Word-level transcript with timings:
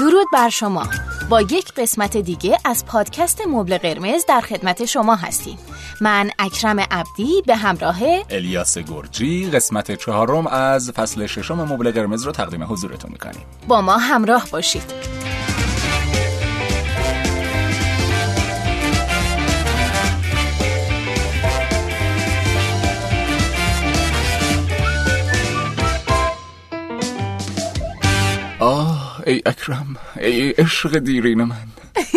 درود 0.00 0.26
بر 0.32 0.48
شما. 0.48 0.86
با 1.28 1.40
یک 1.40 1.72
قسمت 1.72 2.16
دیگه 2.16 2.58
از 2.64 2.86
پادکست 2.86 3.40
مبل 3.46 3.78
قرمز 3.78 4.24
در 4.28 4.40
خدمت 4.40 4.84
شما 4.84 5.14
هستیم. 5.14 5.58
من 6.00 6.30
اکرم 6.38 6.80
عبدی 6.80 7.42
به 7.46 7.56
همراه 7.56 7.96
الیاس 8.30 8.78
گرجی 8.78 9.50
قسمت 9.50 9.94
چهارم 9.94 10.46
از 10.46 10.90
فصل 10.90 11.26
ششم 11.26 11.72
مبل 11.72 11.90
قرمز 11.90 12.22
رو 12.22 12.32
تقدیم 12.32 12.62
حضورتون 12.62 13.10
می‌کنیم. 13.12 13.42
با 13.68 13.80
ما 13.80 13.96
همراه 13.96 14.46
باشید. 14.52 15.17
ای 29.28 29.42
اکرم 29.46 29.96
ای 30.16 30.50
عشق 30.50 30.98
دیرین 30.98 31.44
من. 31.44 31.56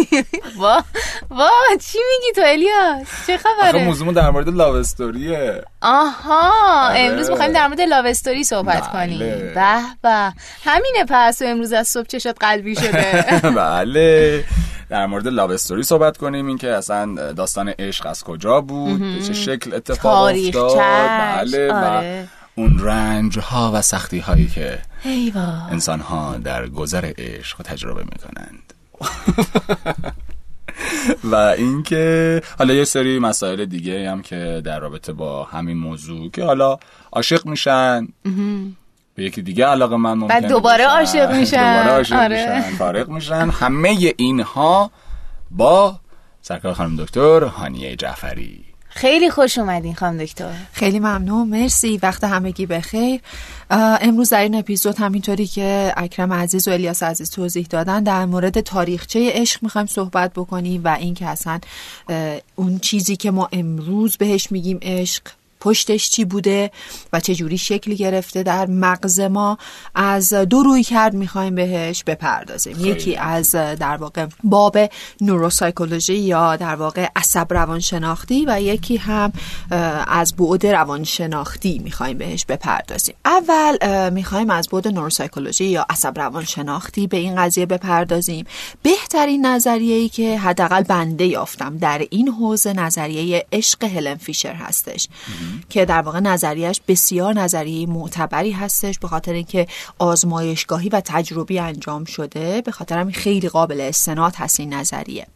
وا 0.60 0.84
وا 1.30 1.50
چی 1.88 1.98
میگی 2.12 2.32
تو 2.36 2.42
الیاس؟ 2.46 3.08
چه 3.28 3.34
آخه 3.34 3.44
خبره 3.44 3.86
موضوع 3.86 4.14
در 4.14 4.30
مورد 4.30 4.50
لاو 4.50 4.76
استوریه 4.76 5.64
آها 5.82 6.52
آره. 6.90 7.00
امروز 7.00 7.30
می‌خوایم 7.30 7.52
در 7.54 7.68
مورد 7.68 7.82
لاو 7.82 8.06
استوری 8.06 8.44
صحبت 8.44 8.92
بله. 8.92 9.08
کنیم. 9.08 9.20
به 9.20 9.82
به. 10.02 10.34
همینه 10.64 11.06
پس 11.10 11.42
و 11.42 11.46
امروز 11.46 11.74
از 11.74 11.88
صبح 11.88 12.08
چشات 12.08 12.38
قلبی 12.40 12.76
شده. 12.76 13.24
بله. 13.56 14.44
در 14.90 15.06
مورد 15.06 15.28
لاو 15.28 15.52
استوری 15.52 15.84
صحبت 15.84 16.18
کنیم. 16.18 16.48
این 16.48 16.58
که 16.58 16.70
اصلا 16.70 17.32
داستان 17.34 17.70
عشق 17.80 18.06
از 18.06 18.24
کجا 18.24 18.62
بود؟ 18.62 19.00
به 19.00 19.24
چه 19.24 19.34
شکل 19.34 19.74
اتفاق. 19.74 20.36
افتاد؟ 20.36 20.78
بله. 20.78 21.74
آره. 21.74 22.24
و 22.24 22.26
اون 22.56 22.80
رنج 22.80 23.40
ها 23.40 23.72
و 23.74 23.82
سختی 23.82 24.20
هایی 24.20 24.48
که 24.48 24.80
ای 25.04 25.30
وا 25.30 25.68
انسان 25.72 26.00
ها 26.00 26.38
در 26.38 26.68
گذر 26.68 27.12
عشق 27.18 27.62
تجربه 27.62 28.04
می‌کنند. 28.04 28.74
و 31.32 31.36
اینکه 31.36 32.42
حالا 32.58 32.74
یه 32.74 32.84
سری 32.84 33.20
مسائل 33.20 33.66
دیگه 33.66 34.12
هم 34.12 34.22
که 34.22 34.62
در 34.66 34.80
رابطه 34.80 35.14
با 35.14 35.44
همین 35.44 35.78
موضوع 35.78 36.32
که 36.32 36.44
حالا 36.44 36.78
عاشق 37.12 37.46
میشن. 37.46 38.08
به 39.16 39.24
یکی 39.24 39.42
دیگه 39.42 39.66
علاقه 39.66 39.96
من 39.96 40.14
ممکنه 40.14 40.28
بعد 40.28 40.50
دوباره. 40.50 40.86
عاشق 40.86 41.32
میشن. 41.32 41.78
دوباره 41.78 41.98
عاشق 41.98 42.16
آره. 42.16 42.60
میشن 42.60 42.78
فارق 42.78 43.10
میشن. 43.10 43.50
همه 43.50 44.14
اینها 44.18 44.92
با 45.52 46.00
سرکار 46.42 46.74
خانم 46.74 46.96
دکتر 46.96 47.44
هانیه 47.44 47.96
جعفری. 47.96 48.71
خیلی 48.94 49.30
خوش 49.30 49.58
اومدین 49.58 49.96
خانم 49.96 50.18
دکتر. 50.18 50.54
خیلی 50.74 51.00
ممنون. 51.00 51.48
مرسی. 51.50 52.00
وقت 52.04 52.24
همگی 52.24 52.66
بخیر. 52.66 53.22
امروز 53.70 54.30
در 54.30 54.42
این 54.42 54.56
اپیزود 54.56 55.00
همینطوری 55.00 55.48
که 55.48 55.94
اکرم 55.98 56.34
عزیز 56.34 56.68
و 56.68 56.72
الیاس 56.72 57.04
عزیز 57.04 57.30
توضیح 57.30 57.68
دادن 57.70 58.04
در 58.04 58.26
مورد 58.26 58.60
تاریخچه 58.60 59.32
عشق 59.34 59.64
می‌خوایم 59.64 59.88
صحبت 59.88 60.32
بکنیم 60.34 60.82
و 60.84 60.88
اینکه 60.88 61.26
اصلا 61.26 61.60
اون 62.56 62.80
چیزی 62.80 63.16
که 63.16 63.32
ما 63.32 63.50
امروز 63.52 64.18
بهش 64.18 64.52
میگیم 64.52 64.80
عشق 64.82 65.24
پشتش 65.62 66.10
چی 66.10 66.26
بوده 66.26 66.72
و 67.14 67.20
چه 67.20 67.36
جوری 67.36 67.58
شکل 67.58 67.94
گرفته 67.94 68.44
در 68.44 68.66
مغز 68.66 69.20
ما. 69.20 69.58
از 69.96 70.34
دو 70.34 70.64
روی 70.64 70.84
کرد 70.84 71.14
می‌خوایم 71.14 71.56
بهش 71.56 72.04
بپردازیم. 72.04 72.86
یکی 72.86 73.16
از 73.16 73.52
در 73.52 73.98
واقع 73.98 74.28
باب 74.44 74.78
نوروسایکولوژی 75.22 76.16
یا 76.16 76.56
در 76.56 76.76
واقع 76.76 77.08
عصب 77.16 77.54
روانشناختی 77.54 78.46
و 78.48 78.62
یکی 78.62 78.98
هم 78.98 79.34
از 80.08 80.36
بعد 80.36 80.68
روانشناختی 80.68 81.80
می‌خوایم 81.80 82.18
بهش 82.18 82.46
بپردازیم. 82.46 83.16
اول 83.26 84.10
می‌خوایم 84.10 84.50
از 84.50 84.68
بعد 84.68 84.88
نوروسایکولوژی 84.88 85.66
یا 85.66 85.86
عصب 85.90 86.20
روانشناختی 86.20 87.08
به 87.08 87.18
این 87.18 87.36
قضیه 87.36 87.66
بپردازیم. 87.66 88.46
بهترین 88.84 89.46
نظریه 89.46 89.96
ای 89.96 90.10
که 90.10 90.40
حداقل 90.40 90.84
بنده 90.84 91.26
یافتم 91.26 91.78
در 91.78 92.06
این 92.12 92.30
حوزه 92.30 92.74
نظریه 92.74 93.46
عشق 93.52 93.84
هلن 93.84 94.16
فیشر 94.16 94.54
هستش. 94.54 95.08
که 95.70 95.86
در 95.86 96.02
واقع 96.02 96.20
نظریش 96.20 96.82
بسیار 96.88 97.34
نظریه 97.34 97.88
معتبری 97.88 98.52
هستش 98.52 99.00
به 99.00 99.08
خاطر 99.08 99.34
اینکه 99.34 99.68
آزمایشگاهی 100.00 100.90
و 100.90 101.02
تجربی 101.06 101.60
انجام 101.60 102.06
شده. 102.06 102.62
به 102.62 102.72
خاطر 102.72 102.98
همین 102.98 103.14
خیلی 103.14 103.50
قابل 103.50 103.82
استناد 103.82 104.36
هست 104.36 104.60
این 104.60 104.74
نظریه. 104.74 105.28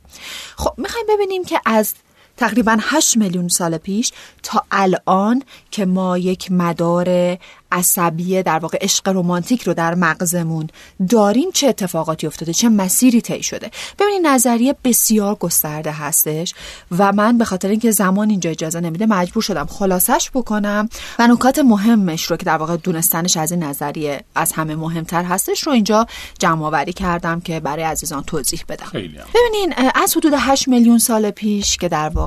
خب 0.55 0.73
می‌خوایم 0.77 1.05
ببینیم 1.09 1.43
که 1.43 1.61
از 1.65 1.93
تقریبا 2.37 2.77
8 2.81 3.17
میلیون 3.17 3.47
سال 3.47 3.77
پیش 3.77 4.11
تا 4.43 4.63
الان 4.71 5.43
که 5.71 5.85
ما 5.85 6.17
یک 6.17 6.51
مدار 6.51 7.37
عصبی 7.71 8.43
در 8.43 8.59
واقع 8.59 8.77
عشق 8.81 9.09
رمانتیک 9.09 9.61
رو 9.61 9.73
در 9.73 9.95
مغزمون 9.95 10.67
داریم 11.09 11.51
چه 11.51 11.67
اتفاقاتی 11.67 12.27
افتاده 12.27 12.53
چه 12.53 12.69
مسیری 12.69 13.21
طی 13.21 13.43
شده 13.43 13.71
ببینید 13.99 14.27
نظریه 14.27 14.75
بسیار 14.83 15.35
گسترده 15.35 15.91
هستش 15.91 16.53
و 16.97 17.11
من 17.11 17.37
به 17.37 17.45
خاطر 17.45 17.67
اینکه 17.67 17.91
زمان 17.91 18.29
اینجا 18.29 18.49
اجازه 18.49 18.79
نمیده 18.79 19.05
مجبور 19.05 19.43
شدم 19.43 19.65
خلاصش 19.65 20.31
بکنم 20.33 20.89
و 21.19 21.27
نکات 21.27 21.59
مهمش 21.59 22.23
رو 22.23 22.37
که 22.37 22.45
در 22.45 22.57
واقع 22.57 22.77
دونستنش 22.77 23.37
از 23.37 23.51
این 23.51 23.63
نظریه 23.63 24.23
از 24.35 24.51
همه 24.51 24.75
مهمتر 24.75 25.23
هستش 25.23 25.63
رو 25.63 25.73
اینجا 25.73 26.07
جمع 26.39 26.65
آوری 26.65 26.93
کردم 26.93 27.41
که 27.41 27.59
برای 27.59 27.83
عزیزان 27.83 28.23
توضیح 28.23 28.63
بدم 28.69 28.85
خیلی 28.85 29.17
هم. 29.17 29.25
ببینین 29.35 29.73
اه، 29.77 29.91
از 29.95 30.17
حدود 30.17 30.33
8 30.37 30.67
میلیون 30.67 30.97
سال 30.97 31.31
پیش 31.31 31.77
که 31.77 31.89
در 31.89 32.09
واقع 32.09 32.24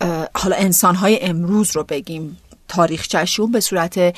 اه، 0.00 0.28
حالا 0.34 0.56
انسانهای 0.56 1.22
امروز 1.22 1.76
رو 1.76 1.84
بگیم. 1.84 2.36
تاریخچهشون 2.68 3.52
به 3.52 3.60
صورت 3.60 4.16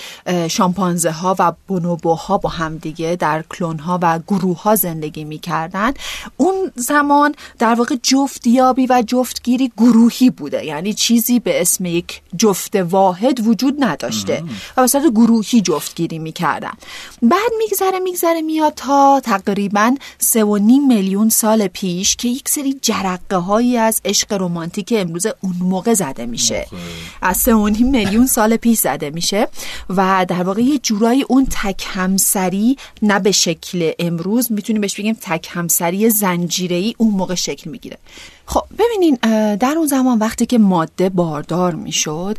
شامپانزه 0.49 1.11
ها 1.11 1.37
و 1.39 1.53
بونوبوها 1.67 2.39
با 2.39 2.49
همدیگه 2.49 3.17
در 3.21 3.45
کلون 3.51 3.79
ها 3.79 3.99
و 4.03 4.19
گروه 4.19 4.63
ها 4.63 4.77
زندگی 4.77 5.25
می‌کردن. 5.25 5.93
اون 6.37 6.73
زمان 6.75 7.35
در 7.59 7.75
واقع 7.75 7.97
جفتیابی 8.03 8.87
و 8.87 9.03
جفتگیری 9.07 9.73
گروهی 9.77 10.31
بوده. 10.31 10.65
یعنی 10.65 10.95
چیزی 10.95 11.39
به 11.41 11.61
اسم 11.61 11.85
یک 11.85 12.23
جفت 12.39 12.77
واحد 12.77 13.47
وجود 13.47 13.85
نداشته 13.85 14.45
و 14.77 14.81
به 14.81 14.87
صورت 14.87 15.05
گروهی 15.07 15.61
جفتگیری 15.61 16.19
می‌کردن. 16.19 16.73
بعد 17.23 17.53
میگذره 17.59 17.99
میگذره 17.99 18.41
میاد 18.41 18.73
تا 18.77 19.21
تقریبا 19.25 19.95
سه 20.19 20.45
و 20.45 20.57
نیم 20.57 20.87
میلیون 20.87 21.29
سال 21.29 21.69
پیش 21.69 22.17
که 22.17 22.29
یک 22.29 22.49
سری 22.49 22.79
جرقه 22.83 23.37
هایی 23.37 23.77
از 23.77 24.01
عشق 24.05 24.33
رمانتیک 24.33 24.95
امروز 24.97 25.27
اون 25.41 25.57
موقع 25.61 25.95
زده 25.95 26.27
میشه. 26.27 26.67
از 27.23 27.37
سه 27.37 27.55
و 27.55 27.69
نیم 27.69 27.91
میلیون 27.91 28.27
سال 28.27 28.46
پیش 28.53 28.79
زده 28.79 29.11
میشه 29.11 29.49
و 29.91 30.27
در 30.29 30.43
واقع 30.43 30.63
یه 30.63 30.79
جورایی 30.79 31.23
اون 31.23 31.47
تک 31.51 31.85
همسری 31.87 32.77
نه 33.03 33.19
به 33.19 33.33
شکل 33.33 33.91
امروز 33.99 34.53
می‌تونیم 34.53 34.81
بهش 34.81 35.01
بگیم 35.01 35.17
تک 35.21 35.49
همسری 35.51 36.11
زنجیره‌ای 36.11 36.95
اون 36.99 37.11
موقع 37.11 37.35
شکل 37.35 37.71
می‌گیره. 37.71 37.99
خب 38.49 38.63
ببینین 38.79 39.19
در 39.57 39.75
اون 39.77 39.87
زمان 39.87 40.19
وقتی 40.19 40.47
که 40.47 40.59
ماده 40.59 41.09
باردار 41.09 41.75
می‌شد 41.75 42.39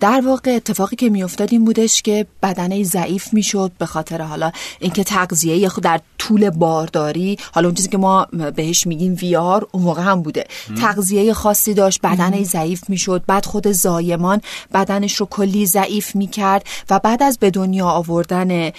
در 0.00 0.22
واقع 0.26 0.50
اتفاقی 0.50 0.96
که 0.96 1.10
میافتاد 1.10 1.48
این 1.52 1.64
بودش 1.64 2.02
که 2.02 2.26
بدنه 2.42 2.84
ضعیف 2.84 3.32
می‌شد 3.32 3.72
به 3.78 3.86
خاطر 3.86 4.22
حالا 4.22 4.52
اینکه 4.80 5.04
تغذیه 5.04 5.68
خود 5.68 5.84
در 5.84 6.00
طول 6.18 6.50
بارداری 6.50 7.38
حالا 7.52 7.68
اون 7.68 7.74
چیزی 7.74 7.88
که 7.88 7.98
ما 7.98 8.26
بهش 8.56 8.86
میگیم 8.86 9.16
ویار 9.20 9.66
اون 9.72 9.82
موقع 9.82 10.02
هم 10.02 10.22
بوده. 10.22 10.46
تغذیه 10.80 11.32
خاصی 11.32 11.74
داشت 11.74 12.00
بدنه 12.00 12.44
ضعیف 12.44 12.90
می‌شد 12.90 13.22
بعد 13.26 13.46
خود 13.46 13.72
زایمان 13.72 14.40
بدنش 14.94 15.14
رو 15.14 15.26
کلی 15.26 15.66
ضعیف 15.66 16.14
می‌کرد 16.14 16.66
و 16.90 16.98
بعد 16.98 17.22
از 17.22 17.38
به 17.38 17.50
دنیا 17.50 17.86
آوردن 17.86 18.70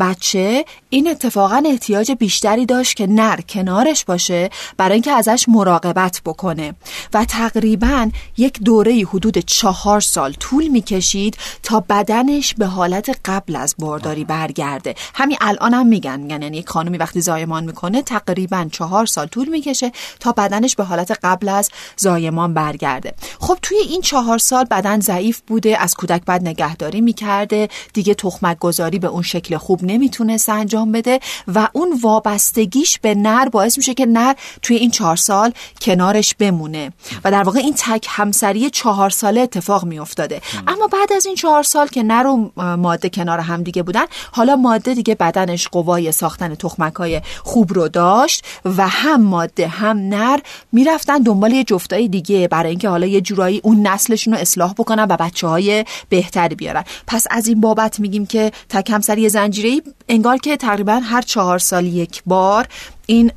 بچه 0.00 0.64
این 0.90 1.10
اتفاقا 1.10 1.62
احتیاج 1.66 2.12
بیشتری 2.12 2.66
داشت 2.66 2.96
که 2.96 3.06
نر 3.06 3.40
کنارش 3.40 4.04
باشه 4.04 4.50
برای 4.76 4.92
اینکه 4.92 5.12
ازش 5.12 5.44
مراقبت 5.48 6.20
بکنه. 6.24 6.74
و 7.14 7.24
تقریبا 7.24 8.10
یک 8.36 8.60
دوره 8.62 9.04
حدود 9.04 9.38
چهار 9.38 10.00
سال 10.00 10.32
طول 10.32 10.68
می‌کشید 10.68 11.36
تا 11.62 11.84
بدنش 11.88 12.54
به 12.54 12.66
حالت 12.66 13.18
قبل 13.24 13.56
از 13.56 13.74
بارداری 13.78 14.24
برگرده. 14.24 14.94
همین 15.14 15.36
الان 15.40 15.74
هم 15.74 15.86
میگن 15.86 16.20
میگن 16.20 16.42
یعنی 16.42 16.56
یک 16.56 16.68
خانمی 16.68 16.98
وقتی 16.98 17.20
زایمان 17.20 17.64
می‌کنه 17.64 18.02
تقریبا 18.02 18.66
چهار 18.72 19.06
سال 19.06 19.26
طول 19.26 19.48
می‌کشه 19.48 19.92
تا 20.20 20.32
بدنش 20.32 20.76
به 20.76 20.84
حالت 20.84 21.18
قبل 21.22 21.48
از 21.48 21.70
زایمان 21.96 22.54
برگرده. 22.54 23.14
خب 23.40 23.58
توی 23.62 23.78
این 23.78 24.00
چهار 24.00 24.38
سال 24.38 24.64
بدن 24.64 25.00
ضعیف 25.18 25.40
بوده 25.46 25.82
از 25.82 25.94
کودک 25.94 26.22
بعد 26.26 26.42
نگهداری 26.48 27.00
می‌کرده. 27.00 27.68
دیگه 27.92 28.14
تخمک 28.14 28.58
گذاری 28.58 28.98
به 28.98 29.06
اون 29.06 29.22
شکل 29.22 29.56
خوب 29.56 29.80
نمی‌تونست 29.82 30.48
انجام 30.48 30.92
بده 30.92 31.20
و 31.48 31.68
اون 31.72 32.00
وابستگیش 32.02 32.98
به 32.98 33.14
نر 33.14 33.48
باعث 33.48 33.78
میشه 33.78 33.94
که 33.94 34.06
نر 34.06 34.34
توی 34.62 34.76
این 34.76 34.90
چهار 34.90 35.16
سال 35.16 35.52
کنارش 35.80 36.34
بمونه. 36.34 36.92
و 37.24 37.30
در 37.30 37.42
واقع 37.42 37.58
این 37.58 37.74
تک 37.78 38.06
همسری 38.08 38.70
چهار 38.70 39.10
ساله 39.10 39.40
اتفاق 39.40 39.84
میافتاده. 39.84 40.40
اما 40.66 40.86
بعد 40.86 41.12
از 41.16 41.26
این 41.26 41.34
چهار 41.34 41.62
سال 41.62 41.86
که 41.86 42.02
نر 42.02 42.26
و 42.26 42.50
ماده 42.76 43.08
کنار 43.08 43.38
هم 43.40 43.62
دیگه 43.62 43.82
بودن 43.82 44.04
حالا 44.32 44.56
ماده 44.56 44.94
دیگه 44.94 45.14
بدنش 45.14 45.68
قوای 45.68 46.12
ساختن 46.12 46.54
تخمک 46.54 46.94
های 46.94 47.20
خوب 47.44 47.72
رو 47.72 47.88
داشت 47.88 48.44
و 48.64 48.88
هم 48.88 49.22
ماده 49.22 49.68
هم 49.68 49.98
نر 49.98 50.38
می‌رفتن 50.72 51.18
دنبال 51.18 51.52
یه 51.52 51.64
جفتای 51.64 52.08
دیگه. 52.08 52.48
برای 52.48 52.70
اینکه 52.70 52.88
حالا 52.88 53.06
یه 53.06 53.20
جورایی 53.20 53.60
اون 53.64 53.86
نسلشون 53.86 54.34
رو 54.34 54.40
اصلاح 54.40 54.72
بکنن 54.72 55.06
و 55.10 55.16
بچه 55.16 55.46
های 55.46 55.84
بهتری 56.08 56.54
بیارن. 56.54 56.84
پس 57.06 57.26
از 57.30 57.48
این 57.48 57.60
بابت 57.60 58.00
میگیم 58.00 58.26
که 58.26 58.52
تک 58.68 58.90
همسری 58.90 59.28
زنجیره 59.28 59.82
انگار 60.08 60.36
که 60.36 60.56
تقریبا 60.56 61.00
هر 61.04 61.22
چهار 61.22 61.58
سال 61.58 61.86
یک 61.86 62.22
بار 62.26 62.66
این 63.06 63.32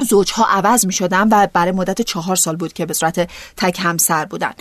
زوجها 0.00 0.44
عوض 0.44 0.86
می 0.86 0.92
شدن 0.92 1.28
و 1.28 1.46
برای 1.52 1.72
مدت 1.72 2.02
چهار 2.02 2.36
سال 2.36 2.56
بود 2.56 2.72
که 2.72 2.86
به 2.86 2.94
صورت 2.94 3.30
تک 3.56 3.80
همسر 3.82 4.24
بودن. 4.24 4.52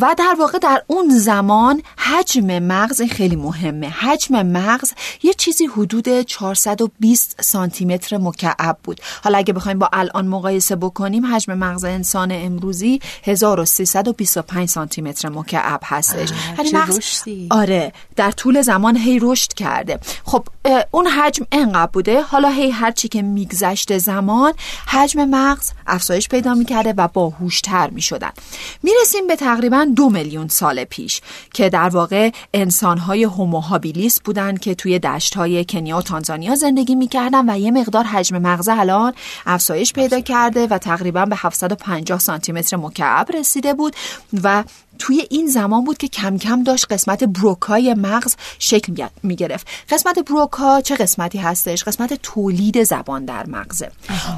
و 0.00 0.14
در 0.18 0.36
واقع 0.38 0.58
در 0.58 0.82
اون 0.86 1.18
زمان 1.18 1.82
حجم 1.96 2.58
مغز 2.58 3.02
خیلی 3.02 3.36
مهمه. 3.36 3.88
حجم 3.88 4.42
مغز 4.42 4.92
یه 5.22 5.34
چیزی 5.34 5.66
حدود 5.66 6.20
420 6.22 7.42
سانتی 7.42 7.84
متر 7.84 8.18
مکعب 8.18 8.78
بود. 8.82 9.00
حالا 9.24 9.38
اگه 9.38 9.52
بخوایم 9.52 9.78
با 9.78 9.90
الان 9.92 10.26
مقایسه 10.26 10.76
بکنیم 10.76 11.34
حجم 11.34 11.54
مغز 11.54 11.84
انسان 11.84 12.32
امروزی 12.32 13.00
1325 13.24 14.68
سانتی 14.68 15.02
متر 15.02 15.28
مکعب 15.28 15.80
هستش. 15.84 16.28
یعنی 16.58 16.70
مغز 16.72 17.22
آره 17.50 17.92
در 18.16 18.30
طول 18.30 18.62
زمان 18.62 18.96
هی 18.96 19.18
رشد 19.22 19.52
کرده. 19.52 19.98
خب 20.24 20.48
اون 20.90 21.06
حجم 21.06 21.46
انقدر 21.52 21.90
بوده؟ 21.92 22.22
حالا 22.22 22.48
هی 22.48 22.70
هرچی 22.70 23.08
که 23.08 23.22
میگذشته 23.22 23.98
زمان 23.98 24.25
حجم 24.86 25.24
مغز 25.24 25.70
افزایش 25.86 26.28
پیدا 26.28 26.54
می‌کرده 26.54 26.94
و 26.96 27.08
باهوشتر 27.08 27.90
می‌شدن. 27.90 28.32
می‌رسیم 28.82 29.26
به 29.26 29.36
تقریبا 29.36 29.86
دو 29.96 30.10
میلیون 30.10 30.48
سال 30.48 30.84
پیش 30.84 31.20
که 31.54 31.68
در 31.68 31.88
واقع 31.88 32.30
انسانهای 32.54 33.24
هوموهابیلیس 33.24 34.20
بودن 34.20 34.56
که 34.56 34.74
توی 34.74 35.00
های 35.36 35.64
کنیا 35.64 35.98
و 35.98 36.02
تانزانیا 36.02 36.54
زندگی 36.54 36.94
می‌کردن 36.94 37.50
و 37.50 37.58
یه 37.58 37.70
مقدار 37.70 38.04
حجم 38.04 38.38
مغز 38.38 38.68
الان 38.68 39.12
افزایش 39.46 39.92
پیدا 39.92 40.20
کرده 40.20 40.66
و 40.66 40.78
تقریبا 40.78 41.24
به 41.24 41.36
750 41.38 42.18
سانتی 42.18 42.52
متر 42.52 42.76
مکعب 42.76 43.32
رسیده 43.32 43.74
بود 43.74 43.96
و 44.42 44.64
توی 44.98 45.26
این 45.30 45.46
زمان 45.46 45.84
بود 45.84 45.98
که 45.98 46.08
کم 46.08 46.38
کم 46.38 46.62
داشت 46.62 46.86
قسمت 46.90 47.24
بروکای 47.24 47.94
مغز 47.94 48.36
شکل 48.58 49.06
می 49.22 49.36
گرفت 49.36 49.66
قسمت 49.90 50.18
بروکا 50.18 50.80
چه 50.80 50.96
قسمتی 50.96 51.38
هستش؟ 51.38 51.84
قسمت 51.84 52.14
تولید 52.14 52.82
زبان 52.82 53.24
در 53.24 53.46
مغزه. 53.46 53.90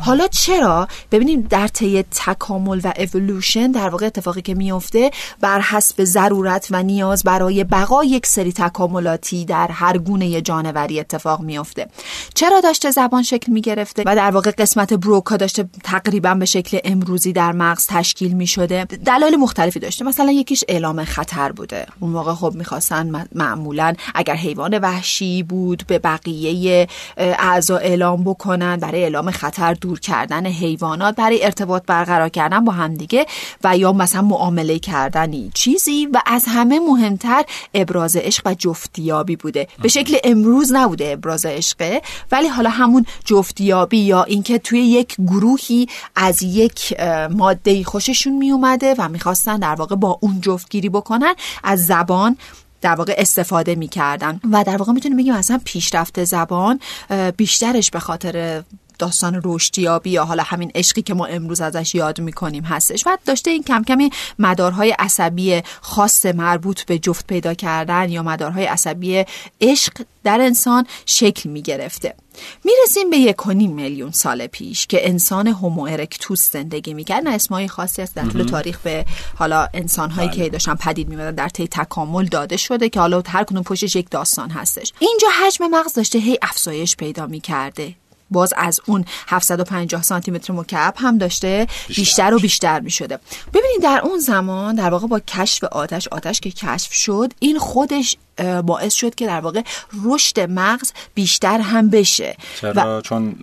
حالا 0.02 0.26
چرا؟ 0.26 0.88
ببینیم 1.12 1.46
در 1.50 1.68
طی 1.68 2.02
تکامل 2.02 2.80
و 2.84 2.92
اولوشن 2.98 3.70
در 3.70 3.88
واقع 3.88 4.06
اتفاقی 4.06 4.42
که 4.42 4.54
میفته 4.54 5.10
بر 5.40 5.60
حسب 5.60 6.04
ضرورت 6.04 6.68
و 6.70 6.82
نیاز 6.82 7.22
برای 7.22 7.64
بقا 7.64 8.04
یک 8.04 8.26
سری 8.26 8.52
تکاملاتی 8.52 9.44
در 9.44 9.68
هر 9.70 9.98
گونه 9.98 10.40
جانوری 10.40 11.00
اتفاق 11.00 11.40
میفته 11.40 11.88
چرا 12.34 12.60
داشته 12.60 12.90
زبان 12.90 13.22
شکل 13.22 13.52
می 13.52 13.60
گرفته 13.60 14.02
و 14.06 14.16
در 14.16 14.30
واقع 14.30 14.50
قسمت 14.50 14.94
بروکا 14.94 15.36
داشته 15.36 15.68
تقریبا 15.84 16.34
به 16.34 16.44
شکل 16.44 16.78
امروزی 16.84 17.32
در 17.32 17.52
مغز 17.52 17.86
تشکیل 17.86 18.32
می 18.32 18.46
شده 18.46 18.84
دلایل 18.84 19.36
مختلفی 19.36 19.80
داشته. 19.80 20.04
مثلا 20.04 20.30
یک 20.30 20.47
یکیش 20.48 20.64
اعلام 20.68 21.04
خطر 21.04 21.52
بوده. 21.52 21.86
اون 22.00 22.10
موقع 22.10 22.34
خب 22.34 22.52
می‌خواستن 22.54 23.26
معمولا 23.34 23.94
اگر 24.14 24.34
حیوان 24.34 24.78
وحشی 24.78 25.42
بود 25.42 25.82
به 25.86 25.98
بقیه 25.98 26.86
اعضا 27.16 27.76
اعلام 27.76 28.24
بکنن 28.24 28.76
برای 28.76 29.02
اعلام 29.02 29.30
خطر 29.30 29.74
دور 29.74 30.00
کردن 30.00 30.46
حیوانات 30.46 31.16
برای 31.16 31.44
ارتباط 31.44 31.82
برقرار 31.86 32.28
کردن 32.28 32.64
با 32.64 32.72
همدیگه 32.72 33.26
و 33.64 33.76
یا 33.76 33.92
مثلا 33.92 34.22
معامله 34.22 34.78
کردنی 34.78 35.50
چیزی 35.54 36.06
و 36.06 36.22
از 36.26 36.44
همه 36.48 36.80
مهمتر 36.80 37.44
ابراز 37.74 38.16
عشق 38.16 38.42
و 38.46 38.54
جفتیابی 38.54 39.36
بوده. 39.36 39.68
به 39.82 39.88
شکل 39.88 40.16
امروز 40.24 40.72
نبوده 40.72 41.10
ابراز 41.12 41.46
عشقه 41.46 42.02
ولی 42.32 42.48
حالا 42.48 42.70
همون 42.70 43.06
جفتیابی 43.24 43.98
یا 43.98 44.22
اینکه 44.22 44.58
توی 44.58 44.80
یک 44.80 45.14
گروهی 45.18 45.88
از 46.16 46.42
یک 46.42 47.00
ماده 47.30 47.84
خوششون 47.84 48.32
می 48.32 48.50
اومده 48.50 48.94
و 48.98 49.08
می‌خواستن 49.08 49.56
در 49.58 49.74
واقع 49.74 49.96
با 49.96 50.18
اون 50.22 50.37
جفتگیری 50.40 50.88
بکنن 50.88 51.34
از 51.64 51.86
زبان 51.86 52.36
در 52.80 52.94
واقع 52.94 53.14
استفاده 53.18 53.74
می‌کردن. 53.74 54.40
و 54.52 54.64
در 54.64 54.76
واقع 54.76 54.92
می‌تونیم 54.92 55.18
بگیم 55.18 55.34
اصلا 55.34 55.60
پیشرفت 55.64 56.24
زبان 56.24 56.80
بیشترش 57.36 57.90
به 57.90 58.00
خاطر 58.00 58.62
داستان 58.98 59.40
رشدیابی 59.44 60.10
یا 60.10 60.24
حالا 60.24 60.42
همین 60.42 60.72
عشقی 60.74 61.02
که 61.02 61.14
ما 61.14 61.26
امروز 61.26 61.60
ازش 61.60 61.94
یاد 61.94 62.20
می‌کنیم 62.20 62.64
هستش. 62.64 63.06
و 63.06 63.16
داشته 63.26 63.50
این 63.50 63.62
کم 63.62 63.84
کمی 63.84 64.10
مدارهای 64.38 64.90
عصبی 64.90 65.62
خاص 65.80 66.26
مربوط 66.26 66.82
به 66.82 66.98
جفت 66.98 67.26
پیدا 67.26 67.54
کردن 67.54 68.08
یا 68.10 68.22
مدارهای 68.22 68.64
عصبی 68.64 69.24
عشق 69.60 69.92
در 70.24 70.40
انسان 70.40 70.86
شکل 71.06 71.50
می‌گرفته. 71.50 72.14
می‌رسیم 72.64 73.10
به 73.10 73.16
یک 73.16 73.46
میلیون 73.46 74.10
سال 74.10 74.46
پیش 74.46 74.86
که 74.86 75.08
انسان 75.08 75.46
هومو 75.46 75.82
ارکتوس 75.82 76.52
زندگی 76.52 76.94
می‌کرد. 76.94 77.24
نه 77.24 77.34
اسمای 77.34 77.68
خاصی 77.68 78.02
است 78.02 78.14
در 78.14 78.26
طول 78.26 78.42
تاریخ 78.42 78.78
به 78.78 79.04
حالا 79.36 79.68
انسان 79.74 80.10
هایی 80.10 80.30
که 80.30 80.40
بله. 80.40 80.48
داشتن 80.48 80.74
پدید 80.74 81.08
میمدن 81.08 81.34
در 81.34 81.48
طی 81.48 81.68
تکامل 81.68 82.26
داده 82.26 82.56
شده 82.56 82.88
که 82.88 83.00
حالا 83.00 83.22
هر 83.26 83.44
کدوم 83.44 83.62
پشتش 83.62 83.96
یک 83.96 84.10
داستان 84.10 84.50
هستش. 84.50 84.92
اینجا 84.98 85.28
حجم 85.42 85.66
مغز 85.66 85.94
داشته 85.94 86.18
هی 86.18 86.38
افزایش 86.42 86.96
پیدا 86.96 87.26
می‌کرده. 87.26 87.94
باز 88.30 88.54
از 88.56 88.80
اون 88.86 89.04
750 89.28 90.02
سانتی 90.02 90.30
متر 90.30 90.52
مکعب 90.52 90.94
هم 90.96 91.18
داشته 91.18 91.66
بیشتر, 91.88 92.34
و 92.34 92.38
بیشتر 92.38 92.80
می 92.80 92.90
شده 92.90 93.18
ببینید 93.54 93.82
در 93.82 94.00
اون 94.04 94.18
زمان 94.18 94.74
در 94.74 94.90
واقع 94.90 95.06
با 95.06 95.20
کشف 95.20 95.64
آتش 95.64 96.08
آتش 96.08 96.40
که 96.40 96.50
کشف 96.50 96.92
شد 96.92 97.32
این 97.38 97.58
خودش 97.58 98.16
باعث 98.64 98.94
شد 98.94 99.14
که 99.14 99.26
در 99.26 99.40
واقع 99.40 99.62
رشد 100.04 100.40
مغز 100.40 100.92
بیشتر 101.14 101.60
هم 101.60 101.90
بشه. 101.90 102.36
چرا؟ 102.60 103.00
چون 103.00 103.36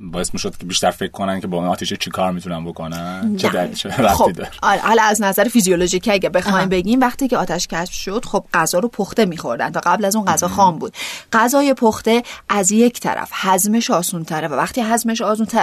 باعث 0.00 0.34
می‌شد 0.34 0.56
که 0.56 0.66
بیشتر 0.66 0.90
فکر 0.90 1.10
کنن 1.10 1.40
که 1.40 1.46
با 1.46 1.56
اون 1.56 1.66
آتیش 1.66 1.92
چی 1.92 2.10
کار 2.10 2.32
می‌تونن 2.32 2.64
بکنن. 2.64 3.36
چه 3.36 3.48
دلیلی 3.48 3.74
چه 3.74 3.90
خب 3.90 4.32
داره. 4.32 4.50
حالا 4.62 5.02
از 5.02 5.22
نظر 5.22 5.44
فیزیولوژیکی 5.44 6.12
اگه 6.12 6.28
بخوایم 6.28 6.68
بگیم 6.68 7.00
وقتی 7.00 7.28
که 7.28 7.36
آتش 7.36 7.66
کشف 7.66 7.92
شد 7.92 8.24
خب 8.24 8.44
غذا 8.54 8.78
رو 8.78 8.88
پخته 8.88 9.24
میخوردن 9.24 9.70
تا 9.70 9.80
قبل 9.80 10.04
از 10.04 10.16
اون 10.16 10.24
غذا 10.24 10.48
خام 10.48 10.78
بود. 10.78 10.94
غذای 11.32 11.74
پخته 11.74 12.22
از 12.48 12.72
یک 12.72 13.00
طرف 13.00 13.30
هضمش 13.32 13.90
آسون 13.90 14.24
تره 14.24 14.48
و 14.48 14.54
وقتی 14.54 14.80
هضمش 14.80 15.20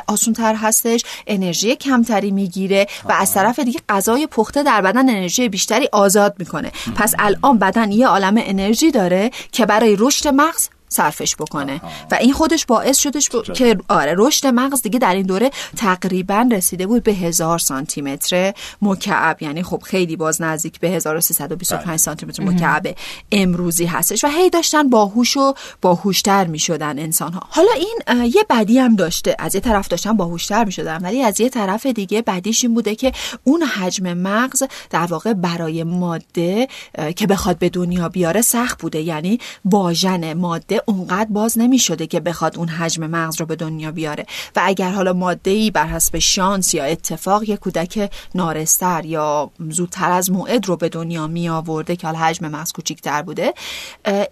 آسون 0.08 0.34
تر 0.34 0.56
هستش 0.56 1.04
انرژی 1.28 1.76
کمتری 1.76 2.32
می‌گیره 2.32 2.88
و 3.06 3.12
از 3.12 3.34
طرف 3.34 3.60
دیگه 3.60 3.80
غذای 3.90 4.28
پخته 4.28 4.64
در 4.64 4.82
بدن 4.82 5.10
انرژی 5.10 5.50
بیشتری 5.50 5.90
آزاد 5.92 6.36
می‌کنه. 6.40 6.72
پس 6.96 7.14
الان 7.20 7.58
بدن 7.58 7.92
یه 7.92 8.08
عالم 8.08 8.36
انرژی 8.38 8.92
داره 8.92 9.32
که 9.52 9.66
برای 9.66 9.96
رشد 10.00 10.28
مغز 10.28 10.70
صرفش 10.94 11.36
بکنه. 11.36 11.82
و 12.12 12.16
این 12.16 12.34
خودش 12.34 12.66
باعث 12.66 12.98
شدش 12.98 13.30
که 13.30 13.78
آره 13.88 14.16
رشد 14.18 14.48
مغز 14.48 14.82
دیگه 14.82 15.00
در 15.00 15.16
این 15.16 15.26
دوره 15.26 15.52
تقریبا 15.78 16.50
رسیده 16.52 16.88
بود 16.88 17.04
به 17.04 17.14
هزار 17.14 17.60
سانتی 17.60 18.02
متر 18.02 18.54
مکعب. 18.82 19.44
یعنی 19.44 19.64
خب 19.64 19.82
خیلی 19.86 20.16
باز 20.16 20.42
نزدیک 20.42 20.80
به 20.80 20.90
1325 20.90 21.88
بله. 21.88 21.98
سانتی 21.98 22.26
متر 22.26 22.44
مکعب 22.44 22.96
امروزی 23.32 23.86
هستش 23.86 24.24
و 24.24 24.28
هی 24.28 24.50
داشتن 24.50 24.90
باهوش 24.90 25.38
و 25.38 25.54
باهوشتر 25.82 26.48
می‌شدن 26.48 27.00
انسان 27.00 27.34
ها 27.34 27.42
حالا 27.50 27.72
این 27.78 28.26
یه 28.26 28.46
بدی 28.50 28.80
هم 28.80 28.96
داشته. 28.96 29.36
از 29.40 29.56
یه 29.56 29.62
طرف 29.62 29.88
داشتن 29.88 30.18
باهوشتر 30.18 30.64
می‌شدن 30.64 30.98
ولی 30.98 31.24
از 31.24 31.40
یه 31.40 31.50
طرف 31.50 31.86
دیگه 31.86 32.22
بدیش 32.22 32.64
این 32.64 32.74
بوده 32.74 32.96
که 32.96 33.12
اون 33.44 33.64
حجم 33.64 34.14
مغز 34.14 34.64
در 34.90 35.06
واقع 35.06 35.34
برای 35.34 35.84
ماده 35.84 36.68
که 37.16 37.28
بخواد 37.28 37.58
به 37.58 37.70
دنیا 37.70 38.10
بیاره 38.10 38.42
سخت 38.42 38.82
بوده. 38.82 39.02
یعنی 39.02 39.40
واژن 39.66 40.34
ماده 40.34 40.83
اونقدر 40.86 41.30
باز 41.30 41.58
نمی 41.58 41.80
شده 41.80 42.08
که 42.08 42.20
بخواد 42.20 42.58
اون 42.58 42.68
حجم 42.68 43.08
مغز 43.08 43.40
رو 43.40 43.46
به 43.46 43.56
دنیا 43.56 43.92
بیاره. 43.92 44.26
و 44.56 44.62
اگر 44.64 44.92
حالا 44.92 45.14
ماده 45.14 45.52
ای 45.52 45.72
بر 45.72 45.88
حسب 45.88 46.20
شانس 46.20 46.74
یا 46.74 46.84
اتفاق 46.84 47.44
یک 47.44 47.60
کودک 47.60 48.12
نارستر 48.36 49.06
یا 49.06 49.52
زودتر 49.70 50.12
از 50.12 50.32
موعد 50.32 50.68
رو 50.68 50.76
به 50.76 50.90
دنیا 50.90 51.28
می 51.28 51.50
آورده 51.50 51.96
که 51.96 52.08
حالا 52.08 52.20
حجم 52.20 52.48
مغز 52.48 52.72
کوچیک‌تر 52.72 53.22
بوده 53.22 53.54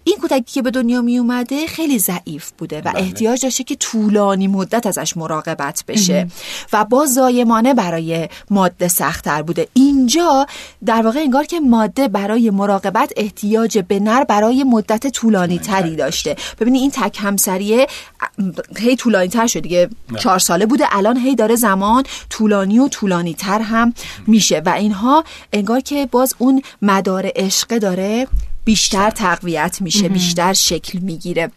این 0.04 0.16
کودکی 0.20 0.52
که 0.52 0.62
به 0.62 0.70
دنیا 0.70 1.02
می 1.02 1.18
اومده 1.18 1.66
خیلی 1.66 1.98
ضعیف 1.98 2.52
بوده 2.58 2.78
و 2.78 2.80
بله. 2.80 2.98
احتیاج 2.98 3.42
داشته 3.42 3.64
که 3.64 3.76
طولانی 3.76 4.48
مدت 4.48 4.86
ازش 4.86 5.16
مراقبت 5.16 5.84
بشه 5.88 6.28
و 6.72 6.84
با 6.84 7.06
زایمانه 7.06 7.74
برای 7.74 8.28
ماده 8.50 8.88
سختتر 8.88 9.42
بوده. 9.42 9.68
اینجا 9.74 10.46
در 10.84 11.02
واقع 11.02 11.20
انگار 11.20 11.44
که 11.44 11.60
ماده 11.60 12.08
برای 12.08 12.50
مراقبت 12.50 13.12
احتیاج 13.16 13.78
به 13.78 14.00
نر 14.00 14.24
برای 14.24 14.64
مدت 14.64 15.06
طولانی 15.06 15.58
تری 15.58 15.96
داشته. 15.96 16.36
ببینی 16.60 16.78
این 16.78 16.90
تک 16.90 17.18
همسریه 17.20 17.86
هی 18.76 18.96
طولانی 18.96 19.28
تر 19.28 19.46
شد 19.46 19.60
دیگه. 19.60 19.88
چهار 20.20 20.38
ساله 20.38 20.66
بوده 20.66 20.84
الان 20.96 21.16
هی 21.16 21.34
داره 21.34 21.56
زمان 21.56 22.04
طولانی 22.30 22.78
و 22.78 22.88
طولانی 22.88 23.34
تر 23.34 23.60
هم 23.60 23.94
میشه 24.26 24.62
و 24.66 24.68
اینها 24.68 25.24
انگار 25.52 25.80
که 25.80 26.08
باز 26.10 26.34
اون 26.38 26.62
مدار 26.82 27.30
عشقه 27.36 27.78
داره 27.78 28.26
بیشتر 28.64 29.10
تقویت 29.10 29.78
میشه 29.80 30.08
بیشتر 30.08 30.52
شکل 30.52 30.98
می‌گیره. 30.98 31.50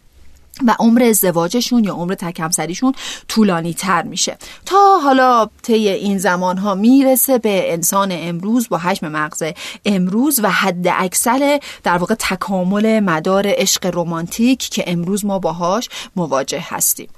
و 0.66 0.76
عمر 0.78 1.02
ازدواجشون 1.02 1.84
یا 1.84 1.92
عمر 1.92 2.14
تکمسریشون 2.14 2.94
طولانی 3.28 3.74
تر 3.74 4.02
میشه. 4.02 4.36
تا 4.66 4.98
حالا 5.04 5.48
طی 5.62 5.88
این 5.88 6.18
زمان 6.18 6.58
ها 6.58 6.74
می‌رسه 6.74 7.38
به 7.38 7.72
انسان 7.72 8.08
امروز 8.12 8.68
با 8.68 8.78
حجم 8.78 9.08
مغز 9.08 9.42
امروز 9.84 10.40
و 10.42 10.50
حد 10.50 10.86
اکثر 10.88 11.60
در 11.84 11.98
واقع 11.98 12.14
تکامل 12.14 13.00
مدار 13.00 13.44
عشق 13.46 13.86
رومانتیک 13.86 14.58
که 14.58 14.84
امروز 14.86 15.24
ما 15.24 15.38
باهاش 15.38 15.88
مواجه 16.16 16.64
هستیم. 16.68 17.08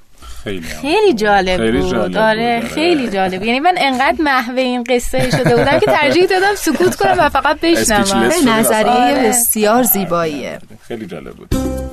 خیلی 0.44 0.62
خیلی 0.62 1.14
جالب 1.14 1.56
خیلی 1.56 1.80
بود. 1.80 1.90
جالب 1.90 2.16
آره 2.16 2.60
بود، 2.60 2.66
آره. 2.66 2.74
خیلی 2.74 3.10
جالب. 3.10 3.42
یعنی 3.42 3.60
من 3.60 3.74
انقدر 3.78 4.22
محو 4.22 4.56
این 4.56 4.84
قصه 4.84 5.30
شده 5.30 5.56
بودم 5.56 5.78
که 5.78 5.86
ترجیح 5.86 6.26
دادم 6.26 6.54
سکوت 6.56 6.96
کنم 6.96 7.14
و 7.18 7.28
فقط 7.28 7.60
بشنوم. 7.60 8.48
نظریه 8.48 8.90
آره. 8.90 9.28
بسیار 9.28 9.82
زیباییه. 9.82 10.58
خیلی 10.88 11.06
جالب 11.06 11.34
بود. 11.34 11.87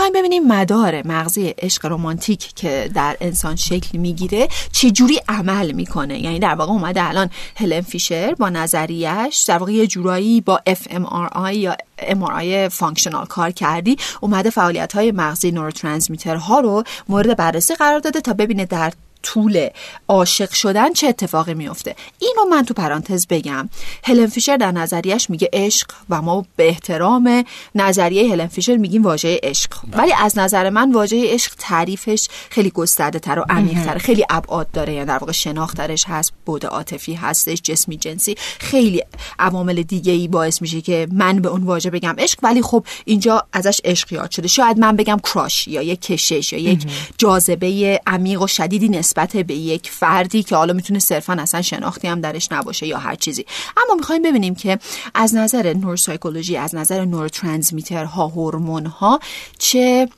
می‌خوایم 0.00 0.24
ببینیم 0.24 0.46
مدار 0.46 1.06
مغزی 1.06 1.48
عشق 1.48 1.86
رمانتیک 1.86 2.52
که 2.54 2.90
در 2.94 3.16
انسان 3.20 3.56
شکل 3.56 3.98
می‌گیره 3.98 4.48
چجوری 4.72 5.20
عمل 5.28 5.72
می‌کنه. 5.72 6.20
یعنی 6.20 6.38
در 6.38 6.54
واقع 6.54 6.72
اومده 6.72 7.08
الان 7.08 7.30
هلن 7.56 7.80
فیشر 7.80 8.34
با 8.34 8.48
نظریش 8.48 9.42
در 9.48 9.58
واقع 9.58 9.72
یه 9.72 9.86
جورایی 9.86 10.40
با 10.40 10.60
fMRI 10.68 11.52
یا 11.52 11.76
MRI 11.98 12.70
functional 12.70 13.26
کار 13.26 13.50
کرده. 13.50 13.96
اومده 14.20 14.50
فعالیت 14.50 14.92
های 14.92 15.12
مغزی 15.12 15.50
نوروترانسمیترها 15.50 16.60
رو 16.60 16.84
مورد 17.08 17.36
بررسی 17.36 17.74
قرار 17.74 17.98
داده 17.98 18.20
تا 18.20 18.32
ببینه 18.32 18.64
در 18.64 18.92
طول 19.22 19.68
عاشق 20.08 20.50
شدن 20.50 20.92
چه 20.92 21.08
اتفاقی 21.08 21.54
میفته 21.54 21.96
این 22.18 22.34
رو 22.36 22.44
من 22.44 22.64
تو 22.64 22.74
پرانتز 22.74 23.26
بگم. 23.26 23.68
هلن 24.04 24.26
فیشر 24.26 24.56
در 24.56 24.72
نظریش 24.72 25.30
میگه 25.30 25.48
عشق 25.52 25.86
و 26.10 26.22
ما 26.22 26.46
به 26.56 26.68
احترام 26.68 27.44
نظریه 27.74 28.32
هلن 28.32 28.46
فیشر 28.46 28.76
میگیم 28.76 29.02
واژه 29.02 29.40
عشق. 29.42 29.70
ولی 29.92 30.12
از 30.12 30.38
نظر 30.38 30.70
من 30.70 30.92
واژه 30.92 31.34
عشق 31.34 31.52
تعریفش 31.58 32.28
خیلی 32.50 32.70
گسترده 32.70 33.18
تر 33.18 33.38
و 33.38 33.44
عمیق 33.50 33.84
تر 33.84 33.98
خیلی 33.98 34.24
ابعاد 34.30 34.70
داره. 34.70 34.92
یعنی 34.92 35.06
در 35.06 35.18
واقع 35.18 35.32
شناخت 35.32 35.76
درش 35.76 36.04
هست 36.08 36.32
بعد 36.46 36.66
عاطفی 36.66 37.14
هستش 37.14 37.62
جسمی 37.62 37.96
جنسی. 37.96 38.34
خیلی 38.58 39.02
عوامل 39.38 39.82
دیگه 39.82 40.12
ای 40.12 40.28
باعث 40.28 40.62
میشه 40.62 40.80
که 40.80 41.08
من 41.12 41.40
به 41.40 41.48
اون 41.48 41.62
واژه 41.62 41.90
بگم 41.90 42.14
عشق. 42.18 42.38
ولی 42.42 42.62
خب 42.62 42.86
اینجا 43.04 43.46
ازش 43.52 43.80
عشق 43.84 44.12
یاد 44.12 44.30
شده. 44.30 44.48
شاید 44.48 44.78
من 44.78 44.96
بگم 44.96 45.18
کراش 45.18 45.68
یا 45.68 45.82
یک 45.82 46.00
کشش 46.00 46.52
یا 46.52 46.58
یک 46.58 46.86
جاذبه 47.18 48.00
عمیق 48.06 48.42
و 48.42 48.46
شدیدی 48.46 48.88
نسبت 49.10 49.36
به 49.36 49.54
یک 49.54 49.90
فردی 49.90 50.42
که 50.42 50.56
حالا 50.56 50.72
می‌تونه 50.72 50.98
صرفا 50.98 51.32
اصلا 51.32 51.62
شناختی 51.62 52.08
هم 52.08 52.20
درش 52.20 52.52
نباشه 52.52 52.86
یا 52.86 52.98
هر 52.98 53.14
چیزی. 53.14 53.46
اما 53.76 53.94
می‌خوایم 53.94 54.22
ببینیم 54.22 54.54
که 54.54 54.78
از 55.14 55.34
نظر 55.34 55.72
نورسایکولوژی 55.72 56.56
از 56.56 56.74
نظر 56.74 57.04
نوروترانسمیترها 57.04 58.26
هورمون 58.26 58.86
ها 58.86 59.20
چه 59.58 60.08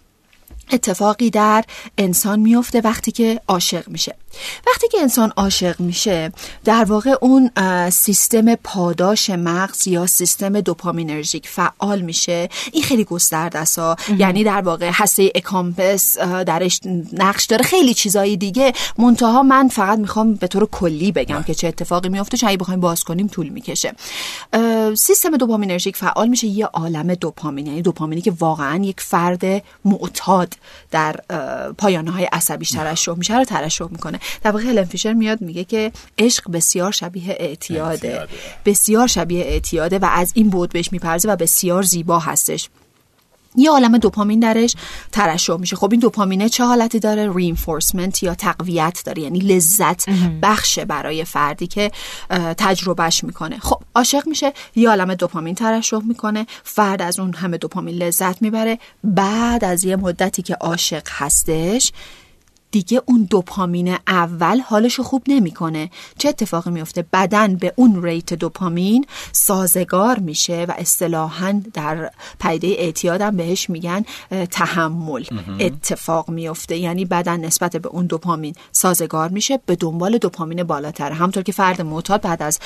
اتفاقی 0.75 1.31
در 1.31 1.65
انسان 1.99 2.41
میفته 2.41 2.81
وقتی 2.81 3.13
که 3.13 3.41
عاشق 3.49 3.89
میشه. 3.89 4.17
وقتی 4.67 4.89
که 4.89 5.01
انسان 5.01 5.33
عاشق 5.37 5.81
میشه 5.81 6.33
در 6.65 6.85
واقع 6.85 7.15
اون 7.21 7.51
سیستم 7.91 8.55
پاداش 8.55 9.31
مغز 9.31 9.87
یا 9.89 10.07
سیستم 10.07 10.61
دوپامینرژیک 10.61 11.49
فعال 11.49 12.01
میشه. 12.01 12.49
این 12.73 12.83
خیلی 12.83 13.05
گسترده 13.05 13.59
است. 13.59 13.79
یعنی 14.19 14.45
در 14.45 14.61
واقع 14.61 14.91
هسته 14.95 15.33
اکامپس 15.35 16.19
درش 16.19 16.81
نقش 17.13 17.45
داره. 17.45 17.65
خیلی 17.65 17.95
چیزایی 17.95 18.37
دیگه. 18.37 18.73
منتها 18.99 19.43
من 19.43 19.69
فقط 19.69 19.99
می‌خوام 19.99 20.35
به 20.35 20.47
طور 20.47 20.67
کلی 20.67 21.13
بگم 21.13 21.43
که 21.43 21.55
چه 21.55 21.69
اتفاقی 21.69 22.09
میفته. 22.09 22.37
چون 22.37 22.49
اگه 22.49 22.59
بخوایم 22.59 22.81
باز 22.81 23.05
کنیم 23.05 23.27
طول 23.27 23.49
می‌کشه. 23.49 23.95
سیستم 24.95 25.37
دوپامینرژیک 25.37 25.97
فعال 25.97 26.29
میشه. 26.29 26.47
یه 26.47 26.67
عالم 26.67 27.15
دوپامین. 27.15 27.67
یعنی 27.67 27.83
دوپامینی 27.83 28.21
که 28.21 28.33
واقعا 28.39 28.85
یک 28.85 29.01
فرد 29.01 29.43
معتاد 29.85 30.55
در 30.91 31.17
پایانه 31.79 32.11
های 32.11 32.29
عصبیش 32.33 32.71
ترشح 32.71 33.15
میشه 33.15 33.39
رو 33.39 33.45
ترشح 33.45 33.87
می‌کنه. 33.91 34.21
در 34.43 34.51
واقع 34.51 34.65
هلن 34.65 34.85
فیشر 34.85 35.13
میاد 35.13 35.41
میگه 35.41 35.65
که 35.65 35.93
عشق 36.19 36.51
بسیار 36.51 36.93
شبیه 36.93 37.37
اعتیاده. 37.41 38.09
اعتیاده. 38.09 38.33
بسیار 38.65 39.07
شبیه 39.07 39.45
اعتیاده 39.45 39.99
و 39.99 40.09
از 40.13 40.33
این 40.35 40.51
بود 40.51 40.71
بهش 40.73 40.93
میپرزه 40.93 41.29
و 41.29 41.37
بسیار 41.37 41.83
زیبا 41.83 42.19
هستش. 42.19 42.69
یه 43.57 43.71
عالم 43.71 43.99
دوپامین 43.99 44.41
درش 44.41 44.75
ترشح 45.13 45.57
میشه. 45.57 45.77
خب 45.77 45.89
این 45.91 46.01
دوپامینه 46.01 46.49
چه 46.49 46.65
حالتی 46.65 46.99
داره؟ 46.99 47.33
رینفورسمنت 47.35 48.23
یا 48.23 48.35
تقویت 48.35 49.03
داره. 49.05 49.23
یعنی 49.23 49.39
لذت 49.39 50.11
بخشه 50.43 50.85
برای 50.85 51.25
فردی 51.25 51.67
که 51.67 51.91
تجربهش 52.59 53.25
می‌کنه. 53.25 53.59
خب 53.59 53.81
عاشق 53.95 54.27
میشه 54.27 54.53
یه 54.75 54.89
عالم 54.89 55.15
دوپامین 55.15 55.55
ترشح 55.55 56.01
می‌کنه. 56.05 56.47
فرد 56.65 57.03
از 57.03 57.21
اون 57.21 57.35
همه 57.35 57.59
دوپامین 57.59 57.95
لذت 57.95 58.43
می‌بره. 58.43 58.79
بعد 59.05 59.65
از 59.65 59.85
یه 59.85 59.97
مدتی 59.97 60.43
که 60.43 60.55
عاشق 60.55 61.09
هستش 61.11 61.93
دیگه 62.73 63.03
اون 63.07 63.27
دوپامین 63.31 63.97
اول 64.09 64.61
حالشو 64.61 65.03
خوب 65.03 65.23
نمی‌کنه. 65.29 65.91
چه 66.19 66.29
اتفاقی 66.29 66.71
میفته 66.71 67.05
بدن 67.13 67.57
به 67.57 67.73
اون 67.77 68.03
ریت 68.03 68.35
دوپامین 68.35 69.07
سازگار 69.33 70.19
میشه 70.19 70.67
و 70.69 70.73
اصطلاحا 70.79 71.63
در 71.75 72.11
پیده 72.41 72.67
اعتیادم 72.79 73.37
بهش 73.37 73.71
میگن 73.71 74.05
تحمل 74.51 75.25
اتفاق 75.61 76.31
میفته 76.31 76.77
یعنی 76.77 77.05
بدن 77.05 77.41
نسبت 77.41 77.77
به 77.77 77.89
اون 77.89 78.07
دوپامین 78.07 78.55
سازگار 78.73 79.29
میشه 79.29 79.61
به 79.67 79.77
دنبال 79.77 80.19
دوپامین 80.19 80.63
بالاتر. 80.63 81.13
همطور 81.13 81.43
که 81.43 81.53
فرد 81.53 81.83
معتاد 81.83 82.21
بعد 82.21 82.43
از 82.43 82.59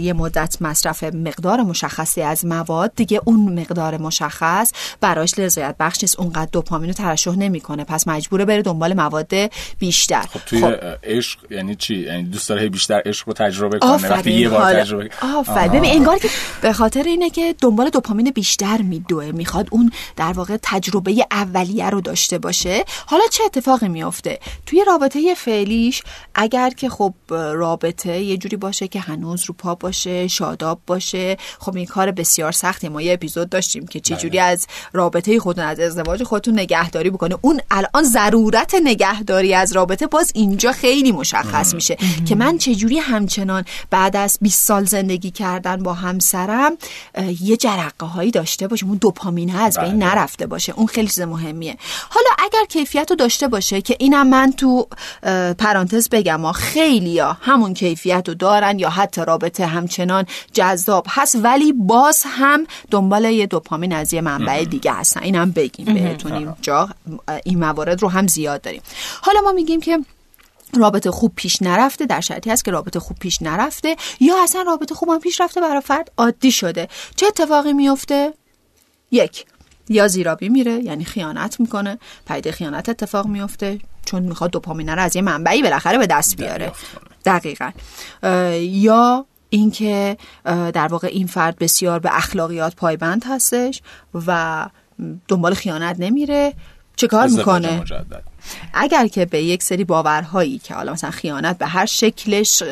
یه 0.00 0.12
مدت 0.12 0.56
مصرف 0.60 1.04
مقدار 1.04 1.62
مشخصی 1.62 2.22
از 2.22 2.46
مواد 2.46 2.92
دیگه 2.96 3.20
اون 3.24 3.60
مقدار 3.60 3.96
مشخص 3.96 4.72
براش 5.00 5.38
رضایت 5.38 5.76
بخش 5.80 5.98
نیست. 6.02 6.20
اونقدر 6.20 6.50
دوپامین 6.52 6.90
رو 6.90 6.94
ترشح 6.94 7.36
نمی‌کنه. 7.36 7.84
پس 7.84 8.08
مجبوره 8.08 8.44
بره 8.44 8.62
دنبال 8.62 8.94
مواد 8.94 9.47
بیشتر. 9.78 10.22
خب 10.22 10.40
توی 10.46 10.62
عشق 11.04 11.38
یعنی 11.50 11.74
چی؟ 11.74 11.94
یعنی 11.96 12.22
دوست 12.22 12.48
داره 12.48 12.68
بیشتر 12.68 13.02
عشق 13.06 13.28
رو 13.28 13.32
تجربه 13.32 13.78
کنه 13.78 14.08
وقتی 14.08 14.30
یه 14.32 14.48
بار 14.48 14.62
حالا- 14.62 14.80
تجربه 14.80 15.10
آفرین. 15.38 15.72
ببین 15.72 15.90
انگار 15.90 16.18
که 16.18 16.28
به 16.62 16.72
خاطر 16.72 17.02
اینه 17.02 17.30
که 17.30 17.54
دنبال 17.60 17.90
دوپامین 17.90 18.30
بیشتر 18.30 18.82
میدوه 18.82 19.24
می‌خواد 19.32 19.68
اون 19.70 19.90
در 20.16 20.32
واقع 20.32 20.56
تجربه 20.62 21.26
اولیه 21.30 21.90
رو 21.90 22.00
داشته 22.00 22.38
باشه. 22.38 22.84
حالا 23.06 23.22
چه 23.30 23.44
اتفاقی 23.44 23.88
میفته 23.88 24.38
توی 24.66 24.84
رابطه 24.86 25.34
فعلیش 25.34 26.02
اگر 26.34 26.70
که 26.70 26.88
خب 26.88 27.14
رابطه 27.30 28.20
یه 28.20 28.36
جوری 28.36 28.56
باشه 28.56 28.88
که 28.88 29.00
هنوز 29.00 29.44
رو 29.44 29.54
پا 29.58 29.74
باشه 29.74 30.28
شاداب 30.28 30.80
باشه 30.86 31.36
خب 31.58 31.76
این 31.76 31.86
کار 31.86 32.10
بسیار 32.10 32.52
سختی 32.52 32.88
ما 32.88 33.02
یه 33.02 33.12
اپیزود 33.12 33.48
داشتیم 33.48 33.86
که 33.86 34.00
چه 34.00 34.16
جوری 34.16 34.38
از 34.38 34.66
رابطه 34.92 35.38
خودتون 35.38 35.64
از 35.64 35.80
ازدواج 35.80 36.22
خودتون 36.22 36.58
نگهداری 36.58 37.10
بکنه. 37.10 37.38
اون 37.40 37.60
الان 37.70 38.02
ضرورت 38.04 38.74
نگهداری 38.84 39.37
از 39.46 39.72
رابطه 39.72 40.06
باز 40.06 40.32
اینجا 40.34 40.72
خیلی 40.72 41.12
مشخص 41.12 41.74
میشه 41.74 41.96
که 42.26 42.34
من 42.34 42.58
چجوری 42.58 42.98
همچنان 42.98 43.64
بعد 43.90 44.16
از 44.16 44.38
20 44.42 44.66
سال 44.66 44.84
زندگی 44.84 45.30
کردن 45.30 45.76
با 45.82 45.94
همسرم 45.94 46.72
یه 47.40 47.56
جرقه 47.56 48.06
هایی 48.06 48.30
داشته 48.30 48.68
باشیم 48.68 48.88
اون 48.88 48.98
دوپامینه 48.98 49.62
از 49.62 49.78
بین 49.78 49.98
بله. 49.98 50.14
نرفته 50.14 50.46
باشه. 50.46 50.72
اون 50.76 50.86
خیلی 50.86 51.06
چیز 51.06 51.20
مهمیه. 51.20 51.76
حالا 52.10 52.28
اگر 52.38 52.64
کیفیت 52.68 53.10
رو 53.10 53.16
داشته 53.16 53.48
باشه 53.48 53.80
که 53.80 53.96
اینم 53.98 54.28
من 54.28 54.52
تو 54.52 54.88
پرانتز 55.58 56.08
بگم 56.08 56.40
ها 56.40 56.52
خیلی 56.52 57.18
ها 57.18 57.36
همون 57.40 57.74
کیفیت 57.74 58.28
رو 58.28 58.34
دارن 58.34 58.78
یا 58.78 58.90
حتی 58.90 59.20
رابطه 59.24 59.66
همچنان 59.66 60.26
جذاب 60.52 61.06
هست 61.08 61.36
ولی 61.42 61.72
باز 61.72 62.22
هم 62.26 62.66
دنبال 62.90 63.24
یه 63.24 63.46
دوپامین 63.46 63.92
از 63.92 64.12
یه 64.12 64.20
منبع 64.20 64.64
دیگه 64.64 64.92
هستن. 64.92 65.22
اینم 65.22 65.50
بگیم 65.50 65.94
بهتون 65.94 66.32
اینجا 66.32 66.88
اه، 67.28 67.40
این 67.44 67.58
موارد 67.58 68.02
رو 68.02 68.08
هم 68.08 68.26
زیاد 68.26 68.60
داریم. 68.60 68.82
حالا 69.28 69.40
ما 69.40 69.52
میگیم 69.52 69.80
که 69.80 69.98
رابطه 70.76 71.10
خوب 71.10 71.32
پیش 71.36 71.62
نرفته 71.62 72.06
در 72.06 72.20
شرطی 72.20 72.50
هست 72.50 72.64
که 72.64 72.70
رابطه 72.70 73.00
خوب 73.00 73.18
پیش 73.18 73.42
نرفته 73.42 73.96
یا 74.20 74.42
اصلا 74.42 74.62
رابطه 74.62 74.94
خوب 74.94 75.08
هم 75.08 75.20
پیش 75.20 75.40
رفته 75.40 75.60
برای 75.60 75.80
فرد 75.80 76.12
عادی 76.18 76.52
شده. 76.52 76.88
چه 77.16 77.26
اتفاقی 77.26 77.72
میفته؟ 77.72 78.34
یک 79.10 79.44
یا 79.88 80.08
زیرابی 80.08 80.48
میره 80.48 80.72
یعنی 80.72 81.04
خیانت 81.04 81.60
می‌کنه. 81.60 81.98
پیده 82.28 82.52
خیانت 82.52 82.88
اتفاق 82.88 83.26
میفته 83.26 83.78
چون 84.04 84.22
می‌خواد 84.22 84.50
دوپامینه 84.50 84.94
رو 84.94 85.02
از 85.02 85.16
یه 85.16 85.22
منبعی 85.22 85.62
بالاخره 85.62 85.98
به 85.98 86.06
دست 86.06 86.36
بیاره. 86.36 86.72
دقیقا. 87.24 87.70
یا 88.60 89.26
اینکه 89.50 90.16
در 90.44 90.86
واقع 90.86 91.08
این 91.08 91.26
فرد 91.26 91.58
بسیار 91.58 91.98
به 91.98 92.16
اخلاقیات 92.16 92.74
پایبند 92.76 93.24
هستش 93.26 93.82
و 94.26 94.66
دنبال 95.28 95.54
خیانت 95.54 95.96
نمیره. 95.98 96.54
چه 96.96 97.06
کار 97.06 97.28
می‌کنه؟ 97.28 97.84
اگر 98.74 99.06
که 99.06 99.26
به 99.26 99.42
یک 99.42 99.62
سری 99.62 99.84
باورهایی 99.84 100.58
که 100.58 100.74
حالا 100.74 100.92
مثلا 100.92 101.10
خیانت 101.10 101.58
به 101.58 101.66
هر 101.66 101.86
شکلش 101.86 102.62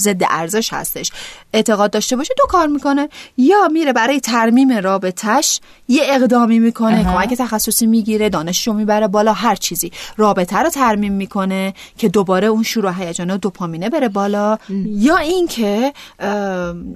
ضد 0.00 0.22
ارزش 0.30 0.72
هستش 0.72 1.12
اعتقاد 1.52 1.90
داشته 1.90 2.16
باشه 2.16 2.34
دو 2.38 2.44
کار 2.48 2.66
می‌کنه. 2.66 3.08
یا 3.38 3.68
میره 3.72 3.92
برای 3.92 4.20
ترمیم 4.20 4.72
رابطش 4.78 5.60
یه 5.88 6.02
اقدامی 6.04 6.58
می‌کنه 6.58 7.04
کمک 7.04 7.34
تخصصی 7.34 7.86
می‌گیره 7.86 8.28
دانششو 8.28 8.72
می‌بره 8.72 9.08
بالا 9.08 9.32
هر 9.32 9.54
چیزی. 9.54 9.92
رابطه 10.16 10.58
رو 10.58 10.70
ترمیم 10.70 11.12
می‌کنه 11.12 11.74
که 11.98 12.08
دوباره 12.08 12.46
اون 12.46 12.62
شروع 12.62 12.92
هیجان 13.02 13.30
و 13.30 13.36
دوپامینه 13.36 13.90
بره 13.90 14.08
بالا. 14.08 14.58
یا 14.86 15.16
اینکه 15.16 15.92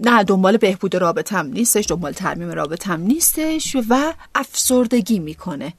نه 0.05 0.25
دنبال 0.27 0.57
بهبود 0.57 0.95
رابطه 0.97 1.37
هم 1.37 1.47
نیستش 1.47 1.85
دنبال 1.89 2.13
ترمیم 2.13 2.51
رابطه 2.51 2.91
هم 2.91 3.01
نیستش 3.01 3.77
و 3.89 4.13
افسردگی 4.35 5.19
می‌کنه. 5.19 5.73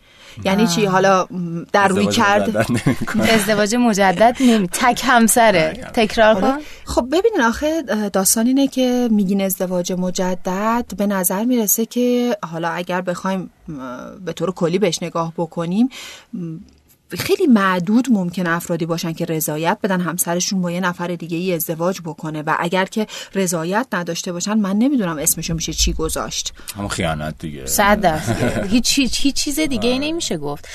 یعنی 0.45 0.67
چی؟ 0.67 0.85
حالا 0.85 1.23
م، 1.23 1.63
در 1.73 1.87
روی 1.87 2.07
ازدواج 2.07 2.19
مجدد. 2.49 2.65
نمی‌کنه. 2.87 3.29
ازدواج 3.29 3.75
مجدد 3.75 4.37
نمی 4.39 4.67
تک 4.67 5.01
همسره. 5.05 5.73
تکرار. 5.93 6.41
کن. 6.41 6.57
خب 6.85 7.07
ببینین 7.11 7.41
آخه 7.41 7.81
داستان 8.13 8.47
اینه 8.47 8.67
که 8.67 9.07
میگین 9.11 9.41
ازدواج 9.41 9.91
مجدد. 9.91 10.85
به 10.97 11.07
نظر 11.07 11.43
می‌رسه 11.45 11.85
که 11.85 12.37
حالا 12.51 12.69
اگر 12.69 13.01
بخوایم 13.01 13.49
به 14.25 14.33
طور 14.33 14.51
کلی 14.51 14.79
بهش 14.79 15.03
نگاه 15.03 15.33
بکنیم 15.37 15.89
خیلی 17.19 17.47
معدود 17.47 18.07
ممکن 18.11 18.47
افرادی 18.47 18.85
باشن 18.85 19.13
که 19.13 19.25
رضایت 19.25 19.77
بدن 19.83 20.01
همسرشون 20.01 20.61
با 20.61 20.71
یه 20.71 20.79
نفر 20.79 21.07
دیگه 21.07 21.37
ای 21.37 21.53
ازدواج 21.53 22.01
بکنه 22.05 22.41
و 22.41 22.55
اگر 22.59 22.85
که 22.85 23.07
رضایت 23.35 23.87
نداشته 23.93 24.31
باشن 24.31 24.53
من 24.53 24.77
نمی‌دونم 24.77 25.17
اسمشون 25.17 25.55
میشه 25.55 25.73
چی 25.73 25.93
گذاشت. 25.93 26.53
همون 26.75 26.87
خیانت 26.87 27.35
دیگه. 27.39 27.65
صد 27.65 28.01
درصد. 28.01 28.67
هیچ 28.69 28.99
هیچ 28.99 29.33
چیز 29.33 29.59
دیگه 29.59 29.89
ای 29.89 29.99
نمیشه 29.99 30.37
گفت. 30.37 30.67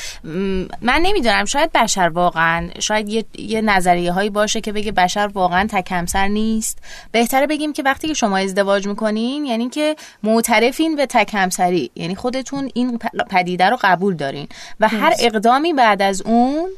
من 0.83 1.01
نمی‌دونم 1.03 1.45
شاید 1.45 1.73
بشر 1.73 2.11
واقعا 2.15 2.69
شاید 2.79 3.09
یه, 3.09 3.25
یه 3.39 3.61
نظریه 3.61 4.13
هایی 4.13 4.31
باشه 4.31 4.61
که 4.61 4.73
بگه 4.73 4.93
بشر 4.93 5.31
واقعا 5.35 5.67
تک 5.71 5.93
همسر 5.93 6.29
نیست. 6.29 6.79
بهتره 7.13 7.47
بگیم 7.47 7.73
که 7.73 7.83
وقتی 7.83 8.09
که 8.09 8.15
شما 8.15 8.39
ازدواج 8.39 8.87
می‌کنین 8.87 9.45
یعنی 9.45 9.69
که 9.69 9.97
معترفین 10.23 10.97
به 10.97 11.07
تک 11.07 11.31
همسری 11.35 11.91
یعنی 11.95 12.15
خودتون 12.15 12.71
این 12.75 12.99
پدیده 13.31 13.65
رو 13.65 13.79
قبول 13.83 14.17
دارین. 14.17 14.49
و 14.81 14.89
هر 14.89 15.13
اقدامی 15.21 15.73
بعد 15.73 16.03
از 16.03 16.23
اون 16.27 16.69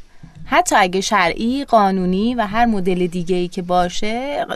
حتی 0.51 0.77
اگه 0.77 1.01
شرعی 1.01 1.65
قانونی 1.65 2.35
و 2.35 2.47
هر 2.47 2.67
مدل 2.67 3.07
دیگه 3.07 3.37
ای 3.37 3.49
که 3.49 3.63
باشه 3.63 4.47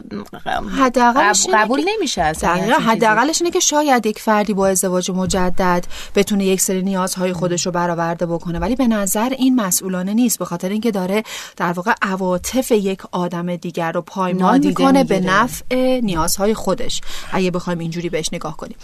حداقلش 0.79 1.47
قبول 1.55 1.81
که- 1.81 1.87
نمیشه 1.97 2.23
اصلا. 2.23 2.51
حداقلش 2.81 3.43
اینه 3.43 3.53
که 3.53 3.61
شاید 3.61 4.07
یک 4.07 4.19
فردی 4.19 4.55
با 4.55 4.67
ازدواج 4.69 5.11
مجدد 5.11 5.85
بتونه 6.15 6.45
یک 6.45 6.61
سری 6.61 6.83
نیازهای 6.83 7.33
خودش 7.33 7.67
رو 7.67 7.73
برآورده 7.73 8.27
بکنه 8.27 8.59
ولی 8.59 8.77
به 8.77 8.87
نظر 8.87 9.29
این 9.39 9.55
مسئولانه 9.57 10.15
نیست 10.15 10.39
به 10.39 10.45
خاطر 10.45 10.69
اینکه 10.69 10.91
داره 10.91 11.23
در 11.57 11.73
واقع 11.73 11.93
عواطف 12.03 12.71
یک 12.71 13.01
آدم 13.13 13.57
دیگر 13.57 13.93
رو 13.93 14.03
پایمال 14.03 14.59
می‌کنه 14.59 15.05
به. 15.05 15.21
نفع 15.21 16.01
نیازهای 16.01 16.55
خودش 16.55 17.01
اگه 17.33 17.51
بخوایم 17.51 17.79
اینجوری 17.79 18.09
بهش 18.09 18.29
نگاه 18.33 18.57
کنیم 18.57 18.77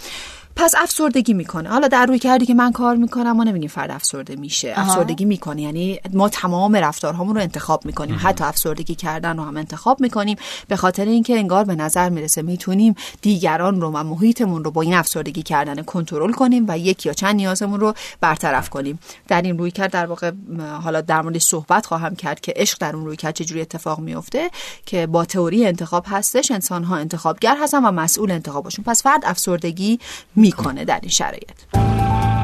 پس 0.59 0.73
افسردگی 0.77 1.33
می‌کنه. 1.33 1.69
حالا 1.69 1.87
در 1.87 2.05
روی 2.05 2.19
کردی 2.19 2.45
که 2.45 2.53
من 2.53 2.71
کار 2.71 2.95
می‌کنم 2.95 3.31
ما 3.31 3.43
نمیگیم 3.43 3.69
فرد 3.69 3.91
افسرده 3.91 4.35
میشه. 4.35 4.71
آها. 4.71 4.81
افسردگی 4.81 5.25
می‌کنه. 5.25 5.61
یعنی 5.61 5.99
ما 6.13 6.29
تمام 6.29 6.75
رفتارهامون 6.75 7.35
رو 7.35 7.41
انتخاب 7.41 7.85
می‌کنیم. 7.85 8.19
حتی 8.23 8.43
افسردگی 8.43 8.95
کردن 8.95 9.37
رو 9.37 9.43
هم 9.43 9.57
انتخاب 9.57 10.01
می‌کنیم. 10.01 10.37
به 10.67 10.75
خاطر 10.75 11.05
اینکه 11.05 11.37
انگار 11.37 11.63
به 11.63 11.75
نظر 11.75 12.09
می‌رسه 12.09 12.41
می‌تونیم 12.41 12.95
دیگران 13.21 13.81
رو 13.81 13.91
و 13.91 14.03
محیطمون 14.03 14.63
رو 14.63 14.71
با 14.71 14.81
این 14.81 14.93
افسردگی 14.93 15.43
کردن 15.43 15.83
کنترل 15.83 16.31
کنیم 16.31 16.65
و 16.67 16.77
یک 16.77 17.05
یا 17.05 17.13
چند 17.13 17.35
نیازمون 17.35 17.79
رو 17.79 17.93
برطرف 18.21 18.69
کنیم. 18.69 18.99
در 19.27 19.41
این 19.41 19.57
روی 19.57 19.71
کرد 19.71 19.91
در 19.91 20.05
واقع 20.05 20.31
حالا 20.83 21.01
در 21.01 21.21
مورد 21.21 21.37
صحبت 21.37 21.85
خواهم 21.85 22.15
کرد 22.15 22.39
که 22.39 22.53
عشق 22.55 22.77
در 22.79 22.95
اون 22.95 23.05
روی 23.05 23.15
کرد 23.15 23.35
چجوری 23.35 23.61
اتفاق 23.61 23.99
میفته 23.99 24.49
که 24.85 25.07
با 25.07 25.25
تئوری 25.25 25.67
انتخاب 25.67 26.05
هستش 26.07 26.51
انسان 26.51 26.83
ها 26.83 26.95
انتخابگر 26.95 27.57
هستن 27.61 27.85
و 27.85 27.91
مسئول 27.91 28.31
انتخابشون. 28.31 28.85
پس 28.85 29.03
فرد 29.03 29.21
افسردگی 29.25 29.99
می‌کنه 30.49 30.85
در 30.85 30.99
این 31.01 31.09
شرایط. 31.09 32.38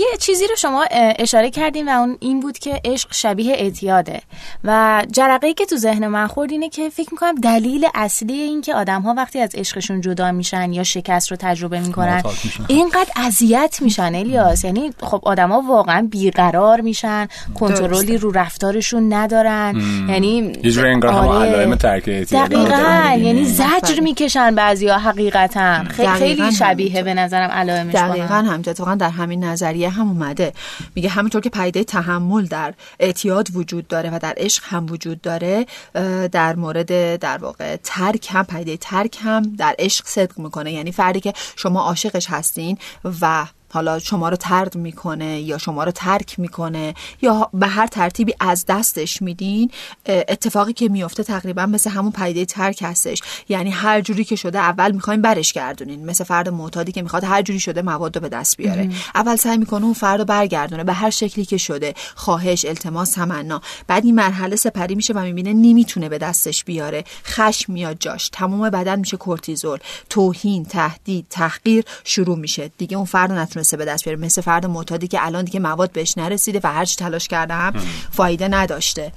یه 0.00 0.16
چیزی 0.18 0.46
رو 0.46 0.56
شما 0.56 0.84
اشاره 1.18 1.50
کردین 1.50 1.88
و 1.88 1.90
اون 1.98 2.16
این 2.20 2.40
بود 2.40 2.58
که 2.58 2.80
عشق 2.84 3.08
شبیه 3.12 3.52
اعتیاده 3.52 4.20
و 4.64 5.02
جرقه 5.12 5.54
که 5.54 5.66
تو 5.66 5.76
ذهن 5.76 6.06
من 6.06 6.26
خورد 6.26 6.52
اینه 6.52 6.68
که 6.68 6.88
فکر 6.88 7.08
می‌کنم 7.12 7.34
دلیل 7.34 7.86
اصلی 7.94 8.32
این 8.32 8.60
که 8.60 8.74
آدم 8.74 9.02
ها 9.02 9.14
وقتی 9.16 9.40
از 9.40 9.50
عشقشون 9.54 10.00
جدا 10.00 10.32
میشن 10.32 10.72
یا 10.72 10.82
شکست 10.82 11.30
رو 11.30 11.36
تجربه 11.40 11.80
می‌کنن. 11.80 12.22
اینقدر 12.68 13.10
اذیت 13.16 13.78
میشن 13.80 14.14
الیاس 14.14 14.64
یعنی 14.64 14.90
خب 15.00 15.20
آدما 15.24 15.60
واقعا 15.68 16.08
بیقرار 16.10 16.80
میشن 16.80 17.28
کنترلی 17.54 18.18
رو 18.18 18.30
رفتارشون 18.30 19.12
ندارن 19.12 19.82
یعنی 20.08 20.52
یه 20.64 20.70
جوری 20.70 20.88
انگار 20.88 21.12
هم 21.12 21.28
آره. 21.28 21.76
دقیقا. 22.24 23.16
یعنی 23.18 23.44
زجر. 23.44 24.00
می‌کشن 24.00 24.54
بعضیا 24.54 24.98
حقیقتا 24.98 25.84
خیلی 25.84 26.52
شبیه. 26.52 27.02
به 27.02 27.14
نظرم 27.14 27.50
علائمش 27.50 27.94
هم. 27.94 28.08
دقیقا 28.08 28.34
همینطور 28.34 28.70
اتفاقا 28.70 28.94
در 28.94 29.10
همین 29.10 29.44
نظریه 29.44 29.89
هم 29.90 30.08
اومده. 30.08 30.52
میگه 30.94 31.08
همینطور 31.08 31.40
که 31.40 31.50
پدیده 31.50 31.84
تحمل 31.84 32.46
در 32.46 32.74
اعتیاد 33.00 33.48
وجود 33.54 33.88
داره 33.88 34.10
و 34.10 34.18
در 34.22 34.34
عشق 34.36 34.64
هم 34.66 34.86
وجود 34.90 35.20
داره 35.20 35.66
در 36.32 36.56
مورد 36.56 37.16
در 37.16 37.38
واقع 37.38 37.76
ترک 37.76 38.28
هم 38.30 38.44
پدیده 38.44 38.76
ترک 38.76 39.18
هم 39.22 39.42
در 39.42 39.74
عشق 39.78 40.06
صدق 40.06 40.38
می‌کنه. 40.38 40.72
یعنی 40.72 40.92
فردی 40.92 41.20
که 41.20 41.32
شما 41.56 41.80
عاشقش 41.80 42.26
هستین 42.30 42.78
و 43.20 43.46
حالا 43.72 43.98
شما 43.98 44.28
رو 44.28 44.36
ترد 44.36 44.76
می‌کنه 44.76 45.40
یا 45.40 45.58
شما 45.58 45.84
رو 45.84 45.90
ترک 45.90 46.38
می‌کنه 46.38 46.94
یا 47.22 47.50
به 47.54 47.66
هر 47.66 47.86
ترتیبی 47.86 48.34
از 48.40 48.64
دستش 48.66 49.22
میدین 49.22 49.70
اتفاقی 50.06 50.72
که 50.72 50.88
میفته 50.88 51.22
تقریبا 51.22 51.66
مثل 51.66 51.90
همون 51.90 52.12
پدیده 52.12 52.44
ترک 52.44 52.82
هستش. 52.82 53.22
یعنی 53.48 53.70
هر 53.70 54.00
جوری 54.00 54.24
که 54.24 54.36
شده 54.36 54.58
اول 54.58 54.92
می‌خوایم 54.92 55.22
برش 55.22 55.52
گردونین. 55.52 56.06
مثل 56.06 56.24
فرد 56.24 56.48
معتادی 56.48 56.92
که 56.92 57.02
می‌خواد 57.02 57.24
هر 57.24 57.42
جوری 57.42 57.60
شده 57.60 57.82
مواد 57.82 58.16
رو 58.16 58.22
به 58.22 58.28
دست 58.28 58.56
بیاره. 58.56 58.90
اول 59.14 59.36
سعی 59.36 59.58
می‌کنه 59.58 59.84
اون 59.84 59.94
فرد 59.94 60.18
رو 60.20 60.24
برگردونه 60.24 60.84
به 60.84 60.92
هر 60.92 61.10
شکلی 61.10 61.44
که 61.44 61.56
شده. 61.56 61.94
خواهش 62.14 62.64
التماس 62.64 63.12
تمنا. 63.12 63.60
بعد 63.86 64.04
این 64.04 64.14
مرحله 64.14 64.56
سپری 64.56 64.94
میشه 64.94 65.12
و 65.12 65.18
می‌بینه 65.18 65.52
نمی‌تونه 65.52 66.08
به 66.08 66.18
دستش 66.18 66.64
بیاره. 66.64 67.04
خشم 67.24 67.72
میاد 67.72 67.96
جاش. 68.00 68.28
تمام 68.28 68.70
بدن 68.70 68.98
میشه 68.98 69.16
کورتیزول. 69.16 69.78
توهین 70.10 70.64
تهدید 70.64 71.26
تحقیر 71.30 71.84
شروع 72.04 72.38
میشه. 72.38 72.70
دیگه 72.78 72.96
اون 72.96 73.06
فرد 73.06 73.32
نتونسته 73.60 73.76
به 73.76 73.84
دست 73.84 74.04
بیاره. 74.04 74.20
مثل 74.20 74.42
فرد 74.42 74.66
معتادی 74.66 75.08
که 75.08 75.26
الان 75.26 75.44
دیگه 75.44 75.60
مواد 75.60 75.92
بهش 75.92 76.18
نرسیده 76.18 76.60
و 76.64 76.72
هرچی 76.72 76.96
تلاش 76.96 77.28
کردم 77.28 77.72
فایده 78.10 78.48
نداشته 78.48 79.12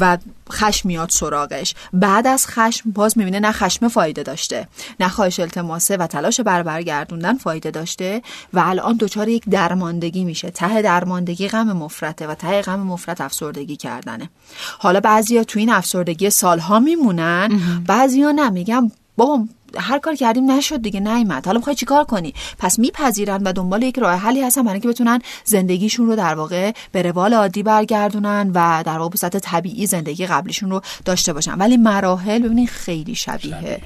و 0.00 0.18
خشم 0.52 0.88
میاد 0.88 1.10
سراغش. 1.10 1.74
بعد 1.92 2.26
از 2.26 2.46
خشم 2.46 2.90
باز 2.90 3.18
می‌بینه 3.18 3.40
نه 3.40 3.52
خشم 3.52 3.88
فایده 3.88 4.22
داشته 4.22 4.68
نه 5.00 5.08
خواهش 5.08 5.40
التماسه 5.40 5.96
و 5.96 6.06
تلاش 6.06 6.40
بر 6.40 6.62
برگردوندن 6.62 7.38
فایده 7.38 7.70
داشته 7.70 8.22
و 8.52 8.58
الان 8.58 8.96
دچار 9.00 9.28
یک 9.28 9.44
درماندگی 9.50 10.24
میشه. 10.24 10.50
ته 10.50 10.82
درماندگی 10.82 11.48
غم 11.48 11.72
مفرته 11.72 12.26
و 12.26 12.34
ته 12.34 12.62
غم 12.62 12.80
مفرت 12.80 13.20
افسردگی 13.20 13.76
کردنه. 13.76 14.30
حالا 14.78 15.00
بعضیا 15.00 15.44
تو 15.44 15.58
این 15.58 15.72
افسردگی 15.72 16.30
سالها 16.30 16.80
میمونن 16.80 17.60
بعضیا 17.86 18.30
نه 18.30 18.50
میگن 18.50 18.90
بابا 19.18 19.44
هر 19.78 19.98
کار 19.98 20.14
کردیم 20.14 20.50
نشد 20.50 20.82
دیگه 20.82 21.00
نیومد. 21.00 21.46
حالا 21.46 21.58
می‌خوای 21.58 21.76
چیکار 21.76 22.04
کنی؟ 22.04 22.34
پس 22.58 22.78
میپذیرن 22.78 23.42
و 23.42 23.52
دنبال 23.52 23.82
یک 23.82 23.98
راه 23.98 24.14
حلی 24.14 24.42
هستن 24.42 24.62
برای 24.62 24.72
اینکه 24.72 24.88
بتونن 24.88 25.18
زندگیشون 25.44 26.06
رو 26.06 26.16
در 26.16 26.34
واقع 26.34 26.72
به 26.92 27.02
روال 27.02 27.34
عادی 27.34 27.62
برگردونن 27.62 28.50
و 28.54 28.82
در 28.86 28.98
واقع 28.98 29.10
به 29.10 29.18
صورت 29.18 29.36
طبیعی 29.36 29.86
زندگی 29.86 30.26
قبلیشون 30.26 30.70
رو 30.70 30.80
داشته 31.04 31.32
باشن. 31.32 31.54
ولی 31.54 31.76
مراحل 31.76 32.42
ببینید 32.42 32.68
خیلی 32.68 33.14
شبیه 33.14 33.80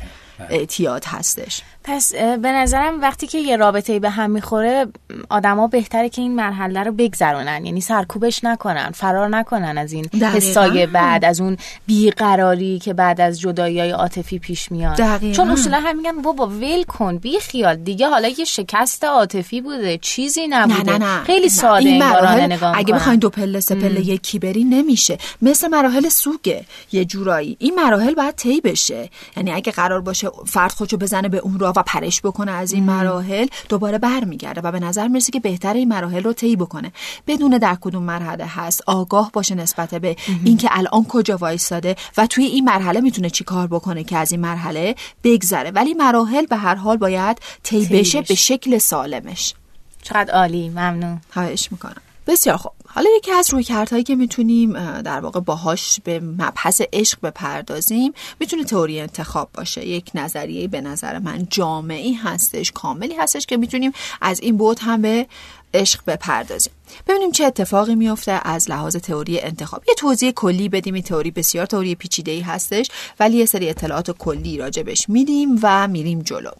اعتیاد 0.50 1.04
هستش. 1.04 1.62
پس 1.84 2.14
به 2.14 2.52
نظرم 2.52 3.00
وقتی 3.00 3.26
که 3.26 3.38
یه 3.38 3.56
رابطه 3.56 3.98
به 3.98 4.10
هم 4.10 4.30
می‌خوره 4.30 4.86
آدما 5.28 5.66
بهتره 5.66 6.08
که 6.08 6.22
این 6.22 6.34
مرحله 6.34 6.82
رو 6.82 6.92
بگذرونن. 6.92 7.66
یعنی 7.66 7.80
سرکوبش 7.80 8.44
نکنن 8.44 8.90
فرار 8.90 9.28
نکنن 9.28 9.78
از 9.78 9.92
این. 9.92 10.06
حسای 10.34 10.86
بعد 10.86 11.24
از 11.24 11.40
اون 11.40 11.56
بیقراری 11.86 12.78
که 12.78 12.92
بعد 12.94 13.20
از 13.20 13.40
جدایی 13.40 13.80
های 13.80 13.90
عاطفی 13.90 14.38
پیش 14.38 14.72
میاد. 14.72 14.96
دقیقاً. 14.96 15.34
چون 15.34 15.50
اصولا 15.50 15.80
هم 15.80 15.96
میگن 15.96 16.22
بابا 16.22 16.46
ول 16.46 16.82
کن 16.82 17.18
بی 17.18 17.40
خیال. 17.40 17.76
دیگه 17.76 18.08
حالا 18.08 18.28
یه 18.28 18.44
شکست 18.44 19.04
عاطفی 19.04 19.60
بوده 19.60 19.98
چیزی 19.98 20.46
نبوده. 20.48 20.82
نه 20.82 20.98
نه 20.98 21.04
نه. 21.04 21.22
خیلی. 21.24 21.48
ساده 21.48 21.88
این 21.88 21.98
مراحل 21.98 22.52
نگاه 22.52 22.78
اگه. 22.78 22.94
بخواین 22.94 23.18
دو 23.18 23.30
پله 23.30 23.60
سه 23.60 23.74
پله 23.74 24.00
یکی 24.00 24.38
بری 24.38 24.64
نمیشه. 24.64 25.18
مثل 25.42 25.68
مراحل 25.68 26.08
سوگه 26.08 26.64
یه 26.92 27.04
جورایی. 27.04 27.56
این 27.58 27.74
مراحل 27.74 28.14
باید 28.14 28.34
طی 28.34 28.60
بشه. 28.60 29.10
یعنی 29.36 29.52
اگه 29.52 29.72
قرار 29.72 30.00
باشه 30.00 30.30
فرد 30.46 30.72
خودشو 30.72 30.96
بزنه 30.96 31.28
به 31.28 31.38
اون 31.38 31.58
راه 31.58 31.71
و 31.76 31.82
پرش 31.86 32.20
بکنه 32.20 32.52
از 32.52 32.72
این 32.72 32.84
مراحل 32.84 33.46
دوباره 33.68 33.98
برمیگرده 33.98 34.60
و 34.60 34.72
به 34.72 34.80
نظر 34.80 35.08
می‌رسه 35.08 35.32
که 35.32 35.40
بهتره 35.40 35.78
این 35.78 35.88
مراحل 35.88 36.22
رو 36.22 36.32
طی 36.32 36.56
بکنه. 36.56 36.92
بدون 37.26 37.58
در 37.58 37.76
کدوم 37.80 38.02
مرحله 38.02 38.46
هست 38.46 38.82
آگاه 38.86 39.30
باشه 39.32 39.54
نسبت 39.54 39.94
به 39.94 40.16
اینکه 40.44 40.68
الان 40.70 41.04
کجا 41.04 41.36
وایساده 41.36 41.96
و 42.16 42.26
توی 42.26 42.44
این 42.44 42.64
مرحله 42.64 43.00
می‌تونه 43.00 43.30
چی 43.30 43.44
کار 43.44 43.66
بکنه 43.66 44.04
که 44.04 44.16
از 44.16 44.32
این 44.32 44.40
مرحله 44.40 44.94
بگذره. 45.24 45.70
ولی 45.70 45.94
مراحل 45.94 46.46
به 46.46 46.56
هر 46.56 46.74
حال 46.74 46.96
باید 46.96 47.38
طی 47.62 47.86
بشه. 47.86 48.22
به 48.22 48.34
شکل 48.34 48.78
سالمش. 48.78 49.54
چقدر 50.02 50.34
عالی 50.34 50.68
ممنون. 50.68 51.20
خواهش 51.30 51.68
می‌کنم. 51.72 52.02
بسیار 52.26 52.56
خوب. 52.56 52.72
حالا 52.86 53.10
یکی 53.16 53.32
از 53.32 53.52
رویکردهایی 53.52 54.04
که 54.04 54.16
می‌تونیم 54.16 55.00
در 55.02 55.20
واقع 55.20 55.40
باهاش 55.40 56.00
به 56.04 56.20
مبحث 56.20 56.82
عشق 56.92 57.18
بپردازیم 57.22 58.12
می‌تونه 58.40 58.64
تئوری 58.64 59.00
انتخاب 59.00 59.50
باشه. 59.54 59.86
یک 59.86 60.10
نظریه 60.14 60.68
به 60.68 60.80
نظر 60.80 61.18
من 61.18 61.46
جامعی 61.50 62.12
هستش 62.12 62.72
کاملی 62.72 63.14
هستش 63.14 63.46
که 63.46 63.56
می‌تونیم 63.56 63.92
از 64.20 64.40
این 64.40 64.56
بود 64.56 64.78
هم 64.80 65.02
به 65.02 65.26
عشق 65.74 66.00
بپردازیم. 66.06 66.72
ببینیم 67.06 67.32
چه 67.32 67.44
اتفاقی 67.44 67.94
میفته 67.94 68.40
از 68.44 68.70
لحاظ 68.70 68.96
تئوری 68.96 69.40
انتخاب. 69.40 69.82
یه 69.88 69.94
توضیح 69.94 70.30
کلی 70.30 70.68
بدیم 70.68 70.94
این 70.94 71.02
تئوری 71.02 71.30
بسیار 71.30 71.66
تئوری 71.66 71.94
پیچیده 71.94 72.32
ای 72.32 72.40
هستش 72.40 72.90
ولی 73.20 73.36
یه 73.36 73.46
سری 73.46 73.68
اطلاعات 73.68 74.10
کلی 74.10 74.58
راجبش 74.58 75.08
میدیم 75.08 75.58
و 75.62 75.88
میریم 75.88 76.22
جلو. 76.22 76.50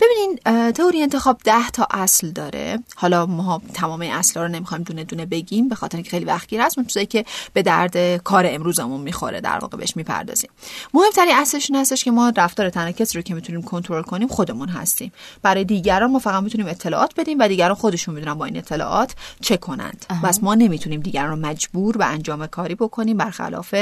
ببینین 0.00 0.38
تئوری 0.72 1.02
انتخاب 1.02 1.40
ده 1.44 1.70
تا 1.70 1.86
اصل 1.90 2.30
داره. 2.30 2.78
حالا 2.96 3.26
ما 3.26 3.62
تمام 3.74 4.02
اصلا 4.02 4.42
رو 4.42 4.48
نمی‌خوایم 4.48 4.84
دونه 4.84 5.04
دونه 5.04 5.26
بگیم 5.26 5.68
به 5.68 5.74
خاطر 5.74 5.96
اینکه 5.96 6.10
خیلی 6.10 6.24
وقت 6.24 6.48
گیر 6.48 6.60
هست 6.60 6.80
چیزایی 6.86 7.06
که 7.06 7.24
به 7.52 7.62
درد 7.62 8.16
کار 8.16 8.44
امروزمون 8.48 9.00
می‌خوره 9.00 9.40
در 9.40 9.58
واقع 9.58 9.76
بهش 9.78 9.96
می‌پردازیم. 9.96 10.50
مهمترین 10.94 11.34
اصلشون 11.34 11.76
هستش 11.76 12.04
که 12.04 12.10
ما 12.10 12.32
رفتار 12.36 12.70
تنها 12.70 12.92
کسی 12.92 13.18
رو 13.18 13.22
که 13.22 13.34
می‌تونیم 13.34 13.62
کنترل 13.62 14.02
کنیم 14.02 14.28
خودمون 14.28 14.68
هستیم. 14.68 15.12
برای 15.42 15.64
دیگران 15.64 16.10
ما 16.10 16.18
فقط 16.18 16.42
می‌تونیم 16.42 16.66
اطلاعات 16.66 17.14
بدیم 17.16 17.38
و 17.40 17.48
دیگران 17.48 17.74
خودشون 17.74 18.14
می‌دونن 18.14 18.34
با 18.34 18.44
این 18.44 18.56
اطلاعات 18.56 19.14
چه 19.40 19.56
کنند. 19.70 20.06
بس 20.24 20.42
ما 20.42 20.54
نمی‌تونیم 20.54 21.00
دیگران 21.00 21.30
رو 21.30 21.36
مجبور 21.36 21.96
به 21.96 22.06
انجام 22.06 22.46
کاری 22.46 22.74
بکنیم 22.74 23.16
برخلاف 23.16 23.74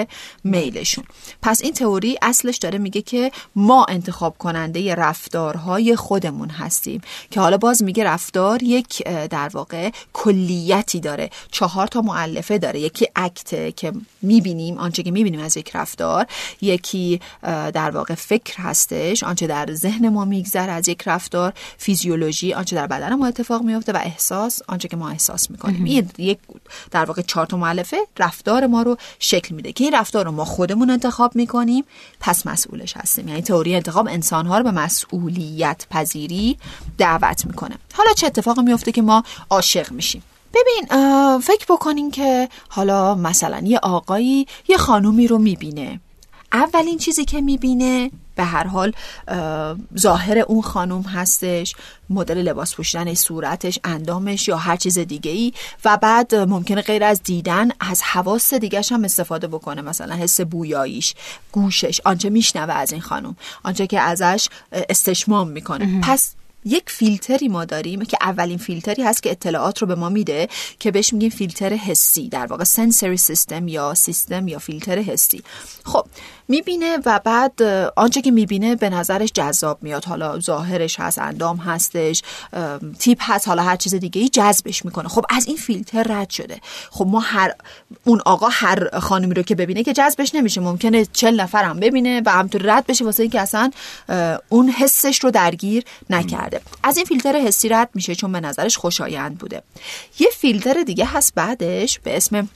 میلشون. 0.44 1.05
پس 1.42 1.62
این 1.62 1.72
تئوری 1.72 2.18
اصلش 2.22 2.57
داره 2.57 2.79
میگه 2.79 3.03
که 3.03 3.33
ما 3.57 3.87
انتخاب 3.88 4.38
کننده 4.38 4.94
رفتارهای 4.94 5.96
خودمون 5.96 6.51
هستیم. 6.51 7.01
که 7.31 7.40
حالا 7.40 7.57
باز 7.57 7.83
میگه 7.83 8.05
رفتار 8.05 8.62
یک 8.62 9.05
در 9.05 9.48
واقع 9.48 9.90
کلیتی 10.12 11.01
داره. 11.01 11.31
چهار 11.51 11.87
تا 11.87 12.01
معلفه 12.01 12.59
داره. 12.59 12.81
یکی 12.81 13.07
اکته 13.16 13.72
که 13.72 13.92
می‌بینیم 14.22 14.79
آنچه 14.79 15.03
که 15.03 15.11
می‌بینیم 15.11 15.40
از 15.40 15.57
یک 15.57 15.77
رفتار. 15.77 16.27
یکی 16.61 17.20
در 17.72 17.90
واقع 17.90 18.14
فکر 18.14 18.62
هستش 18.62 19.22
آنچه 19.22 19.46
در 19.46 19.74
ذهن 19.74 20.09
ما 20.09 20.24
میگذره 20.24 20.72
از 20.72 20.88
یک 20.88 21.03
رفتار. 21.07 21.53
فیزیولوژی 21.79 22.53
آنچه 22.53 22.77
در 22.77 22.87
بدن 22.87 23.14
ما 23.14 23.27
اتفاق 23.27 23.62
میفته 23.62 23.92
و 23.92 24.01
احساس 24.05 24.61
آنچه 24.68 24.88
که 24.88 24.96
ما 24.96 25.09
احساس 25.09 25.51
می‌کنیم. 25.51 25.77
یک 25.86 26.38
در 26.90 27.04
واقع 27.04 27.22
چهار 27.22 27.46
تا 27.46 27.56
معلفه 27.56 27.96
رفتار 28.18 28.66
ما 28.66 28.82
رو 28.82 28.96
شکل 29.18 29.54
میده 29.54 29.72
که 29.72 29.84
این 29.84 29.94
رفتار 29.94 30.24
رو 30.24 30.30
ما 30.30 30.44
خودمون 30.44 30.90
انتخاب 30.90 31.36
می‌کنیم. 31.36 31.84
پس 32.20 32.46
مسئولش 32.46 32.96
هستیم. 32.96 33.28
یعنی 33.28 33.42
تئوری 33.42 33.74
انتخاب 33.74 34.08
انسانها 34.08 34.58
رو 34.58 34.64
به 34.64 34.70
مسئولیت 34.70 35.86
پذیری 35.90 36.58
دعوت 36.98 37.46
می‌کنه. 37.46 37.76
حالا 37.94 38.12
چه 38.12 38.26
اتفاقی 38.26 38.62
میفته 38.62 38.92
که 38.92 39.02
ما 39.02 39.22
عاشق 39.50 39.92
میشیم؟ 39.92 40.22
ببین 40.54 40.88
فکر 41.38 41.66
بکنین 41.68 42.10
که 42.10 42.48
حالا 42.68 43.14
مثلا 43.14 43.60
یه 43.64 43.78
آقایی 43.78 44.46
یه 44.68 44.76
خانومی 44.76 45.26
رو 45.26 45.38
می‌بینه. 45.38 46.00
اولین 46.52 46.98
چیزی 46.98 47.24
که 47.24 47.40
می‌بینه 47.40 48.10
به 48.38 48.44
هر 48.44 48.66
حال 48.66 48.92
ظاهر 49.98 50.38
اون 50.38 50.62
خانم 50.62 51.03
هستش 51.03 51.74
مدل 52.11 52.38
لباس 52.38 52.74
پوشیدن 52.74 53.14
صورتش 53.14 53.79
اندامش 53.85 54.48
یا 54.48 54.57
هر 54.57 54.77
چیز 54.77 54.98
دیگه 54.98 55.31
ای 55.31 55.53
و 55.85 55.96
بعد 55.96 56.35
ممکنه 56.35 56.83
غیر 56.83 57.05
از 57.05 57.22
دیدن 57.22 57.68
از 57.81 58.03
حواس 58.03 58.55
دیگهش 58.55 58.92
هم 58.92 59.05
استفاده 59.05 59.46
بکنه 59.46 59.83
مثلا 59.83 60.14
حس 60.14 60.40
بویاییش 60.40 61.14
گوشش. 61.53 62.01
آنچه 62.05 62.31
میشنوه 62.31 62.74
از 62.74 62.92
این 62.92 63.01
خانم 63.01 63.37
آنچه 63.62 63.87
که 63.87 64.01
ازش 64.01 64.48
استشمام 64.72 65.48
می‌کنه. 65.48 66.01
پس 66.03 66.35
یک 66.64 66.85
فیلتری 66.87 67.48
ما 67.48 67.64
داریم 67.64 68.05
که 68.05 68.16
اولین 68.20 68.59
فیلتری 68.59 69.03
هست 69.03 69.22
که 69.22 69.31
اطلاعات 69.31 69.79
رو 69.79 69.87
به 69.87 69.94
ما 69.94 70.09
میده 70.09 70.48
که 70.79 70.90
بهش 70.90 71.12
میگیم 71.12 71.31
فیلتر 71.31 71.72
حسی 71.72 72.29
در 72.29 72.46
واقع 72.46 72.64
سنسوری 72.64 73.16
سیستم 73.16 73.68
یا 73.68 73.94
سیستم 73.94 74.48
یا 74.48 74.59
فیلتر 74.59 74.98
حسی. 74.98 75.42
خب 75.85 76.07
می‌بینه 76.48 76.98
و 77.06 77.20
بعد 77.24 77.62
آنچه 77.96 78.20
که 78.20 78.30
می‌بینه 78.30 78.76
به 78.76 78.90
نظرش 78.90 79.32
جذاب 79.34 79.78
میاد. 79.82 80.04
حالا 80.04 80.40
ظاهرش 80.40 81.00
هست 81.00 81.18
اندام 81.18 81.56
هستش 81.56 82.22
تیپ 82.98 83.18
هست 83.20 83.48
حالا 83.48 83.62
هر 83.62 83.76
چیز 83.76 83.94
دیگه 83.94 84.20
ای 84.20 84.28
جذبش 84.28 84.84
می‌کنه. 84.84 85.08
خب 85.08 85.24
از 85.28 85.46
این 85.46 85.56
فیلتر 85.56 86.02
رد 86.02 86.30
شده. 86.30 86.61
خب 86.90 87.06
ما 87.06 87.20
هر 87.20 87.52
اون 88.04 88.20
آقا 88.26 88.48
هر 88.48 88.98
خانمی 88.98 89.34
رو 89.34 89.42
که 89.42 89.54
ببینه 89.54 89.82
که 89.82 89.92
جذبش 89.92 90.34
نمیشه. 90.34 90.61
ممکنه 90.61 91.04
چل 91.04 91.40
نفر 91.40 91.64
هم 91.64 91.80
ببینه 91.80 92.22
و 92.26 92.30
همطور 92.30 92.62
رد 92.64 92.87
بشه 92.87 93.04
واسه 93.04 93.22
اینکه 93.22 93.40
اصلا 93.40 93.70
اون 94.48 94.68
حسش 94.68 95.24
رو 95.24 95.30
درگیر 95.30 95.84
نکرده. 96.11 96.61
از 96.82 96.96
این 96.96 97.06
فیلتر 97.06 97.37
حسی 97.37 97.68
رد 97.68 97.90
میشه 97.94 98.14
چون 98.14 98.32
به 98.32 98.40
نظرش 98.40 98.76
خوشایند 98.76 99.38
بوده. 99.38 99.62
یه 100.18 100.28
فیلتر 100.38 100.82
دیگه 100.82 101.04
هست 101.04 101.34
بعدش 101.34 101.98
به 101.98 102.16
اسم 102.16 102.48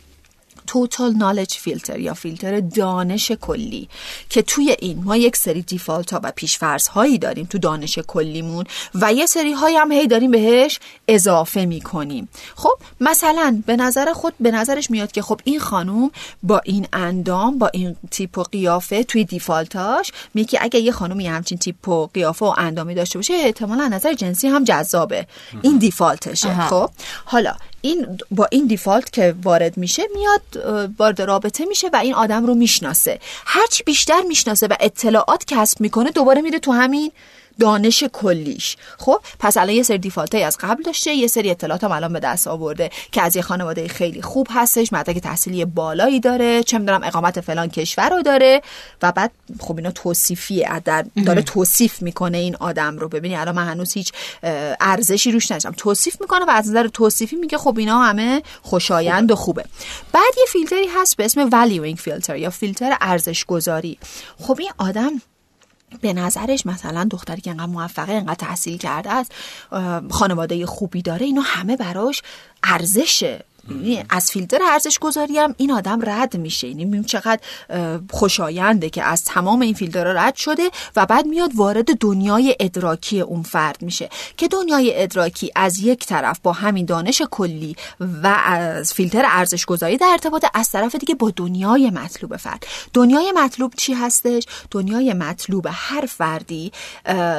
توتال 0.72 1.12
نالج 1.12 1.54
فیلتر 1.54 1.98
یا 1.98 2.14
فیلتر 2.14 2.60
دانش 2.60 3.32
کلی 3.32 3.88
که 4.28 4.42
توی 4.42 4.76
این 4.78 5.04
ما 5.04 5.16
یک 5.16 5.36
سری 5.36 5.62
دیفالت 5.62 6.12
ها 6.12 6.20
و 6.24 6.32
پیشفرض 6.36 6.86
هایی 6.88 7.18
داریم 7.18 7.46
تو 7.46 7.58
دانش 7.58 7.98
کلیمون 7.98 8.64
و 8.94 9.12
یه 9.12 9.26
سری 9.26 9.52
هایی 9.52 9.76
هم 9.76 9.92
هی 9.92 10.06
داریم 10.06 10.30
بهش 10.30 10.80
اضافه 11.08 11.64
می‌کنیم. 11.64 12.28
خب 12.56 12.78
مثلا 13.00 13.62
به 13.66 13.76
نظر 13.76 14.12
خود 14.12 14.34
به 14.40 14.50
نظرش 14.50 14.90
میاد 14.90 15.12
که 15.12 15.22
خب 15.22 15.40
این 15.44 15.60
خانوم 15.60 16.10
با 16.42 16.60
این 16.64 16.86
اندام 16.92 17.58
با 17.58 17.70
این 17.72 17.96
تیپ 18.10 18.38
و 18.38 18.42
قیافه 18.42 19.04
توی 19.04 19.24
دیفالتاش 19.24 20.12
میگه 20.34 20.58
اگه 20.62 20.80
یه 20.80 20.92
خانومی 20.92 21.26
همچین 21.26 21.58
تیپ 21.58 21.88
و 21.88 22.06
قیافه 22.06 22.46
و 22.46 22.54
اندامی 22.58 22.94
داشته 22.94 23.18
باشه 23.18 23.34
احتمالا 23.34 23.88
نظر 23.88 24.14
جنسی 24.14 24.48
هم 24.48 24.64
جذابه. 24.64 25.26
این 25.62 25.78
دیفالتشه. 25.78 26.54
خب 26.68 26.90
حالا 27.24 27.54
این 27.82 28.18
با 28.30 28.48
این 28.50 28.66
دیفالت 28.66 29.12
که 29.12 29.34
وارد 29.42 29.76
میشه 29.76 30.02
میاد 30.14 30.42
وارد 30.98 31.22
رابطه 31.22 31.64
میشه 31.64 31.88
و 31.92 31.96
این 31.96 32.14
آدم 32.14 32.46
رو 32.46 32.54
می‌شناسه. 32.54 33.18
هرچی 33.46 33.84
بیشتر 33.84 34.22
می‌شناسه 34.28 34.66
و 34.66 34.74
اطلاعات 34.80 35.44
کسب 35.46 35.80
می‌کنه 35.80 36.10
دوباره 36.10 36.40
میره 36.40 36.58
تو 36.58 36.72
همین 36.72 37.12
دانش 37.58 38.04
کلیش. 38.12 38.76
خب 38.98 39.20
پس 39.38 39.56
الان 39.56 39.74
یه 39.74 39.82
سری 39.82 39.98
دیفالت 39.98 40.34
از 40.34 40.58
قبل 40.60 40.82
داشته 40.82 41.14
یه 41.14 41.26
سری 41.26 41.50
اطلاعات 41.50 41.84
هم 41.84 41.92
الان 41.92 42.12
به 42.12 42.20
دست 42.20 42.46
آورده 42.48 42.90
که 43.12 43.22
از 43.22 43.36
یه 43.36 43.42
خانواده 43.42 43.88
خیلی 43.88 44.22
خوب 44.22 44.48
هستش 44.50 44.92
مدرک 44.92 45.18
تحصیلی 45.18 45.64
بالایی 45.64 46.20
داره 46.20 46.62
چه 46.62 46.78
می‌دونم 46.78 47.00
اقامت 47.04 47.40
فلان 47.40 47.68
کشور 47.68 48.08
رو 48.08 48.22
داره 48.22 48.62
و 49.02 49.12
بعد 49.12 49.30
خب 49.60 49.76
اینا 49.76 49.90
توصیفیه 49.90 50.80
در 50.80 51.04
داره 51.26 51.42
توصیف 51.42 52.02
می‌کنه 52.02 52.38
این 52.38 52.56
آدم 52.56 52.98
رو. 52.98 53.08
ببینی 53.08 53.36
الان 53.36 53.54
من 53.54 53.66
هنوز 53.66 53.92
هیچ 53.92 54.12
ارزشی 54.80 55.32
روش 55.32 55.52
نشم 55.52 55.70
توصیف 55.76 56.20
می‌کنه 56.20 56.44
و 56.44 56.50
از 56.50 56.70
نظر 56.70 56.88
توصیفی 56.88 57.36
میگه 57.36 57.58
خب 57.58 57.78
اینا 57.78 58.02
همه 58.02 58.42
خوشایند 58.62 59.30
و 59.30 59.36
خوبه. 59.36 59.64
بعد 60.12 60.32
یه 60.38 60.44
فیلتری 60.48 60.86
هست 60.86 61.16
به 61.16 61.24
اسم 61.24 61.50
valuing 61.50 62.00
فیلتر 62.00 62.36
یا 62.36 62.50
فیلتر 62.50 62.96
ارزش 63.00 63.44
گذاری 63.44 63.98
خب 64.38 64.56
این 64.60 64.70
آدم 64.78 65.22
به 66.00 66.12
نظرش 66.12 66.66
مثلا 66.66 67.08
دختری 67.10 67.40
که 67.40 67.50
انقدر 67.50 67.66
موفقه 67.66 68.12
انقدر 68.12 68.34
تحصیل 68.34 68.78
کرده 68.78 69.12
است 69.12 69.32
خانواده 70.10 70.66
خوبی 70.66 71.02
داره 71.02 71.26
اینا 71.26 71.42
همه 71.44 71.76
براش 71.76 72.22
ارزشه. 72.62 73.44
از 74.10 74.30
فیلتر 74.30 74.58
ارزش 74.70 74.98
گذاری 74.98 75.38
هم 75.38 75.54
این 75.56 75.72
آدم 75.72 76.00
رد 76.02 76.36
میشه. 76.36 76.68
یعنی 76.68 76.84
می‌بینیم 76.84 77.06
چقدر 77.06 77.40
خوشاینده 78.10 78.90
که 78.90 79.02
از 79.02 79.24
تمام 79.24 79.60
این 79.60 79.74
فیلتر 79.74 80.04
رد 80.12 80.34
شده 80.34 80.70
و 80.96 81.06
بعد 81.06 81.26
میاد 81.26 81.50
وارد 81.54 81.98
دنیای 81.98 82.56
ادراکی 82.60 83.20
اون 83.20 83.42
فرد 83.42 83.82
میشه. 83.82 84.08
که 84.36 84.48
دنیای 84.48 85.02
ادراکی 85.02 85.50
از 85.56 85.78
یک 85.78 86.06
طرف 86.06 86.40
با 86.42 86.52
همین 86.52 86.84
دانش 86.84 87.22
کلی 87.30 87.76
و 88.00 88.26
از 88.44 88.92
فیلتر 88.92 89.22
ارزش 89.26 89.64
گذاری 89.64 89.96
در 89.96 90.08
ارتباط 90.12 90.44
از 90.54 90.70
طرف 90.70 90.94
دیگه 90.94 91.14
با 91.14 91.32
دنیای 91.36 91.90
مطلوب 91.90 92.36
فرد. 92.36 92.66
دنیای 92.92 93.32
مطلوب 93.36 93.74
چی 93.76 93.92
هستش؟ 93.92 94.42
دنیای 94.70 95.12
مطلوب 95.12 95.66
هر 95.70 96.06
فردی 96.06 96.72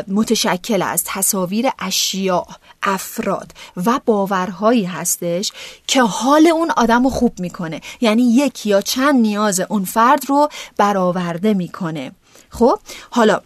متشکل 0.08 0.82
از 0.82 1.04
تصاویر 1.06 1.70
اشیاء 1.80 2.46
افراد 2.84 3.52
و 3.86 4.00
باورهایی 4.06 4.86
هستش 4.86 5.52
که 5.88 6.02
حال 6.02 6.48
اون 6.48 6.72
آدم 6.72 7.04
رو 7.04 7.10
خوب 7.10 7.39
می‌کنه. 7.39 7.82
یعنی 8.02 8.24
یک 8.24 8.65
یا 8.65 8.82
چند 8.82 9.15
نیاز 9.22 9.60
اون 9.60 9.86
فرد 9.86 10.30
رو 10.30 10.50
برآورده 10.78 11.54
می‌کنه. 11.54 12.12
خب؟ 12.50 12.80
حالا 13.10 13.41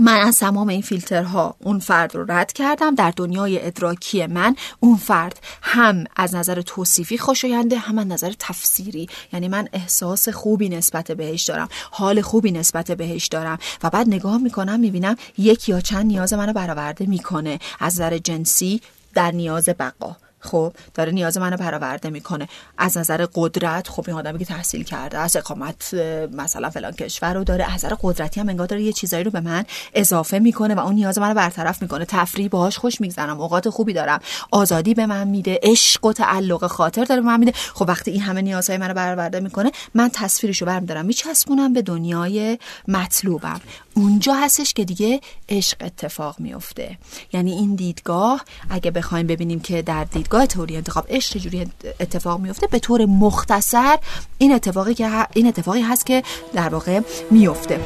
من 0.00 0.20
از 0.20 0.38
تمام 0.38 0.68
این 0.68 0.82
فیلترها 0.82 1.56
اون 1.62 1.78
فرد 1.78 2.14
رو 2.14 2.24
رد 2.28 2.52
کردم. 2.52 2.94
در 2.94 3.12
دنیای 3.16 3.66
ادراکی 3.66 4.26
من 4.26 4.56
اون 4.80 4.96
فرد 4.96 5.40
هم 5.62 6.04
از 6.16 6.34
نظر 6.34 6.60
توصیفی 6.60 7.18
خوشاینده 7.18 7.78
هم 7.78 7.98
از 7.98 8.06
نظر 8.06 8.32
تفسیری. 8.38 9.08
یعنی 9.32 9.48
من 9.48 9.68
احساس 9.72 10.28
خوبی 10.28 10.68
نسبت 10.68 11.12
بهش 11.12 11.42
دارم 11.42 11.68
حال 11.90 12.20
خوبی 12.20 12.50
نسبت 12.50 12.90
بهش 12.90 13.26
دارم 13.26 13.58
و 13.82 13.90
بعد 13.90 14.08
نگاه 14.08 14.38
می‌کنم 14.38 14.80
می‌بینم 14.80 15.16
یک 15.38 15.68
یا 15.68 15.80
چند 15.80 16.06
نیاز 16.06 16.32
منو 16.32 16.52
برآورده 16.52 17.06
می‌کنه. 17.06 17.58
از 17.80 17.94
نظر 17.94 18.18
جنسی 18.18 18.80
در 19.14 19.30
نیاز 19.30 19.68
بقا. 19.68 20.16
خب 20.44 20.72
داره 20.94 21.12
نیاز 21.12 21.38
منو 21.38 21.56
برآورده 21.56 22.10
می‌کنه. 22.10 22.48
از 22.78 22.98
نظر 22.98 23.26
قدرت 23.34 23.88
خب 23.88 24.04
این 24.06 24.16
آدمی 24.16 24.38
که 24.38 24.44
تحصیل 24.44 24.84
کرده 24.84 25.18
از 25.18 25.36
اقامت 25.36 25.94
مثلا 26.32 26.70
فلان 26.70 26.92
کشور 26.92 27.34
رو 27.34 27.44
داره. 27.44 27.64
از 27.64 27.84
نظر 27.84 27.94
قدرتی 28.02 28.40
هم 28.40 28.48
انگار 28.48 28.66
داره 28.66 28.82
یه 28.82 28.92
چیزایی 28.92 29.24
رو 29.24 29.30
به 29.30 29.40
من 29.40 29.64
اضافه 29.94 30.38
می‌کنه 30.38 30.74
و 30.74 30.80
اون 30.80 30.94
نیاز 30.94 31.18
منو 31.18 31.34
برطرف 31.34 31.82
می‌کنه. 31.82 32.04
تفریح 32.04 32.48
باهاش 32.48 32.78
خوش 32.78 33.00
میگذرم 33.00 33.40
اوقات 33.40 33.68
خوبی 33.68 33.92
دارم. 33.92 34.20
آزادی 34.50 34.94
به 34.94 35.06
من 35.06 35.28
میده 35.28 35.58
عشق 35.62 36.04
و 36.04 36.12
تعلق 36.12 36.66
خاطر 36.66 37.04
داره 37.04 37.20
به 37.20 37.26
من 37.26 37.40
میده. 37.40 37.52
خب 37.74 37.84
وقتی 37.88 38.10
این 38.10 38.20
همه 38.20 38.42
نیازهای 38.42 38.78
منو 38.78 38.94
برآورده 38.94 39.40
می‌کنه 39.40 39.72
من 39.94 40.10
تصویرشو 40.12 40.66
برمیدارم. 40.66 41.06
میچسبونم 41.06 41.72
به 41.72 41.82
دنیای 41.82 42.58
مطلوبم. 42.88 43.60
اونجا 43.94 44.34
هستش 44.34 44.72
که 44.72 44.84
دیگه 44.84 45.20
عشق 45.48 45.76
اتفاق 45.80 46.40
میفته 46.40 46.98
یعنی 47.32 47.52
این 47.52 47.74
دیدگاه 47.74 48.44
اگه 48.70 48.90
بخوایم 48.90 49.26
ببینیم 49.26 49.60
که 49.60 49.82
در 49.82 50.04
دیدگاه 50.04 50.46
تئوری 50.46 50.76
انتخاب 50.76 51.06
عشق 51.08 51.38
چجوری 51.38 51.66
اتفاق 52.00 52.40
میفته 52.40 52.66
به 52.66 52.78
طور 52.78 53.04
مختصر 53.04 53.98
این 54.38 54.54
اتفاقی 54.54 54.94
که 54.94 55.26
این 55.34 55.46
اتفاقی 55.46 55.80
هست 55.80 56.06
که 56.06 56.22
در 56.54 56.68
واقع 56.68 57.00
میفته 57.30 57.80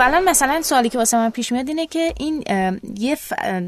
الان 0.00 0.24
مثلا 0.24 0.62
سوالی 0.62 0.88
که 0.88 0.98
واسه 0.98 1.16
من 1.16 1.30
پیش 1.30 1.52
میاد 1.52 1.68
اینه 1.68 1.86
که 1.86 2.12
این 2.18 2.44
یه 2.98 3.18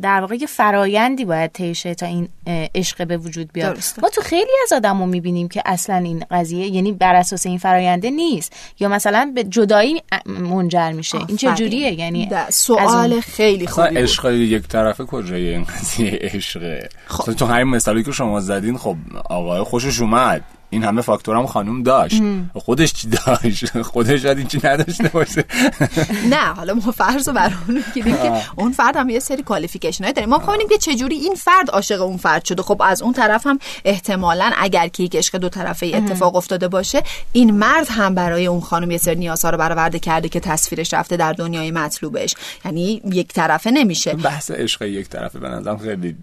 در 0.02 0.20
واقع 0.20 0.34
یه 0.34 0.46
فرایندی 0.46 1.24
باید 1.24 1.52
طی 1.52 1.74
تا 1.74 2.06
این 2.06 2.28
عشق 2.74 3.06
به 3.06 3.16
وجود 3.16 3.52
بیاد 3.52 3.74
درسته. 3.74 4.02
ما 4.02 4.08
تو 4.08 4.20
خیلی 4.20 4.50
از 4.62 4.72
آدمو 4.72 5.06
می‌بینیم 5.06 5.48
که 5.48 5.62
اصلا 5.66 5.96
این 5.96 6.24
قضیه 6.30 6.66
یعنی 6.66 6.92
بر 6.92 7.14
اساس 7.14 7.46
این 7.46 7.58
فراینده 7.58 8.10
نیست 8.10 8.52
یا 8.80 8.88
مثلا 8.88 9.32
به 9.34 9.44
جدایی 9.44 10.02
منجر 10.26 10.92
میشه 10.92 11.18
این 11.28 11.36
چه 11.36 11.54
جوریه 11.54 11.92
یعنی. 11.92 12.30
سوال 12.48 13.20
خیلی 13.20 13.66
خوبی 13.66 13.88
بود. 13.88 13.98
عشق 13.98 14.32
یک 14.32 14.68
طرفه 14.68 15.04
کجای 15.04 15.48
این 15.48 15.64
قضیه 15.64 16.18
عشقه 16.22 16.88
خب. 17.06 17.32
تو 17.32 17.46
همین 17.46 17.74
مثالی 17.74 18.02
که 18.02 18.12
شما 18.12 18.40
زدین 18.40 18.76
خب 18.76 18.96
آقای 19.30 19.62
خوشش 19.62 20.00
اومد 20.00 20.44
این 20.70 20.84
همه 20.84 21.02
فاکتورم 21.02 21.46
خانوم 21.46 21.82
داشت. 21.82 22.22
خودش 22.54 22.92
چی 22.92 23.08
داشت؟ 23.08 23.82
خودش 23.92 24.22
شاید 24.22 24.38
این 24.38 24.46
چی 24.46 24.60
نداشته 24.64 25.08
باشه. 25.08 25.44
نه 26.32 26.36
حالا 26.36 26.74
ما 26.74 26.92
فرض 26.92 27.28
رو 27.28 27.34
بر 27.34 27.52
اون 27.68 27.84
که 27.94 28.32
اون 28.56 28.72
فرد 28.72 28.96
هم 28.96 29.08
یه 29.08 29.18
سری 29.18 29.42
کوالیفیکیشن 29.42 30.04
های 30.04 30.12
داره. 30.12 30.26
ما 30.26 30.38
ببینیم 30.38 30.68
که 30.68 30.78
چجوری 30.78 31.16
این 31.16 31.34
فرد 31.34 31.70
عاشق 31.70 32.02
اون 32.02 32.16
فرد 32.16 32.44
شده. 32.44 32.62
خب 32.62 32.82
از 32.84 33.02
اون 33.02 33.12
طرف 33.12 33.46
هم 33.46 33.58
احتمالا 33.84 34.50
اگر 34.58 34.88
که 34.88 35.02
یک 35.02 35.16
عشق 35.16 35.36
دو 35.36 35.48
طرفه 35.48 35.86
اتفاق 35.94 36.36
افتاده 36.36 36.68
باشه 36.68 37.02
این 37.32 37.50
مرد 37.50 37.86
هم 37.90 38.14
برای 38.14 38.46
اون 38.46 38.60
خانم 38.60 38.90
یه 38.90 38.98
سری 38.98 39.16
نیازها 39.16 39.50
رو 39.50 39.58
برآورده 39.58 39.98
کرده 39.98 40.28
که 40.28 40.40
تصویرش 40.40 40.94
رفته 40.94 41.16
در 41.16 41.32
دنیای 41.32 41.70
مطلوبش. 41.70 42.34
یعنی 42.64 43.02
یک 43.04 43.32
طرفه 43.32 43.70
نمیشه. 43.70 44.14
بحث 44.14 44.50
عشق 44.50 44.82
یک 44.82 45.08
طرفه 45.08 45.38
به 45.38 45.48
نظرم 45.48 45.78
خیلی 45.78 46.16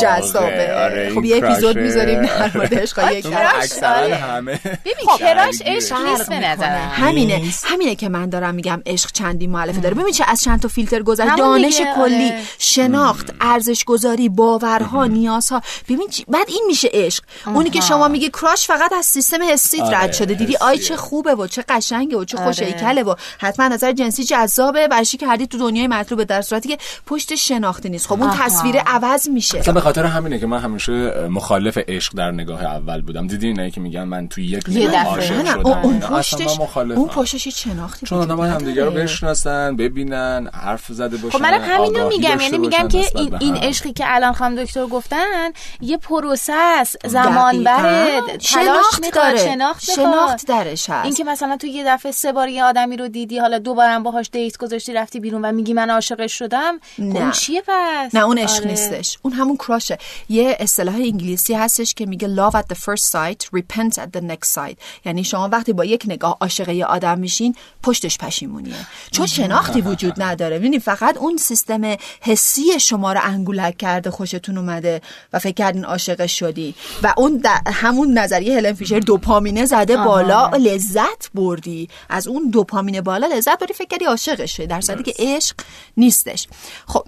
جذابه. 0.00 0.74
آره 0.74 1.10
خب 1.14 1.24
یه 1.24 1.36
اپیزود 1.36 1.78
می‌ذاریم 1.78 2.22
در 2.22 2.50
مورد 2.54 2.74
عشق 2.74 3.12
یک 3.12 3.26
طرفه. 3.26 3.79
اکثرا 3.82 4.16
همه 4.16 4.60
ببین 4.64 5.06
کراش 5.18 5.62
عشق 5.64 5.96
نیست 6.06 6.28
به 6.28 6.38
نظرم. 6.40 6.90
همینه. 6.94 7.42
همینه 7.64 7.94
که 7.94 8.08
من 8.08 8.28
دارم 8.28 8.54
میگم 8.54 8.82
عشق 8.86 9.10
چندی 9.12 9.46
مؤلفه 9.46 9.80
داره. 9.80 9.94
ببین 9.94 10.12
چه 10.12 10.24
از 10.28 10.40
چند 10.42 10.60
تا 10.60 10.68
فیلتر 10.68 11.02
گذشت 11.02 11.36
دانش 11.36 11.76
دیگه، 11.76 11.94
کلی 11.96 12.24
آره. 12.26 12.42
شناخت 12.58 13.32
ارزش 13.40 13.84
گذاری 13.84 14.28
باورها 14.28 15.06
نیازها. 15.06 15.60
ببین 15.88 16.08
چی- 16.10 16.24
بعد 16.28 16.48
این 16.48 16.64
میشه 16.66 16.88
عشق. 16.92 17.24
اونی 17.46 17.70
که 17.70 17.80
شما 17.80 18.08
میگه 18.08 18.28
کراش 18.28 18.66
فقط 18.66 18.92
از 18.92 19.06
سیستم 19.06 19.38
حسیت 19.52 19.82
آره، 19.82 19.98
رد 19.98 20.12
شده. 20.12 20.34
دیدی؟ 20.34 20.56
آی. 20.56 20.78
چه 20.78 20.96
خوبه 20.96 21.34
و 21.34 21.46
چه 21.46 21.64
قشنگه 21.68 22.16
و 22.16 22.24
چه 22.24 22.36
خوش 22.36 22.58
آره. 22.58 22.66
هیکله 22.66 23.02
و 23.02 23.14
حتما 23.38 23.68
نظر 23.68 23.92
جنسی 23.92 24.24
جذابه. 24.24 24.88
برشی 24.88 25.16
کردی 25.16 25.46
تو 25.46 25.58
دنیای 25.58 25.86
مطلوبه 25.86 26.24
در 26.24 26.42
صورتی 26.42 26.68
که 26.68 26.78
پشت 27.06 27.34
شناختی 27.34 27.88
نیست. 27.88 28.06
خب 28.06 28.22
اون. 28.22 28.30
تصویر 28.30 28.78
عوض 28.78 29.28
میشه. 29.28 29.58
اصلا 29.58 29.74
به 29.74 29.80
خاطر 29.80 30.04
همینه 30.04 30.38
که 30.38 30.46
من 30.46 30.58
همیشه 30.58 30.92
مخالف 31.28 31.78
عشق 31.88 32.14
در 32.16 32.30
نگاه 32.30 32.64
اول 32.64 33.00
بودم. 33.00 33.26
دیدی 33.26 33.52
اینایی 33.76 33.90
که 33.92 33.98
میگن 33.98 34.08
من 34.08 34.28
توی 34.28 34.44
یک 34.44 34.68
یه 34.68 34.88
دفعه. 34.88 35.42
نه 35.42 35.66
اون 35.66 36.00
پشتش 36.00 36.58
اون 36.74 37.08
پشتش 37.08 37.46
یه 37.46 37.52
شناختی 37.52 38.06
چون 38.06 38.18
آدم 38.18 38.40
همدیگه 38.40 38.84
رو 38.84 38.90
نداره. 38.90 39.04
بشناسن 39.04 39.76
ببینن 39.76 40.50
حرف 40.54 40.86
زده 40.88 41.16
باشن 41.16 41.38
خب 41.38 41.42
منم 41.42 41.62
همینو 41.62 42.08
میگم. 42.08 42.40
یعنی 42.40 42.58
میگم 42.58 42.88
که 42.88 43.04
این 43.14 43.34
این. 43.40 43.56
عشقی 43.56 43.92
که 43.92 44.04
الان 44.06 44.32
خانم 44.32 44.64
دکتر 44.64 44.86
گفتن 44.86 45.50
یه 45.80 45.96
پروسه 45.96 46.52
است. 46.52 47.08
زمان 47.08 47.64
بره 47.64 48.20
شناخت 48.38 49.14
داره. 49.14 49.38
شناخت 49.38 49.84
شناخت 49.84 50.46
درش 50.46 50.90
هست. 50.90 51.04
این 51.04 51.14
که 51.14 51.24
مثلا 51.24 51.56
تو 51.56 51.66
یه 51.66 51.84
دفعه 51.86 52.12
سه 52.12 52.32
بار 52.32 52.48
یه 52.48 52.64
آدمی 52.64 52.96
رو 52.96 53.08
دیدی 53.08 53.38
حالا 53.38 53.58
دوبارم 53.58 54.02
باهاش 54.02 54.30
دیت 54.32 54.56
گذاشتی 54.56 54.92
رفتی 54.92 55.20
بیرون 55.20 55.44
و 55.44 55.52
میگی 55.52 55.72
من 55.72 55.90
عاشقش 55.90 56.38
شدم 56.38 56.80
نه. 56.98 57.20
اون 57.20 57.30
چیه 57.30 57.62
پس؟ 57.66 58.14
نه 58.14 58.24
اون 58.24 58.38
عشق 58.38 58.60
آره. 58.60 58.70
نیستش. 58.70 59.18
اون 59.22 59.32
همون 59.32 59.56
کراشه. 59.56 59.98
یه 60.28 60.56
اصطلاح 60.60 60.94
انگلیسی 60.94 61.54
هستش 61.54 61.94
که 61.94 62.06
میگه 62.06 62.36
love 62.36 62.54
at 62.54 62.74
the 62.74 62.78
first 62.78 63.12
sight 63.12 63.59
repent 63.60 63.98
at 63.98 64.18
the 64.18 64.20
next 64.20 64.54
sight 64.54 64.76
یعنی 65.04 65.24
شما 65.24 65.48
وقتی 65.48 65.72
با 65.72 65.84
یک 65.84 66.02
نگاه 66.06 66.36
عاشق 66.40 66.68
یه 66.68 66.86
آدم 66.86 67.18
میشین 67.18 67.54
پشتش 67.82 68.18
پشیمونیه. 68.18 68.86
چون 69.10 69.26
شناختی 69.26 69.80
وجود 69.90 70.22
نداره. 70.22 70.58
ببینید 70.58 70.82
فقط 70.82 71.16
اون 71.16 71.36
سیستم 71.36 71.96
حسی 72.20 72.80
شما 72.80 73.12
رو 73.12 73.20
انگولک 73.22 73.76
کرده 73.76 74.10
خوشتون 74.10 74.58
اومده 74.58 75.00
و 75.32 75.38
فکر 75.38 75.54
کردین 75.54 75.84
عاشقش 75.84 76.38
شدی. 76.38 76.74
و 77.02 77.14
اون 77.16 77.42
همون 77.66 78.18
نظریه 78.18 78.56
هلن 78.56 78.72
فیشر 78.72 78.98
دوپامینه 78.98 79.64
زده 79.64 79.96
بالا 79.96 80.48
لذت 80.48 81.30
بردی. 81.34 81.88
از 82.08 82.28
اون 82.28 82.50
دوپامینه 82.50 83.00
بالا 83.00 83.26
لذت 83.26 83.58
بردی 83.58 83.74
فکر 83.74 83.88
کردی 83.88 84.04
عاشقش 84.04 84.56
شدی 84.56 84.66
در 84.66 84.80
صورتی 84.80 85.02
که 85.02 85.14
عشق 85.18 85.56
نیستش. 85.96 86.48
خب 86.86 87.04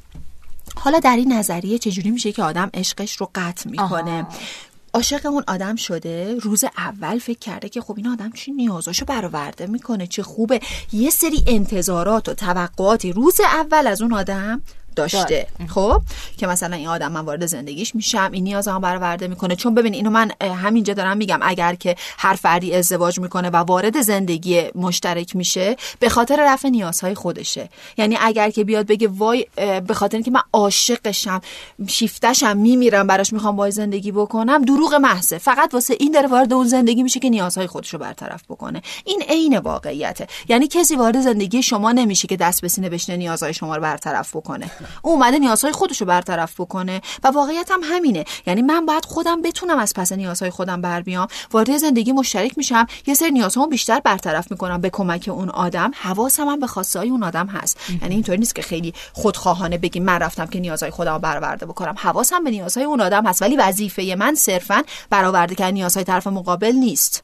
حالا 0.77 0.99
در 0.99 1.17
این 1.17 1.33
نظریه 1.33 1.79
چجوری 1.79 2.11
میشه 2.11 2.33
که 2.33 2.43
آدم 2.43 2.71
عشقش 2.75 3.17
رو 3.17 3.31
قطع 3.35 3.71
می‌کنه. 3.71 4.27
عاشق 4.95 5.27
اون 5.27 5.45
آدم 5.47 5.77
شده؟ 5.77 6.37
روز 6.41 6.65
اول 6.77 7.19
فکر 7.19 7.39
کرده 7.39 7.69
که 7.69 7.81
خب 7.81 7.95
این 7.97 8.09
آدم 8.09 8.31
چی 8.31 8.53
نیازاشو 8.53 9.05
برآورده 9.05 9.67
می‌کنه 9.67 10.07
چه 10.07 10.23
خوبه. 10.23 10.61
یه 10.93 11.11
سری 11.11 11.45
انتظارات 11.47 12.29
و 12.29 12.35
توقعاتی 12.35 13.13
روز 13.13 13.41
اول 13.41 13.87
از 13.87 14.03
اون 14.03 14.13
آدم 14.13 14.63
داشته. 14.95 15.47
خب 15.69 16.03
که 16.37 16.47
مثلا 16.47 16.77
این 16.77 16.89
آدم 16.89 17.13
من 17.13 17.21
وارد 17.21 17.47
زندگیش 17.47 17.95
میشم 17.95 18.31
این 18.33 18.45
نیازمو 18.45 18.81
برآورده 18.81 19.29
می‌کنه. 19.29 19.57
چون 19.57 19.75
ببین 19.75 19.95
اینو 19.95 20.11
من 20.11 20.31
همینجا 20.41 20.95
دارم 20.95 21.17
میگم. 21.17 21.39
اگر 21.43 21.75
که 21.75 21.97
هر 22.19 22.35
فردی 22.35 22.75
ازدواج 22.75 23.21
می‌کنه 23.21 23.51
و 23.51 23.57
وارد 23.57 24.01
زندگی 24.01 24.63
مشترک 24.75 25.37
میشه 25.37 25.77
به 25.99 26.09
خاطر 26.09 26.53
رفع 26.53 26.69
نیازهای 26.69 27.15
خودشه. 27.15 27.69
یعنی 27.97 28.19
اگر 28.21 28.51
که 28.51 28.65
بیاد 28.65 28.87
بگه 28.87 29.09
وای 29.09 29.47
به 29.87 29.95
خاطر 29.95 30.17
اینکه 30.17 30.31
من 30.31 30.43
عاشقشم 30.53 31.41
شیفتشم 31.89 32.57
میمیرم 32.57 33.07
براش 33.07 33.33
می‌خوام 33.33 33.57
وای 33.57 33.71
زندگی 33.71 34.13
بکنم 34.13 34.65
دروغ 34.65 34.95
محضه. 34.95 35.39
فقط 35.39 35.75
واسه 35.75 35.97
این 36.01 36.13
داره 36.13 36.29
وارد 36.29 36.53
اون 36.53 36.67
زندگی 36.67 37.03
میشه 37.03 37.21
که 37.21 37.31
نیازهای 37.31 37.67
خودشو 37.67 37.99
برطرف 37.99 38.43
بکنه. 38.49 38.83
این 39.05 39.23
عین 39.29 39.59
واقعیته. 39.59 40.27
یعنی 40.49 40.69
کسی 40.69 40.97
وارد 40.97 41.21
زندگی 41.21 41.63
شما 41.63 41.93
نمیشه 41.93 42.29
که 42.29 42.37
دست 42.37 42.63
به 42.63 42.69
سینه 42.69 42.89
بشینه 42.89 43.19
نیازهای 43.19 43.55
شما 43.55 43.77
رو 43.77 43.83
برطرف 43.83 44.37
بکنه. 44.37 44.71
او 45.03 45.13
اومده 45.13 45.39
نیازهای 45.39 45.73
خودشو 45.73 46.05
برطرف 46.05 46.61
بکنه 46.61 47.01
و 47.25 47.29
واقعیت 47.29 47.71
هم 47.71 47.81
همینه. 47.85 48.25
یعنی 48.47 48.63
من 48.63 48.87
باید 48.87 49.05
خودم 49.05 49.43
بتونم 49.43 49.79
از 49.79 49.95
پس 49.95 50.13
نیازهای 50.13 50.51
خودم 50.51 50.81
بر 50.81 51.03
بیام 51.03 51.27
وارد 51.53 51.77
زندگی 51.77 52.13
مشترک 52.13 52.59
میشم. 52.59 52.87
یه 53.07 53.15
سری 53.15 53.31
نیازهامو 53.31 53.69
بیشتر 53.69 54.01
برطرف 54.01 54.51
می‌کنم 54.51 54.81
به 54.81 54.91
کمک 54.91 55.31
اون 55.33 55.51
آدم. 55.51 55.91
حواسم 55.95 56.49
هم 56.49 56.61
به 56.61 56.67
خواسته 56.67 56.99
های 56.99 57.09
اون 57.09 57.23
آدم 57.23 57.47
هست. 57.47 57.79
یعنی 58.03 58.15
اینطوری 58.15 58.39
نیست 58.39 58.55
که 58.55 58.63
خیلی 58.63 58.95
خودخواهانه 59.13 59.79
بگیم 59.79 60.05
من 60.05 60.19
رفتم 60.19 60.47
که 60.47 60.61
نیازهای 60.61 60.91
خودم 60.91 61.19
برآورده 61.19 61.67
بکنم. 61.67 61.95
حواسم 61.99 62.45
به 62.45 62.51
نیازهای 62.51 62.87
اون 62.87 63.01
آدم 63.01 63.27
هست. 63.27 63.43
ولی 63.43 63.57
وظیفه 63.57 64.15
من 64.19 64.35
صرفا 64.35 64.83
برآورده 65.11 65.55
کردن 65.55 65.75
نیازهای 65.75 66.05
طرف 66.05 66.27
مقابل 66.27 66.73
نیست. 66.73 67.23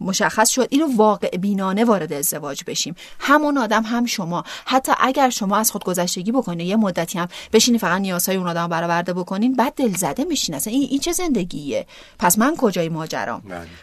مشخص 0.00 0.50
شد 0.50 0.66
اینو 0.70 0.96
واقع 0.96 1.36
بینانه 1.36 1.84
وارد 1.84 2.12
ازدواج 2.12 2.64
بشیم. 2.66 2.94
همون 3.18 3.58
آدم 3.58 3.82
هم 3.82 4.06
شما. 4.06 4.44
حتی 4.64 4.92
اگر 5.00 5.30
شما 5.30 5.56
از 5.56 5.70
خود 5.70 5.84
گذشتگی 5.84 6.32
بکنید 6.32 6.66
یه 6.66 6.76
مدتی 6.76 7.18
هم 7.18 7.28
بشینی 7.52 7.78
فقط 7.78 8.00
نیازهای 8.00 8.36
اون 8.36 8.48
آدم 8.48 8.62
رو 8.62 8.68
برآورده 8.68 9.12
بکنین 9.12 9.54
بعد 9.54 9.74
دلزده 9.74 10.24
میشین. 10.24 10.54
اصلا 10.54 10.72
این, 10.72 10.88
این 10.90 11.00
چه 11.00 11.12
زندگیه؟ 11.12 11.86
پس 12.18 12.38
من 12.38 12.56
کجای 12.56 12.88
ماجرام؟ 12.88 13.42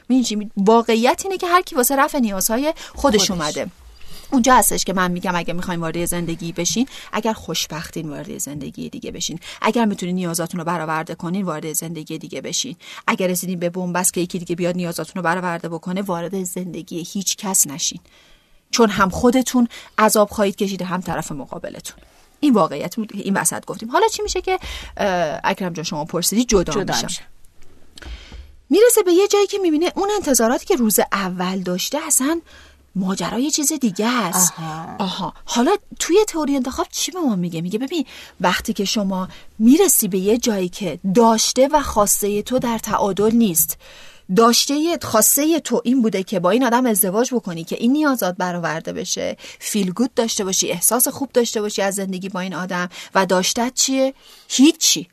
بله. 0.09 0.49
واقعیت 0.57 1.21
اینه 1.25 1.37
که 1.37 1.47
هر 1.47 1.61
کی 1.61 1.75
واسه 1.75 1.95
رفع 1.95 2.19
نیازهای 2.19 2.73
خودش, 2.95 3.31
اومده. 3.31 3.67
اونجا 4.31 4.55
هستش 4.55 4.85
که 4.85 4.93
من 4.93 5.11
میگم 5.11 5.35
اگه 5.35 5.53
می‌خواین 5.53 5.79
وارد 5.79 6.05
زندگی 6.05 6.51
بشین 6.51 6.87
اگر 7.11 7.33
خوشبختین 7.33 8.09
وارد 8.09 8.37
زندگی 8.37 8.89
دیگه 8.89 9.11
بشین. 9.11 9.39
اگر 9.61 9.85
می‌تونین 9.85 10.15
نیازاتون 10.15 10.59
رو 10.59 10.65
برآورده 10.65 11.15
کنین 11.15 11.45
وارد 11.45 11.73
زندگی 11.73 12.17
دیگه 12.17 12.41
بشین. 12.41 12.75
اگر 13.07 13.27
رسیدین 13.27 13.59
به 13.59 13.69
بنبست 13.69 14.13
که 14.13 14.21
یکی 14.21 14.39
دیگه 14.39 14.55
بیاد 14.55 14.75
نیازاتون 14.75 15.13
رو 15.15 15.21
برآورده 15.21 15.69
بکنه 15.69 16.01
وارد 16.01 16.43
زندگی 16.43 17.07
هیچ 17.07 17.37
کس 17.37 17.67
نشین. 17.67 17.99
چون 18.71 18.89
هم 18.89 19.09
خودتون 19.09 19.67
عذاب 19.97 20.29
خواهید 20.29 20.55
کشید 20.55 20.81
هم 20.81 21.01
طرف 21.01 21.31
مقابلتون. 21.31 21.97
این 22.39 22.53
واقعیت 22.53 22.95
بود 22.95 23.11
این 23.13 23.37
وسط 23.37 23.65
گفتیم. 23.65 23.91
حالا 23.91 24.07
چی 24.07 24.21
میشه 24.21 24.41
که 24.41 24.59
اکرم 25.43 25.73
جان 25.73 25.83
شما 25.83 26.05
پرسیدی؟ 26.05 26.45
جدا, 26.45 26.73
جدا 26.73 26.93
میشم. 26.95 27.07
میشم. 27.07 27.23
می‌رسه 28.69 29.03
به 29.03 29.11
یه 29.11 29.27
جایی 29.27 29.47
که 29.47 29.57
می‌بینه 29.57 29.91
اون 29.95 30.09
انتظاراتی 30.15 30.65
که 30.65 30.75
روز 30.75 30.99
اول 31.11 31.59
داشته 31.59 31.97
اصلا 32.07 32.41
ماجرا 32.97 33.39
یه 33.39 33.51
چیز 33.51 33.73
دیگه 33.73 34.07
است. 34.07 34.53
آها. 34.57 34.95
آها. 34.99 35.33
حالا 35.45 35.75
توی 35.99 36.17
تئوری 36.27 36.55
انتخاب 36.55 36.87
چی 36.91 37.11
به 37.11 37.19
ما 37.19 37.35
میگه؟ 37.35 37.61
میگه 37.61 37.79
ببین 37.79 38.05
وقتی 38.41 38.73
که 38.73 38.85
شما 38.85 39.27
می‌رسی 39.59 40.07
به 40.07 40.17
یه 40.17 40.37
جایی 40.37 40.69
که 40.69 40.99
داشته 41.15 41.69
و 41.71 41.81
خواسته 41.81 42.41
تو 42.41 42.59
در 42.59 42.77
تعادل 42.77 43.31
نیست 43.31 43.77
داشته 44.35 44.97
خواسته 45.01 45.59
تو 45.59 45.81
این 45.83 46.01
بوده 46.01 46.23
که 46.23 46.39
با 46.39 46.49
این 46.49 46.63
آدم 46.63 46.85
ازدواج 46.85 47.33
بکنی 47.33 47.63
که 47.63 47.75
این 47.79 47.91
نیازات 47.91 48.35
برآورده 48.37 48.93
بشه 48.93 49.37
فیل 49.59 49.91
گود 49.91 50.13
داشته 50.13 50.43
باشی 50.43 50.71
احساس 50.71 51.07
خوب 51.07 51.31
داشته 51.33 51.61
باشی 51.61 51.81
از 51.81 51.95
زندگی 51.95 52.29
با 52.29 52.39
این 52.39 52.55
آدم 52.55 52.89
و 53.15 53.25
داشتت 53.25 53.71
چیه؟ 53.75 54.13
هیچی. 54.47 55.07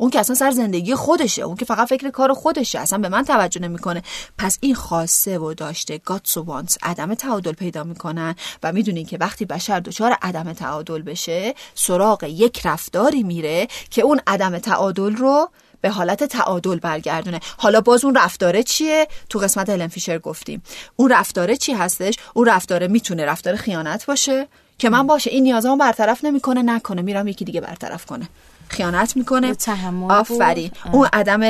اون 0.00 0.10
که 0.10 0.20
اصلا 0.20 0.34
سر 0.34 0.50
زندگی 0.50 0.94
خودشه 0.94 1.42
اون 1.42 1.56
که 1.56 1.64
فقط 1.64 1.88
فکر 1.88 2.10
کار 2.10 2.34
خودشه 2.34 2.78
اصلا 2.78 2.98
به 2.98 3.08
من 3.08 3.24
توجه 3.24 3.60
نمی‌کنه. 3.60 4.02
پس 4.38 4.58
این 4.60 4.74
خاصه 4.74 5.38
و 5.38 5.54
داشته 5.54 5.98
گاتس 5.98 6.36
و 6.36 6.42
وانس 6.42 6.78
عدم 6.82 7.14
تعادل 7.14 7.52
پیدا 7.52 7.84
می‌کنن 7.84 8.34
و 8.62 8.72
می‌دونین 8.72 9.06
که 9.06 9.18
وقتی 9.20 9.44
بشر 9.44 9.80
دچار 9.80 10.16
عدم 10.22 10.52
تعادل 10.52 11.02
بشه 11.02 11.54
سراغ 11.74 12.24
یک 12.24 12.60
رفتاری 12.64 13.22
میره 13.22 13.68
که 13.90 14.02
اون 14.02 14.20
عدم 14.26 14.58
تعادل 14.58 15.16
رو 15.16 15.50
به 15.80 15.90
حالت 15.90 16.24
تعادل 16.24 16.78
برگردونه. 16.78 17.40
حالا 17.56 17.80
باز 17.80 18.04
اون 18.04 18.14
رفتاره 18.14 18.62
چیه؟ 18.62 19.08
تو 19.28 19.38
قسمت 19.38 19.70
هلن 19.70 19.88
فیشر 19.88 20.18
گفتیم. 20.18 20.62
اون 20.96 21.12
رفتاره 21.12 21.56
چی 21.56 21.72
هستش؟ 21.72 22.14
اون 22.34 22.46
رفتاره 22.46 22.88
می‌تونه 22.88 23.24
رفتار 23.24 23.56
خیانت 23.56 24.06
باشه؟ 24.06 24.48
که 24.78 24.90
من 24.90 25.06
باشه 25.06 25.30
این 25.30 25.42
نیازمو 25.42 25.76
برطرف 25.76 26.24
نمی‌کنه 26.24 26.62
نکنه 26.62 27.02
میرم 27.02 27.28
یکی 27.28 27.44
دیگه 27.44 27.60
برطرف 27.60 28.06
کنه. 28.06 28.28
خیانت 28.70 29.16
می‌کنه. 29.16 29.54
آفرین. 30.08 30.70
اون 30.92 31.08
عدم 31.12 31.40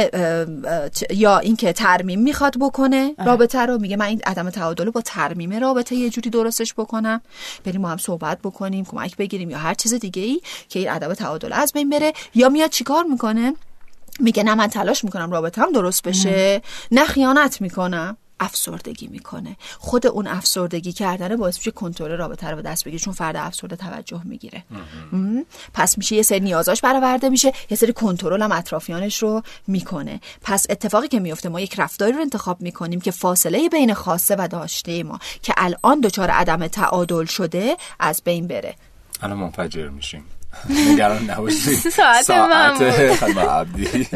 یا 1.11 1.39
اینکه 1.39 1.73
ترمیم 1.73 2.21
می‌خواد 2.21 2.59
بکنه 2.61 3.15
رابطه 3.27 3.67
رو 3.67 3.79
میگه. 3.79 3.97
من 3.97 4.07
این 4.07 4.21
عدم 4.27 4.51
تعادل 4.51 4.87
رو 4.87 4.93
با 4.93 5.01
ترمیم 5.01 5.61
رابطه 5.61 5.95
یه 5.95 6.11
جوری 6.11 6.31
درستش 6.31 6.75
بکنم. 6.75 7.21
بریم 7.65 7.81
ما 7.81 7.89
هم 7.89 7.97
صحبت 7.97 8.39
بکنیم 8.39 8.85
کمک 8.85 9.17
بگیریم 9.17 9.51
یا 9.51 9.59
هر 9.59 9.75
چیز 9.75 9.95
دیگه 9.95 10.23
ای 10.23 10.41
که 10.69 10.79
این 10.79 10.89
عدم 10.89 11.15
تعادل 11.15 11.53
از 11.53 11.73
بین 11.73 11.91
بره. 11.91 12.13
یا 12.35 12.49
میاد 12.49 12.71
چیکار 12.71 13.05
می‌کنه؟ 13.05 13.55
میگه 14.21 14.43
نه 14.43 14.55
من 14.55 14.67
تلاش 14.67 15.05
می‌کنم 15.05 15.31
رابطه 15.31 15.63
هم 15.63 15.73
درست 15.73 16.03
بشه. 16.03 16.63
نه 16.91 17.05
خیانت 17.05 17.61
می‌کنم. 17.61 18.17
افسردگی 18.41 19.09
می‌کنه. 19.09 19.57
خود 19.79 20.07
اون 20.07 20.27
افسردگی 20.27 20.93
کردن 20.93 21.37
باعث 21.37 21.57
میشه 21.57 21.71
کنترل 21.71 22.17
رابطه 22.17 22.51
رو 22.51 22.57
به 22.57 22.63
دست 22.63 22.85
بگیره 22.85 23.03
چون 23.03 23.15
فرد 23.15 23.37
افسرده 23.37 23.77
توجه 23.77 24.21
می‌گیره. 24.25 24.65
پس 25.75 25.99
میشه 25.99 26.17
یه 26.17 26.23
سری 26.23 26.41
نیازاش 26.41 26.81
برآورده 26.81 27.29
میشه 27.29 27.53
یه 27.71 27.77
سری 27.77 27.93
کنترل 27.93 28.43
هم 28.43 28.53
اطرافیانش 28.53 29.23
رو 29.23 29.43
می‌کنه. 29.67 30.21
پس 30.43 30.67
اتفاقی 30.71 31.09
که 31.09 31.21
میفته 31.21 31.49
ما 31.49 31.61
یک 31.61 31.81
رفتاری 31.81 32.13
رو 32.13 32.21
انتخاب 32.21 32.61
می‌کنیم 32.61 33.01
که 33.01 33.11
فاصله 33.11 33.69
بین 33.69 33.95
خاصه 33.95 34.37
و 34.39 34.49
داشته 34.49 35.03
ما 35.03 35.19
که 35.43 35.55
الان 35.57 36.01
دچار 36.01 36.31
عدم 36.31 36.67
تعادل 36.67 37.25
شده 37.25 37.77
از 38.01 38.23
بین 38.25 38.47
بره. 38.47 38.75
الان 39.23 39.39
منفجر 39.39 39.89
میشیم. 39.89 40.25
نگران 40.93 41.31
نباشید. 41.31 41.89
ساعت, 41.97 42.23
ساعت 42.23 42.83
عبدی. 43.39 44.09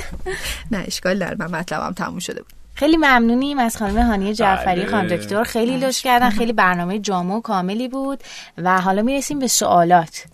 نه 0.72 0.84
اشکال 0.86 1.18
در 1.18 1.34
من 1.34 1.50
مطلبم 1.50 1.92
تموم 1.92 2.18
شده 2.18 2.42
بود. 2.42 2.61
خیلی 2.74 2.96
ممنونیم 2.96 3.58
از 3.58 3.76
خانم 3.76 3.98
هانی 3.98 4.34
جعفری 4.34 4.86
خانم 4.86 5.08
دکتر. 5.08 5.44
خیلی 5.44 5.76
لش 5.76 6.02
کردن 6.02 6.30
خیلی 6.30 6.52
برنامه 6.52 6.98
جامع 6.98 7.34
و 7.34 7.40
کاملی 7.40 7.88
بود. 7.88 8.20
و 8.58 8.80
حالا 8.80 9.02
می‌رسیم 9.02 9.38
به 9.38 9.48
سوالات. 9.48 10.24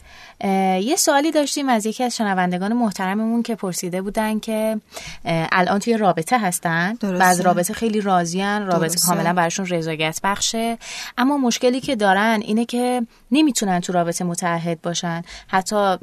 یه 0.44 0.96
سوالی 0.98 1.31
داشتیم 1.31 1.68
از 1.68 1.87
یکی 1.87 2.05
از 2.05 2.16
شنوندگان 2.16 2.72
محترممون 2.72 3.42
که 3.42 3.55
پرسیده 3.55 4.03
بودن 4.03 4.38
که 4.38 4.81
الان 5.24 5.79
توی 5.79 5.96
رابطه 5.96 6.38
هستن 6.38 6.96
و 7.03 7.22
از 7.22 7.40
رابطه 7.40 7.74
خیلی 7.74 8.01
راضیان 8.01 8.66
رابطه 8.66 8.98
کاملا 9.07 9.33
براشون 9.33 9.66
رضایت 9.66 10.20
بخشه. 10.24 10.79
اما 11.18 11.38
مشکلی 11.38 11.81
که 11.81 11.96
دارن 11.96 12.40
اینه 12.42 12.64
که 12.64 13.07
نمی‌تونن 13.31 13.81
تو 13.81 13.92
رابطه 13.92 14.24
متحد 14.24 14.83
باشن. 14.83 15.22
حتی 15.48 15.96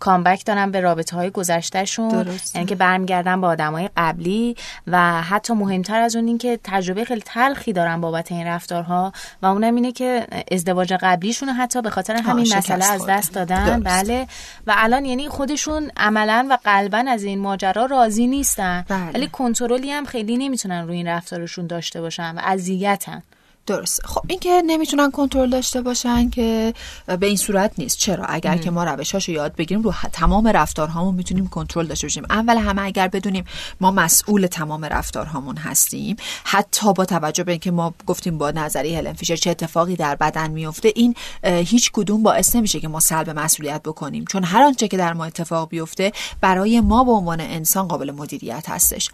کامبک 0.00 0.46
دارن 0.46 0.70
به 0.70 0.80
رابطه 0.80 1.16
های 1.16 1.30
گذشتهشون 1.30 2.26
یعنی 2.54 2.66
که 2.66 2.74
برمیگردن 2.74 3.40
با 3.40 3.48
آدمای 3.48 3.90
قبلی 3.96 4.56
و 4.86 5.22
حتی 5.22 5.54
مهمتر 5.54 6.00
از 6.00 6.16
اون 6.16 6.26
این 6.26 6.38
که 6.38 6.60
تجربه 6.64 7.04
خیلی 7.04 7.22
تلخی 7.24 7.72
دارن 7.72 8.00
بابت 8.00 8.32
این 8.32 8.46
رفتارها 8.46 9.12
و 9.42 9.46
اونم 9.46 9.74
اینه 9.74 9.92
که 9.92 10.26
ازدواج 10.52 10.92
قبلیشون 10.92 11.48
حتی 11.48 11.82
به 11.82 11.90
خاطر 11.90 12.16
همین 12.16 12.56
مسئله 12.56 12.84
از 12.84 13.06
دست 13.06 13.34
دادن. 13.34 13.67
بله. 13.76 14.26
و 14.66 14.74
الان 14.76 15.04
یعنی 15.04 15.28
خودشون 15.28 15.90
عملا 15.96 16.46
و 16.50 16.58
قلبا 16.64 17.04
از 17.08 17.24
این 17.24 17.38
ماجرا 17.38 17.86
راضی 17.86 18.26
نیستن. 18.26 18.84
بله. 18.88 19.10
ولی 19.14 19.28
کنترلی 19.28 19.90
هم 19.90 20.04
خیلی 20.04 20.36
نمی‌تونن 20.36 20.86
روی 20.86 20.96
این 20.96 21.08
رفتارشون 21.08 21.66
داشته 21.66 22.00
باشن 22.00 22.34
و 22.34 22.40
اذیتن. 22.44 23.22
درست 23.68 24.06
خب 24.06 24.20
این 24.28 24.38
که 24.38 24.62
نمی‌تونن 24.66 25.10
کنترل 25.10 25.50
داشته 25.50 25.82
باشن 25.82 26.30
که 26.30 26.74
به 27.20 27.26
این 27.26 27.36
صورت 27.36 27.72
نیست. 27.78 27.98
چرا؟ 27.98 28.24
اگر 28.24 28.56
که 28.56 28.70
ما 28.70 28.84
روشاشو 28.84 29.32
یاد 29.32 29.56
بگیریم 29.56 29.82
رو 29.82 29.94
تمام 30.12 30.48
رفتارهامون 30.48 31.14
می‌تونیم 31.14 31.48
کنترل 31.48 31.86
داشته 31.86 32.06
باشیم. 32.06 32.24
اول 32.30 32.56
همه 32.56 32.82
اگر 32.82 33.08
بدونیم 33.08 33.44
ما 33.80 33.90
مسئول 33.90 34.46
تمام 34.46 34.84
رفتارهامون 34.84 35.56
هستیم 35.56 36.16
حتی 36.44 36.92
با 36.92 37.04
توجه 37.04 37.44
به 37.44 37.52
اینکه 37.52 37.70
ما 37.70 37.94
گفتیم 38.06 38.38
با 38.38 38.50
نظریه 38.50 38.98
هلن 38.98 39.12
فیشر 39.12 39.36
چه 39.36 39.50
اتفاقی 39.50 39.96
در 39.96 40.14
بدن 40.14 40.50
میفته 40.50 40.92
این 40.94 41.14
هیچ 41.44 41.90
کدوم 41.92 42.22
باعث 42.22 42.56
نمیشه 42.56 42.80
که 42.80 42.88
ما 42.88 43.00
سلب 43.00 43.30
مسئولیت 43.30 43.82
بکنیم. 43.82 44.24
چون 44.24 44.44
هر 44.44 44.62
آنچه 44.62 44.88
که 44.88 44.96
در 44.96 45.12
ما 45.12 45.24
اتفاق 45.24 45.68
بیفته 45.68 46.12
برای 46.40 46.80
ما 46.80 47.04
به 47.04 47.12
عنوان 47.12 47.40
انسان 47.40 47.88
قابل 47.88 48.10
مدیریت 48.10 48.68
هستش. 48.68 49.10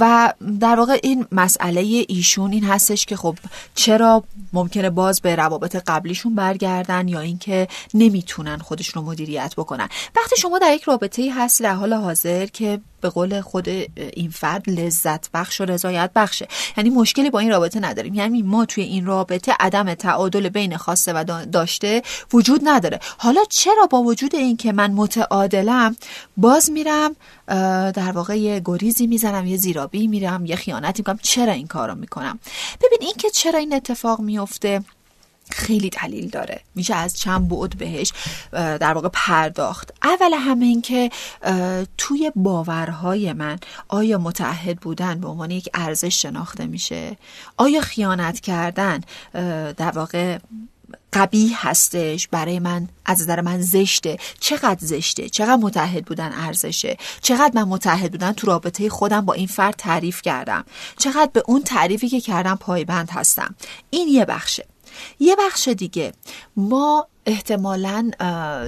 و 0.00 0.32
در 0.60 0.78
واقع 0.78 0.98
این 1.02 1.26
مسئله 1.32 2.04
ایشون 2.08 2.52
این 2.52 2.64
هستش 2.64 3.06
که 3.06 3.16
خب 3.16 3.37
چرا 3.74 4.24
ممکنه 4.52 4.90
باز 4.90 5.20
به 5.20 5.36
روابط 5.36 5.76
قبلیشون 5.86 6.34
برگردن 6.34 7.08
یا 7.08 7.20
اینکه 7.20 7.68
نمی‌تونن 7.94 8.58
خودشون 8.58 9.02
رو 9.02 9.10
مدیریت 9.10 9.54
بکنن؟ 9.56 9.88
وقتی 10.16 10.36
شما 10.36 10.58
در 10.58 10.72
یک 10.74 10.82
رابطه 10.82 11.32
هست 11.36 11.62
در 11.62 11.74
حال 11.74 11.92
حاضر 11.92 12.46
که 12.46 12.80
به 13.00 13.08
قول 13.08 13.40
خود 13.40 13.68
این 13.96 14.30
فرد 14.30 14.70
لذت 14.70 15.30
بخش 15.30 15.60
و 15.60 15.64
رضایت 15.64 16.10
بخشه. 16.14 16.48
یعنی 16.76 16.90
مشکلی 16.90 17.30
با 17.30 17.38
این 17.38 17.50
رابطه 17.50 17.80
نداریم. 17.80 18.14
یعنی 18.14 18.42
ما 18.42 18.64
توی 18.64 18.84
این 18.84 19.06
رابطه 19.06 19.54
عدم 19.60 19.94
تعادل 19.94 20.48
بین 20.48 20.76
خواسته 20.76 21.12
و 21.12 21.44
داشته 21.52 22.02
وجود 22.32 22.60
نداره. 22.64 23.00
حالا 23.18 23.40
چرا 23.48 23.86
با 23.90 24.02
وجود 24.02 24.34
این 24.34 24.56
که 24.56 24.72
من 24.72 24.90
متعادلم 24.90 25.96
باز 26.36 26.70
میرم 26.70 27.16
در 27.92 28.12
واقع 28.12 28.38
یه 28.38 28.62
گریزی 28.64 29.06
می‌زنم 29.06 29.46
یه 29.46 29.56
زیرابی 29.56 30.06
میرم 30.06 30.46
یه 30.46 30.56
خیانتی 30.56 31.00
می‌کنم 31.02 31.18
چرا 31.22 31.52
این 31.52 31.66
کارو 31.66 31.94
می‌کنم؟ 31.94 32.38
ببین 32.82 32.98
این 33.00 33.14
که 33.18 33.30
چرا 33.30 33.58
این 33.58 33.74
اتفاق 33.74 34.20
میفته 34.20 34.80
خیلی 35.50 35.90
دلیل 35.90 36.28
داره. 36.28 36.60
میشه 36.74 36.94
از 36.94 37.18
چند 37.18 37.48
بعد 37.48 37.78
بهش 37.78 38.12
در 38.52 38.92
واقع 38.92 39.08
پرداخت. 39.12 39.92
اول 40.02 40.34
همه 40.34 40.64
این 40.64 40.82
که 40.82 41.10
توی 41.98 42.32
باورهای 42.36 43.32
من 43.32 43.58
آیا 43.88 44.18
متحد 44.18 44.80
بودن 44.80 45.20
به 45.20 45.28
عنوان 45.28 45.50
یک 45.50 45.68
ارزش 45.74 46.22
شناخته 46.22 46.66
میشه؟ 46.66 47.16
آیا 47.56 47.80
خیانت 47.80 48.40
کردن 48.40 49.00
در 49.72 49.90
واقع 49.90 50.38
قبیه 51.12 51.66
هستش؟ 51.66 52.28
برای 52.28 52.58
من 52.58 52.88
از 53.04 53.20
نظر 53.20 53.40
من 53.40 53.62
زشته. 53.62 54.16
چقدر 54.40 54.78
زشته؟ 54.80 55.28
چقدر 55.28 55.56
متحد 55.56 56.04
بودن 56.04 56.32
ارزشه؟ 56.32 56.96
چقدر 57.22 57.52
من 57.54 57.64
متحد 57.64 58.10
بودن 58.10 58.32
تو 58.32 58.46
رابطه 58.46 58.88
خودم 58.88 59.20
با 59.20 59.32
این 59.32 59.46
فرد 59.46 59.74
تعریف 59.78 60.22
کردم؟ 60.22 60.64
چقدر 60.98 61.30
به 61.32 61.42
اون 61.46 61.62
تعریفی 61.62 62.08
که 62.08 62.20
کردم 62.20 62.54
پایبند 62.54 63.10
هستم؟ 63.10 63.54
این 63.90 64.08
یه 64.08 64.24
بخشه. 64.24 64.66
یه 65.20 65.36
بخش 65.38 65.68
دیگه. 65.68 66.12
ما 66.56 67.06
احتمالا 67.26 68.10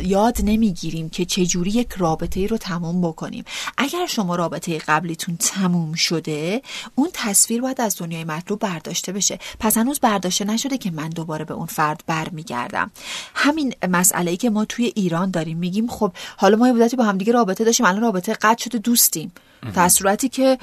یاد 0.02 0.36
نمی‌گیریم 0.44 1.10
که 1.10 1.24
چجوری 1.24 1.70
یک 1.70 1.88
رابطه 1.98 2.46
رو 2.46 2.56
تموم 2.56 3.00
بکنیم. 3.00 3.44
اگر 3.78 4.06
شما 4.06 4.36
رابطه 4.36 4.78
قبلیتون 4.78 5.36
تموم 5.36 5.94
شده 5.94 6.62
اون 6.94 7.08
تصویر 7.12 7.60
باید 7.60 7.80
از 7.80 7.96
دنیای 7.98 8.24
مطلوب 8.24 8.58
برداشته 8.58 9.12
بشه. 9.12 9.38
پس 9.60 9.76
هنوز 9.76 10.00
برداشته 10.00 10.44
نشده 10.44 10.78
که 10.78 10.90
من 10.90 11.08
دوباره 11.08 11.44
به 11.44 11.54
اون 11.54 11.66
فرد 11.66 12.02
برمیگردم. 12.06 12.90
همین 13.34 13.74
مسئله 13.88 14.30
ای 14.30 14.36
که 14.36 14.50
ما 14.50 14.64
توی 14.64 14.92
ایران 14.96 15.30
داریم 15.30 15.58
میگیم 15.58 15.86
خب 15.86 16.12
حالا 16.36 16.56
ما 16.56 16.68
یه 16.68 16.88
با 16.98 17.04
همدیگه 17.04 17.32
رابطه 17.32 17.64
داشتیم 17.64 17.86
الان 17.86 18.02
رابطه 18.02 18.32
قطع 18.32 18.64
شده 18.64 18.78
دوستیم. 18.78 19.32
در 19.74 19.88
صورتی 19.88 20.28
که 20.28 20.58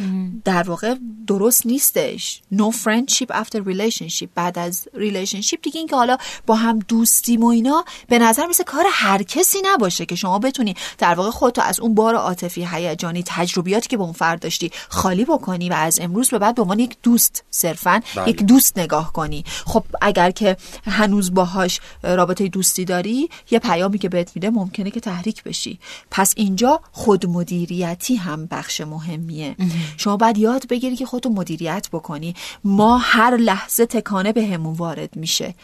در 0.45 0.63
واقع 0.63 0.95
درست 1.27 1.65
نیستش. 1.65 2.41
No 2.53 2.71
friendship 2.71 3.35
after 3.35 3.59
relationship. 3.67 4.27
بعد 4.35 4.59
از 4.59 4.87
relationship 4.95 5.61
دیگه 5.61 5.77
این 5.77 5.87
که 5.87 5.95
حالا 5.95 6.17
با 6.45 6.55
هم 6.55 6.79
دوستیم 6.79 7.43
و 7.43 7.47
اینا 7.47 7.85
به 8.07 8.19
نظر 8.19 8.47
مثل 8.47 8.63
کار 8.63 8.85
هر 8.91 9.23
کسی 9.23 9.57
نباشه 9.65 10.05
که 10.05 10.15
شما 10.15 10.39
بتونی 10.39 10.75
در 10.97 11.15
واقع 11.15 11.29
خودتو 11.29 11.61
از 11.61 11.79
اون 11.79 11.95
بار 11.95 12.15
عاطفی 12.15 12.67
هیجانی 12.71 13.23
تجربیاتی 13.25 13.87
که 13.87 13.97
با 13.97 14.03
اون 14.03 14.13
فرد 14.13 14.39
داشتی 14.39 14.71
خالی 14.89 15.25
بکنی 15.25 15.69
و 15.69 15.73
از 15.73 15.99
امروز 15.99 16.29
به 16.29 16.39
بعد 16.39 16.55
به 16.55 16.61
عنوان 16.61 16.79
یک 16.79 16.97
دوست 17.03 17.43
صرفا 17.51 18.01
بله. 18.15 18.29
یک 18.29 18.43
دوست 18.43 18.77
نگاه 18.77 19.13
کنی. 19.13 19.43
خب 19.65 19.83
اگر 20.01 20.31
که 20.31 20.57
هنوز 20.85 21.33
باهاش 21.33 21.79
رابطه 22.03 22.47
دوستی 22.47 22.85
داری 22.85 23.29
یه 23.51 23.59
پیامی 23.59 23.97
که 23.97 24.09
بهت 24.09 24.31
میده 24.35 24.49
ممکنه 24.49 24.91
که 24.91 24.99
تحریک 24.99 25.43
بشی. 25.43 25.79
پس 26.11 26.33
اینجا 26.37 26.81
خودمدیریتی 26.91 28.15
هم 28.15 28.45
بخش 28.45 28.81
مهمیه. 28.87 29.55
شما 29.97 30.17
باید 30.17 30.37
یاد 30.37 30.67
بگیری 30.67 30.95
که 30.95 31.05
خودتو 31.05 31.29
مدیریت 31.29 31.87
بکنی. 31.91 32.35
ما 32.63 32.97
هر 32.97 33.37
لحظه 33.37 33.85
تکانه 33.85 34.33
بهمون 34.33 34.73
وارد 34.73 35.15
میشه. 35.15 35.55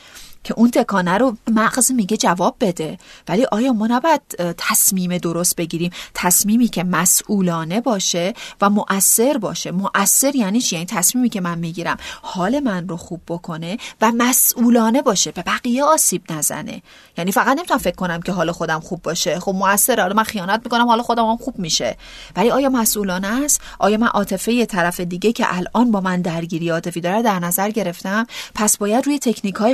که 0.43 0.53
اون 0.58 0.71
تکانه 0.71 1.17
رو 1.17 1.38
مغز 1.51 1.91
میگه 1.91 2.17
جواب 2.17 2.56
بده. 2.60 2.97
ولی 3.27 3.45
آیا 3.45 3.73
ما 3.73 3.88
نباید 3.88 4.21
تصمیم 4.58 5.17
درست 5.17 5.56
بگیریم؟ 5.56 5.91
تصمیمی 6.13 6.67
که 6.67 6.83
مسئولانه 6.83 7.81
باشه 7.81 8.33
و 8.62 8.69
مؤثر 8.69 9.37
باشه. 9.37 9.71
مؤثر 9.71 10.35
یعنی 10.35 10.62
چی؟ 10.62 10.75
یعنی 10.75 10.85
تصمیمی 10.85 11.29
که 11.29 11.41
من 11.41 11.58
می‌گیرم 11.58 11.98
حال 12.21 12.60
من 12.60 12.87
رو 12.87 12.98
خوب 12.98 13.21
بکنه 13.27 13.77
و 14.02 14.12
مسئولانه 14.17 15.02
باشه 15.02 15.31
به 15.31 15.41
بقیه 15.41 15.83
آسیب 15.83 16.31
نزنه. 16.31 16.81
یعنی 17.17 17.31
فقط 17.31 17.58
نمی‌تونم 17.58 17.79
فکر 17.79 17.96
کنم 17.96 18.21
که 18.21 18.31
حال 18.31 18.52
خودم 18.52 18.79
خوب 18.79 19.02
باشه. 19.02 19.39
خب 19.39 19.52
مؤثره. 19.56 20.02
حالا 20.02 20.13
من 20.13 20.23
خیانت 20.23 20.62
می‌کنم 20.63 20.87
حال 20.87 21.02
خودم 21.02 21.25
هم 21.25 21.37
خوب 21.37 21.60
میشه. 21.60 21.98
ولی 22.35 22.52
آیا 22.52 22.69
مسئولانه 22.69 23.44
است؟ 23.44 23.62
آیا 23.79 23.98
من 23.98 24.08
عاطفه 24.08 24.65
طرف 24.65 25.00
دیگه 25.00 25.31
که 25.31 25.46
الان 25.58 25.91
با 25.91 26.02
من 26.02 26.21
درگیری 26.21 26.69
عاطفی 26.69 27.02
داره 27.02 27.21
در 27.21 27.39
نظر 27.39 27.69
گرفتم؟ 27.69 28.27
پس 28.56 28.77
باید 28.77 29.06
روی 29.06 29.19
تکنیک 29.19 29.56
های 29.56 29.73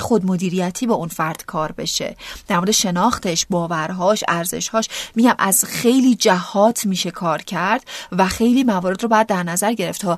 خودمدیریتی 0.60 0.88
با 0.88 0.96
اون 0.96 1.08
فرد 1.08 1.46
کار 1.46 1.72
بشه. 1.72 2.16
در 2.48 2.56
مورد 2.56 2.72
شناختش 2.72 3.46
باورهاش 3.50 4.24
ارزشهاش 4.28 4.88
میگم 5.16 5.36
از 5.38 5.66
خیلی 5.66 6.16
جهات 6.16 6.86
میشه 6.86 7.12
کار 7.12 7.42
کرد 7.42 7.84
و 8.12 8.28
خیلی 8.28 8.64
موارد 8.64 9.04
رو 9.04 9.10
باید 9.10 9.28
در 9.28 9.44
نظر 9.44 9.74
گرفت 9.74 10.02
تا 10.02 10.18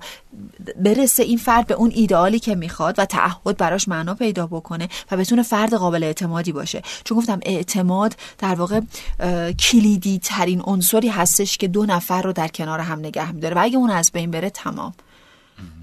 برسه 0.76 1.24
این 1.24 1.38
فرد 1.38 1.68
به 1.68 1.74
اون 1.74 1.92
ایدئالی 1.94 2.40
که 2.40 2.56
می‌خواد 2.56 2.96
و 2.98 3.06
تعهد 3.06 3.58
براش 3.58 3.88
معنا 3.88 4.14
پیدا 4.14 4.48
بکنه 4.48 4.90
و 5.12 5.18
بتونه 5.18 5.44
فرد 5.44 5.74
قابل 5.74 6.04
اعتمادی 6.04 6.52
باشه. 6.52 6.82
چون 7.04 7.18
گفتم 7.18 7.40
اعتماد 7.42 8.16
در 8.38 8.56
واقع 8.56 8.82
کلیدی 9.60 10.20
ترین 10.20 10.62
عنصری 10.62 11.10
هستش 11.10 11.58
که 11.58 11.68
دو 11.68 11.86
نفر 11.86 12.22
رو 12.22 12.34
در 12.34 12.48
کنار 12.48 12.80
هم 12.80 13.00
نگه 13.00 13.32
میداره 13.32 13.56
و 13.56 13.60
اگه 13.62 13.78
اون 13.78 13.90
از 13.90 14.12
بین 14.12 14.32
بره 14.32 14.50
تمام. 14.50 14.94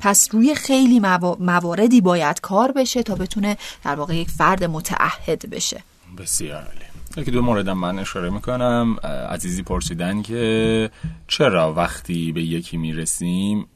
پس 0.01 0.29
روی 0.33 0.55
خیلی 0.55 1.01
مواردی 1.41 2.01
باید 2.01 2.41
کار 2.41 2.73
بشه 2.73 3.03
تا 3.03 3.15
بتونه 3.15 3.57
در 3.85 3.95
واقع 3.95 4.17
یک 4.17 4.31
فرد 4.31 4.65
متعهد 4.65 5.51
بشه. 5.51 5.83
بسیار 6.19 6.63
عالی. 6.63 6.85
یکی 7.17 7.31
دو 7.31 7.43
موردم 7.43 7.79
من 7.79 7.99
اشاره 7.99 8.31
می‌کنم. 8.31 8.97
عزیزی 9.31 9.63
پرسیدن 9.63 10.23
که 10.23 10.91
چرا 11.29 11.75
وقتی 11.75 12.33
به 12.33 12.43
یکی 12.43 12.77
می‌رسیم 12.77 13.67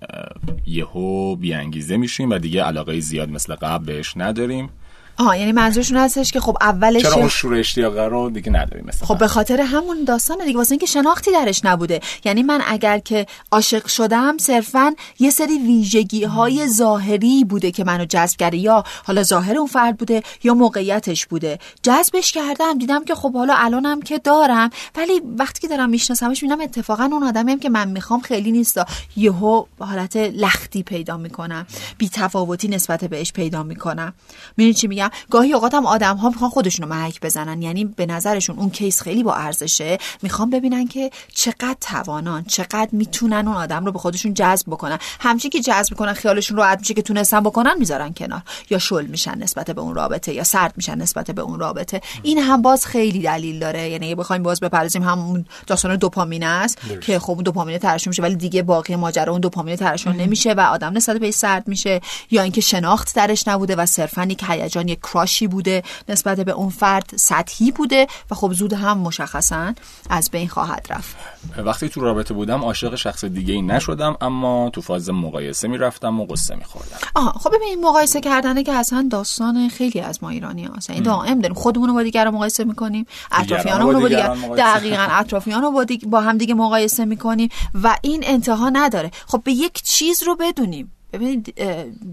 یهو 0.67 1.37
بیانگیزه 1.37 1.97
میشیم 1.97 2.31
و 2.31 2.39
دیگه 2.39 2.63
علاقه 2.63 3.01
زیاد 3.01 3.31
مثل 3.31 3.55
قبل 3.55 3.85
بهش 3.85 4.17
نداریم؟ 4.17 4.71
آها 5.19 5.37
یعنی 5.37 5.53
منظورشون 5.53 5.97
هستش 5.97 6.33
که 6.33 6.41
خب 6.41 6.57
اولش 6.61 7.03
چرا 7.03 7.15
اون 7.15 7.29
شور 7.29 7.55
اشتیاق 7.55 7.99
رو 7.99 8.31
دیگه 8.31 8.51
نداریم 8.51 8.85
مثلا؟ 8.89 9.07
خب 9.09 9.19
به 9.19 9.29
خاطر 9.29 9.61
همون 9.61 10.05
داستان 10.05 10.45
دیگه 10.45 10.59
واسه 10.59 10.73
اینکه 10.73 10.87
شناختی 10.87 11.33
درش 11.33 11.65
نبوده. 11.65 12.01
یعنی 12.25 12.43
من 12.43 12.61
اگر 12.67 12.99
که 12.99 13.27
عاشق 13.53 13.87
شدم 13.87 14.39
صرفا 14.39 14.95
یه 15.19 15.31
سری 15.31 15.59
ویژگی 15.59 16.25
های 16.25 16.69
ظاهری 16.69 17.45
بوده 17.45 17.71
که 17.71 17.85
منو 17.85 18.05
جذب 18.05 18.37
کرده 18.37 18.57
یا 18.57 18.85
حالا 19.05 19.23
ظاهر 19.23 19.57
اون 19.57 19.67
فرد 19.67 19.97
بوده 19.97 20.23
یا 20.43 20.55
موقعیتش 20.55 21.27
بوده. 21.27 21.59
جذبش 21.83 22.33
کردم 22.33 22.79
دیدم 22.79 23.05
که 23.05 23.15
خب 23.15 23.33
حالا 23.33 23.55
الانم 23.57 24.03
که 24.03 24.19
دارم 24.19 24.71
ولی 24.97 25.23
وقتی 25.39 25.61
که 25.61 25.69
دارم 25.69 25.91
میشناسمش 25.91 26.43
می‌بینم 26.43 26.61
اتفاقا 26.61 27.05
اون 27.05 27.23
آدمیم 27.23 27.59
که 27.59 27.71
من 27.71 27.89
می‌خوام 27.89 28.21
خیلی 28.21 28.53
نیست. 28.53 28.81
یهو 29.17 29.65
حالت 29.79 30.17
لختی 30.17 30.83
پیدا 30.83 31.17
می‌کنم. 31.17 31.67
بی 31.99 32.09
تفاوتی 32.09 32.69
نسبت 32.69 33.05
بهش 33.05 33.33
پیدا 33.33 33.63
می‌کنم. 33.63 34.13
می‌دونی 34.57 34.75
چی 34.75 34.87
میگم؟ 34.87 35.02
گاهی 35.31 35.53
اوقات 35.53 35.75
هم 35.75 35.87
آدم 35.87 36.17
ها 36.17 36.29
می‌خوان 36.29 36.51
خودشونو 36.51 36.89
محک 36.89 37.21
بزنن. 37.21 37.63
یعنی 37.63 37.85
به 37.85 38.07
نظرشون 38.07 38.59
اون 38.59 38.71
کیس 38.71 39.03
خیلی 39.03 39.23
با 39.23 39.35
ارزشه. 39.35 39.99
می‌خوان 40.23 40.51
ببینن 40.51 40.89
که 40.89 41.11
چقدر 41.35 41.77
توانان 41.81 42.45
چقدر 42.45 42.89
می‌تونن 42.93 43.49
اون 43.49 43.57
آدم 43.57 43.87
رو 43.87 43.93
به 43.93 43.99
خودشون 43.99 44.35
جذب 44.35 44.67
بکنن. 44.67 44.99
همچی 45.21 45.49
که 45.49 45.61
جذب 45.61 45.91
می‌کنن 45.91 46.13
خیالشون 46.13 46.57
رو 46.57 46.77
میشه 46.79 46.95
که 46.95 47.03
تونستن 47.03 47.41
بکنن 47.41 47.75
می‌ذارن 47.79 48.13
کنار. 48.13 48.43
یا 48.71 48.79
شل 48.79 49.07
میشن 49.07 49.39
نسبت 49.39 49.71
به 49.71 49.81
اون 49.81 49.95
رابطه 49.95 50.35
یا 50.35 50.45
سرد 50.45 50.73
میشن 50.77 50.99
نسبت 50.99 51.31
به 51.31 51.43
اون 51.43 51.61
رابطه. 51.61 52.01
این 52.23 52.39
هم 52.39 52.63
باز 52.63 52.87
خیلی 52.87 53.23
دلیل 53.23 53.59
داره. 53.59 53.91
یعنی 53.91 54.15
بخوایم 54.15 54.43
باز 54.43 54.61
بپردازیم 54.61 55.03
همون 55.03 55.45
داستان 55.67 55.97
دوپامین 55.97 56.45
است 56.45 56.79
که 57.01 57.19
خب 57.19 57.31
اون 57.31 57.43
دوپامین 57.43 57.79
ترشح 57.79 58.09
میشه 58.09 58.23
ولی 58.23 58.37
دیگه 58.37 58.63
باقی 58.63 58.97
ماجرا 58.97 59.33
اون 59.33 59.41
دوپامین 59.41 59.77
ترشح 59.77 60.13
نمیشه 60.13 60.53
و 60.53 60.61
آدم 60.61 60.97
نسبت 60.97 61.17
به 61.17 61.31
سرد 61.31 61.69
میشه. 61.69 62.01
یا 62.31 62.43
اینکه 62.43 62.61
شناخت 62.61 63.15
درش 63.15 63.49
نبوده 63.49 63.77
و 63.77 63.87
صرفا 63.87 64.25
یک 64.25 64.45
هیجان 64.49 64.92
یک 64.93 65.01
کراشی 65.01 65.47
بوده 65.47 65.83
نسبت 66.09 66.41
به 66.41 66.53
اون 66.53 66.69
فرد 66.69 67.11
سطحی 67.17 67.71
بوده 67.71 68.07
و 68.31 68.35
خب 68.35 68.53
زود 68.53 68.73
هم 68.73 68.99
مشخصا 68.99 69.75
از 70.11 70.31
بین 70.31 70.49
خواهد 70.49 70.87
رفت. 70.91 71.17
وقتی 71.59 71.89
تو 71.89 72.01
رابطه 72.01 72.35
بودم 72.35 72.65
عاشق 72.65 72.95
شخص 72.95 73.25
دیگه 73.25 73.55
ای 73.55 73.63
نشدم 73.63 74.17
اما 74.21 74.71
تو 74.71 74.81
فاز 74.81 75.11
مقایسه 75.11 75.69
می‌رفتم 75.69 76.21
و 76.21 76.27
قصه 76.27 76.55
میخوردم. 76.55 76.97
آها 77.15 77.33
خب 77.39 77.51
ببین 77.55 77.85
مقایسه 77.85 78.21
کردنه 78.21 78.63
که 78.63 78.73
اصلا 78.73 79.09
داستان 79.11 79.69
خیلی 79.69 80.01
از 80.01 80.23
ما 80.23 80.29
ایرانی 80.29 80.65
ها 80.65 80.75
این 80.89 81.03
دائم 81.03 81.41
داریم 81.41 81.57
خودمون 81.57 81.89
رو 81.89 81.95
با 81.95 82.03
دیگر 82.03 82.31
مقایسه 82.31 82.65
می‌کنیم 82.65 83.07
اطرافیانمون 83.33 83.95
رو 83.95 84.01
با 84.01 84.09
دیگر 84.09 84.35
دقیقا 84.57 85.07
اطرافیان 85.11 85.63
رو 85.63 85.71
با, 85.71 85.87
با 86.07 86.21
هم 86.21 86.39
دیگه 86.39 86.55
مقایسه 86.55 87.05
می‌کنیم 87.05 87.49
و 87.83 87.97
این 88.03 88.23
انتها 88.27 88.71
نداره. 88.71 89.11
خب 89.27 89.43
به 89.45 89.53
یک 89.53 89.83
چیز 89.83 90.23
رو 90.23 90.37
بدونیم. 90.37 90.93
ببینید 91.13 91.55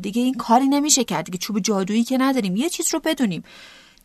دیگه 0.01 0.21
این 0.21 0.33
کاری 0.33 0.67
نمیشه 0.67 1.03
کرد 1.03 1.25
دیگه 1.25 1.37
چوب 1.37 1.59
جادویی 1.59 2.03
که 2.03 2.17
نداریم 2.17 2.55
یه 2.55 2.69
چیز 2.69 2.93
رو 2.93 2.99
بدونیم. 2.99 3.43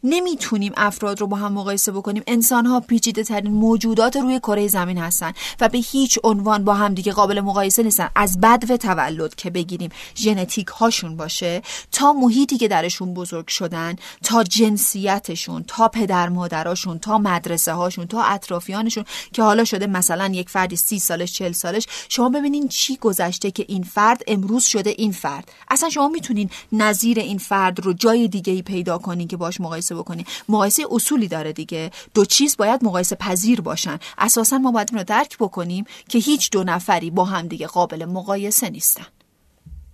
نمی‌تونیم 0.05 0.73
افراد 0.77 1.21
رو 1.21 1.27
با 1.27 1.37
هم 1.37 1.53
مقایسه 1.53 1.93
بکنیم. 1.93 2.23
انسان 2.27 2.67
ها 2.67 2.81
پیچیده 2.81 3.23
ترین 3.23 3.53
موجودات 3.53 4.17
روی 4.17 4.39
کره 4.39 4.69
زمین 4.69 4.99
هستن 4.99 5.33
و 5.61 5.69
به 5.69 5.79
هیچ 5.79 6.19
عنوان 6.25 6.65
با 6.65 6.75
هم 6.75 6.95
دیگه 6.95 7.13
قابل 7.13 7.41
مقایسه 7.41 7.83
نیستن. 7.83 8.09
از 8.17 8.41
بدو 8.41 8.77
تولد 8.77 9.35
که 9.35 9.51
بگیریم 9.51 9.91
ژنتیک 10.15 10.67
هاشون 10.67 11.17
باشه 11.17 11.63
تا 11.93 12.13
محیطی 12.13 12.57
که 12.57 12.69
درشون 12.69 13.15
بزرگ 13.15 13.49
شدن 13.49 13.97
تا 14.23 14.43
جنسیتشون 14.43 15.65
تا 15.69 15.89
پدر 15.89 16.29
مادراشون 16.29 16.99
تا 16.99 17.19
مدرسه 17.19 17.73
هاشون 17.73 18.07
تا 18.07 18.23
اطرافیانشون 18.23 19.05
که 19.33 19.43
حالا 19.43 19.65
شده 19.65 19.87
مثلا 19.87 20.27
یک 20.27 20.51
فردی 20.51 20.77
سی 20.77 20.99
سالش 20.99 21.33
چل 21.33 21.53
سالش 21.53 21.87
شما 22.09 22.29
ببینین 22.29 22.69
چی 22.69 22.97
گذشته 22.97 23.51
که 23.51 23.65
این 23.69 23.83
فرد 23.83 24.23
امروز 24.27 24.65
شده 24.65 24.95
این 24.99 25.13
فرد. 25.13 25.53
اصلا 25.71 25.91
شما 25.91 26.09
می‌تونین 26.09 26.51
نظیر 26.73 27.19
این 27.19 27.39
فرد 27.39 27.81
رو 27.81 27.93
جای 27.93 28.29
دیگه 28.29 28.53
ای 28.53 28.63
پیدا 28.63 28.99
کنین 28.99 29.29
که 29.29 29.37
باش 29.37 29.61
مقایسه 29.61 29.94
مقایسه 29.95 30.03
بکنی. 30.03 30.27
مقایسه 30.49 30.87
اصولی 30.91 31.29
داره 31.29 31.53
دیگه. 31.53 31.91
دو 32.15 32.25
چیز 32.25 32.57
باید 32.57 32.85
مقایسه 32.85 33.17
پذیر 33.17 33.61
باشن. 33.61 33.99
اساسا 34.19 34.59
ما 34.59 34.73
باید 34.73 34.93
رو 34.93 35.05
درک 35.05 35.39
بکنیم 35.39 35.85
که 36.09 36.19
هیچ 36.19 36.51
دو 36.51 36.65
نفری 36.65 37.11
با 37.11 37.25
هم 37.25 37.49
دیگه 37.49 37.67
قابل 37.67 38.05
مقایسه 38.05 38.71
نیستن. 38.71 39.07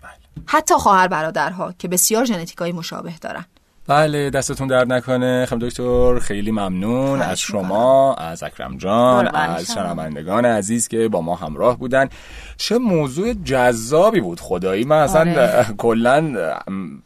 بله. 0.02 0.44
حتی 0.46 0.74
خواهر 0.74 1.08
برادرها 1.08 1.72
که 1.72 1.88
بسیار 1.88 2.24
ژنتیکای 2.24 2.72
مشابه 2.72 3.14
دارن. 3.20 3.44
بله 3.88 4.30
دستتون 4.30 4.68
درد 4.68 4.92
نکنه. 4.92 5.46
خم 5.46 5.58
دکتر 5.58 6.18
خیلی 6.18 6.50
ممنون. 6.50 7.22
از 7.22 7.40
شما 7.40 8.14
از 8.14 8.42
اکرم 8.42 8.76
جان 8.76 9.28
از 9.28 9.72
شنوندگان 9.72 10.44
عزیز 10.44 10.88
که 10.88 11.08
با 11.08 11.20
ما 11.20 11.34
همراه 11.34 11.78
بودن. 11.78 12.08
چه 12.56 12.78
موضوع 12.78 13.32
جذابی 13.32 14.20
بود 14.20 14.40
خدایی. 14.40 14.84
من 14.84 14.96
اصلا 14.96 15.20
آره. 15.20 15.66
کلا 15.78 16.34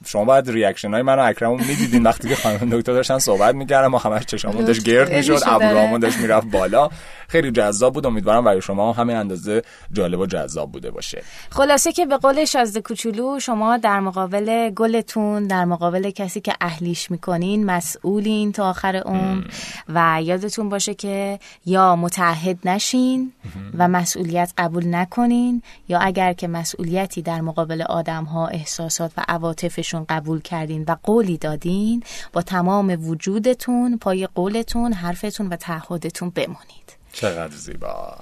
شما 0.06 0.24
باید 0.24 0.50
ریاکشن 0.50 0.90
های 0.90 1.02
من 1.02 1.18
و 1.18 1.22
اکرمون 1.22 1.60
می‌دیدین. 1.60 2.02
وقتی 2.02 2.28
که 2.28 2.34
خانم 2.34 2.70
دکتر 2.70 2.92
داشتن 2.92 3.18
صحبت 3.18 3.54
می‌کردم 3.54 3.88
ما 3.88 3.98
همش 3.98 4.24
چشامون 4.24 4.64
داشت 4.64 4.82
گرد 4.82 5.12
می‌شد 5.12 5.40
ابروامون 5.46 6.00
داشت 6.00 6.18
می‌رفت 6.18 6.46
بالا. 6.46 6.88
خیلی 7.28 7.50
جذاب 7.50 7.94
بود. 7.94 8.06
امیدوارم 8.06 8.44
برای 8.44 8.62
شما 8.62 8.92
همین 8.92 9.16
اندازه 9.16 9.62
جالب 9.92 10.20
و 10.20 10.26
جذاب 10.26 10.72
بوده 10.72 10.90
باشه. 10.90 11.22
خلاصه 11.50 11.92
که 11.92 12.06
به 12.06 12.16
قول 12.16 12.44
شازده 12.44 12.80
کوچولو 12.80 13.40
شما 13.40 13.76
در 13.76 14.00
مقابل 14.00 14.70
گلتون 14.70 15.46
در 15.46 15.64
مقابل 15.64 16.10
کسی 16.10 16.40
که 16.40 16.54
اهلیش 16.64 17.10
می‌کنین 17.10 17.66
مسئولین 17.66 18.52
تا 18.52 18.70
آخر 18.70 18.96
اون 18.96 19.44
و 19.88 20.20
یادتون 20.22 20.68
باشه 20.68 20.94
که 20.94 21.38
یا 21.66 21.96
متعهد 21.96 22.68
نشین 22.68 23.32
و 23.78 23.88
مسئولیت 23.88 24.52
قبول 24.58 24.94
نکنین 24.94 25.62
یا 25.88 25.98
اگر 25.98 26.32
که 26.32 26.48
مسئولیتی 26.48 27.22
در 27.22 27.40
مقابل 27.40 27.82
آدم 27.82 28.24
ها 28.24 28.46
احساسات 28.46 29.12
و 29.16 29.24
عواطفشون 29.28 30.06
قبول 30.08 30.40
کردین 30.40 30.84
و 30.88 30.96
قولی 31.02 31.38
دادین 31.38 32.02
با 32.32 32.42
تمام 32.42 33.08
وجودتون 33.08 33.98
پای 33.98 34.26
قولتون 34.26 34.92
حرفتون 34.92 35.46
و 35.48 35.56
تعهدتون 35.56 36.30
بمونید. 36.30 36.96
چقدر 37.12 37.56
زیبا. 37.56 38.16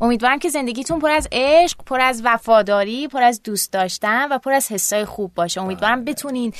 امیدوارم 0.00 0.38
که 0.38 0.48
زندگیتون 0.48 0.98
پر 1.00 1.10
از 1.10 1.28
عشق 1.32 1.78
پر 1.86 2.00
از 2.00 2.22
وفاداری 2.24 3.08
پر 3.08 3.22
از 3.22 3.42
دوست 3.42 3.72
داشتن 3.72 4.28
و 4.28 4.38
پر 4.38 4.52
از 4.52 4.72
حسای 4.72 5.04
خوب 5.04 5.34
باشه. 5.34 5.60
امیدوارم 5.60 6.04
بله. 6.04 6.12
بتونین 6.12 6.52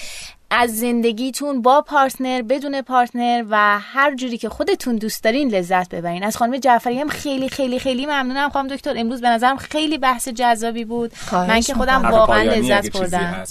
از 0.59 0.77
زندگیتون 0.77 1.63
با 1.63 1.83
پارتنر 1.83 2.43
بدون 2.43 2.83
پارتنر 2.83 3.45
و 3.51 3.79
هر 3.81 4.15
جوری 4.15 4.39
که 4.39 4.49
خودتون 4.49 4.97
دوست 4.97 5.25
دارین 5.25 5.49
لذت 5.49 5.95
ببرین. 5.95 6.25
از 6.25 6.37
خانم 6.37 6.57
جعفری 6.59 7.01
هم 7.01 7.09
خیلی 7.09 7.49
خیلی 7.49 7.79
خیلی 7.79 8.07
ممنونم. 8.07 8.51
خانم 8.51 8.69
دکتر 8.69 8.95
امروز 8.97 9.21
به 9.21 9.29
نظرم 9.29 9.57
خیلی 9.57 9.99
بحث 9.99 10.29
جذابی 10.29 10.85
بود. 10.85 11.13
من 11.33 11.61
که 11.61 11.75
خودم 11.75 12.03
واقعا 12.03 12.43
لذت 12.43 12.97
بردم. 12.97 13.45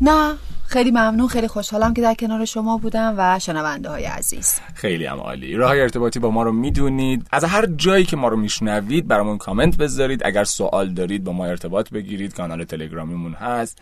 نه 0.00 0.34
خیلی 0.66 0.90
ممنون. 0.90 1.28
خیلی 1.28 1.48
خوشحالم 1.48 1.94
که 1.94 2.02
در 2.02 2.14
کنار 2.14 2.44
شما 2.44 2.78
بودم 2.78 3.14
و 3.18 3.38
شنونده 3.38 3.88
های 3.88 4.04
عزیز. 4.04 4.58
خیلی 4.74 5.06
هم 5.06 5.18
عالی. 5.18 5.54
راه 5.54 5.70
ارتباطی 5.70 6.18
با 6.18 6.30
ما 6.30 6.42
رو 6.42 6.52
می‌دونید. 6.52 7.26
از 7.32 7.44
هر 7.44 7.66
جایی 7.66 8.04
که 8.04 8.16
ما 8.16 8.28
رو 8.28 8.36
میشنوید 8.36 9.08
برامون 9.08 9.38
کامنت 9.38 9.76
بذارید. 9.76 10.22
اگر 10.24 10.44
سوال 10.44 10.94
دارید 10.94 11.24
با 11.24 11.32
ما 11.32 11.46
ارتباط 11.46 11.90
بگیرید. 11.90 12.34
کانال 12.34 12.64
تلگرامیمون 12.64 13.32
هست. 13.32 13.78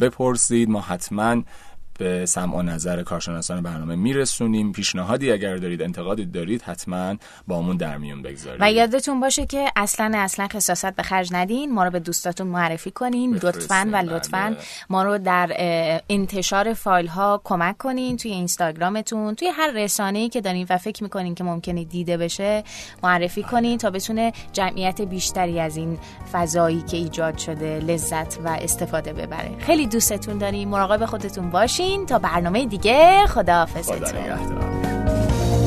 بپرسید. 0.00 0.70
ما 0.70 0.80
حتما 0.80 1.42
به 1.98 2.26
سمع 2.26 2.56
و 2.56 2.62
نظر 2.62 3.02
کارشناسان 3.02 3.62
برنامه 3.62 3.96
میرسونیم. 3.96 4.72
پیشنهادی 4.72 5.32
اگر 5.32 5.56
دارید 5.56 5.82
انتقادی 5.82 6.24
دارید 6.26 6.62
حتما 6.62 7.14
با 7.46 7.58
همون 7.58 7.76
در 7.76 7.98
میون 7.98 8.22
بگذارید. 8.22 8.62
و 8.62 8.72
یادتون 8.72 9.20
باشه 9.20 9.46
که 9.46 9.72
اصلا 9.76 10.12
اصلا 10.14 10.48
خصاصت 10.48 10.96
به 10.96 11.02
خرج 11.02 11.28
ندین. 11.32 11.74
ما 11.74 11.84
رو 11.84 11.90
به 11.90 12.00
دوستاتون 12.00 12.46
معرفی 12.46 12.90
کنین. 12.90 13.34
لطفا 13.34 13.88
و 13.92 13.96
لطفا 13.96 14.46
بله. 14.50 14.56
ما 14.90 15.02
رو 15.02 15.18
در 15.18 15.50
انتشار 16.08 16.74
فایل 16.74 17.06
ها 17.06 17.40
کمک 17.44 17.78
کنین. 17.78 18.16
توی 18.16 18.30
اینستاگرامتون 18.30 19.34
توی 19.34 19.48
هر 19.48 19.70
رسانه‌ای 19.70 20.28
که 20.28 20.40
دارین 20.40 20.66
و 20.70 20.78
فکر 20.78 21.02
می‌کنین 21.02 21.34
که 21.34 21.44
ممکنه 21.44 21.84
دیده 21.84 22.16
بشه 22.16 22.64
معرفی 23.02 23.42
بله. 23.42 23.50
کنین 23.50 23.78
تا 23.78 23.90
بتونه 23.90 24.32
جمعیت 24.52 25.00
بیشتری 25.00 25.60
از 25.60 25.76
این 25.76 25.98
فضایی 26.32 26.82
که 26.82 26.96
ایجاد 26.96 27.38
شده 27.38 27.78
لذت 27.78 28.38
و 28.44 28.48
استفاده 28.48 29.12
ببره. 29.12 29.50
خیلی 29.58 29.86
دوستتون 29.86 30.38
داریم. 30.38 30.68
مراقب 30.68 31.06
خودتون 31.06 31.50
باشین 31.86 32.06
تا 32.06 32.18
برنامه 32.18 32.66
دیگه. 32.66 33.26
خداحافظتون. 33.26 33.98
خدا 33.98 35.65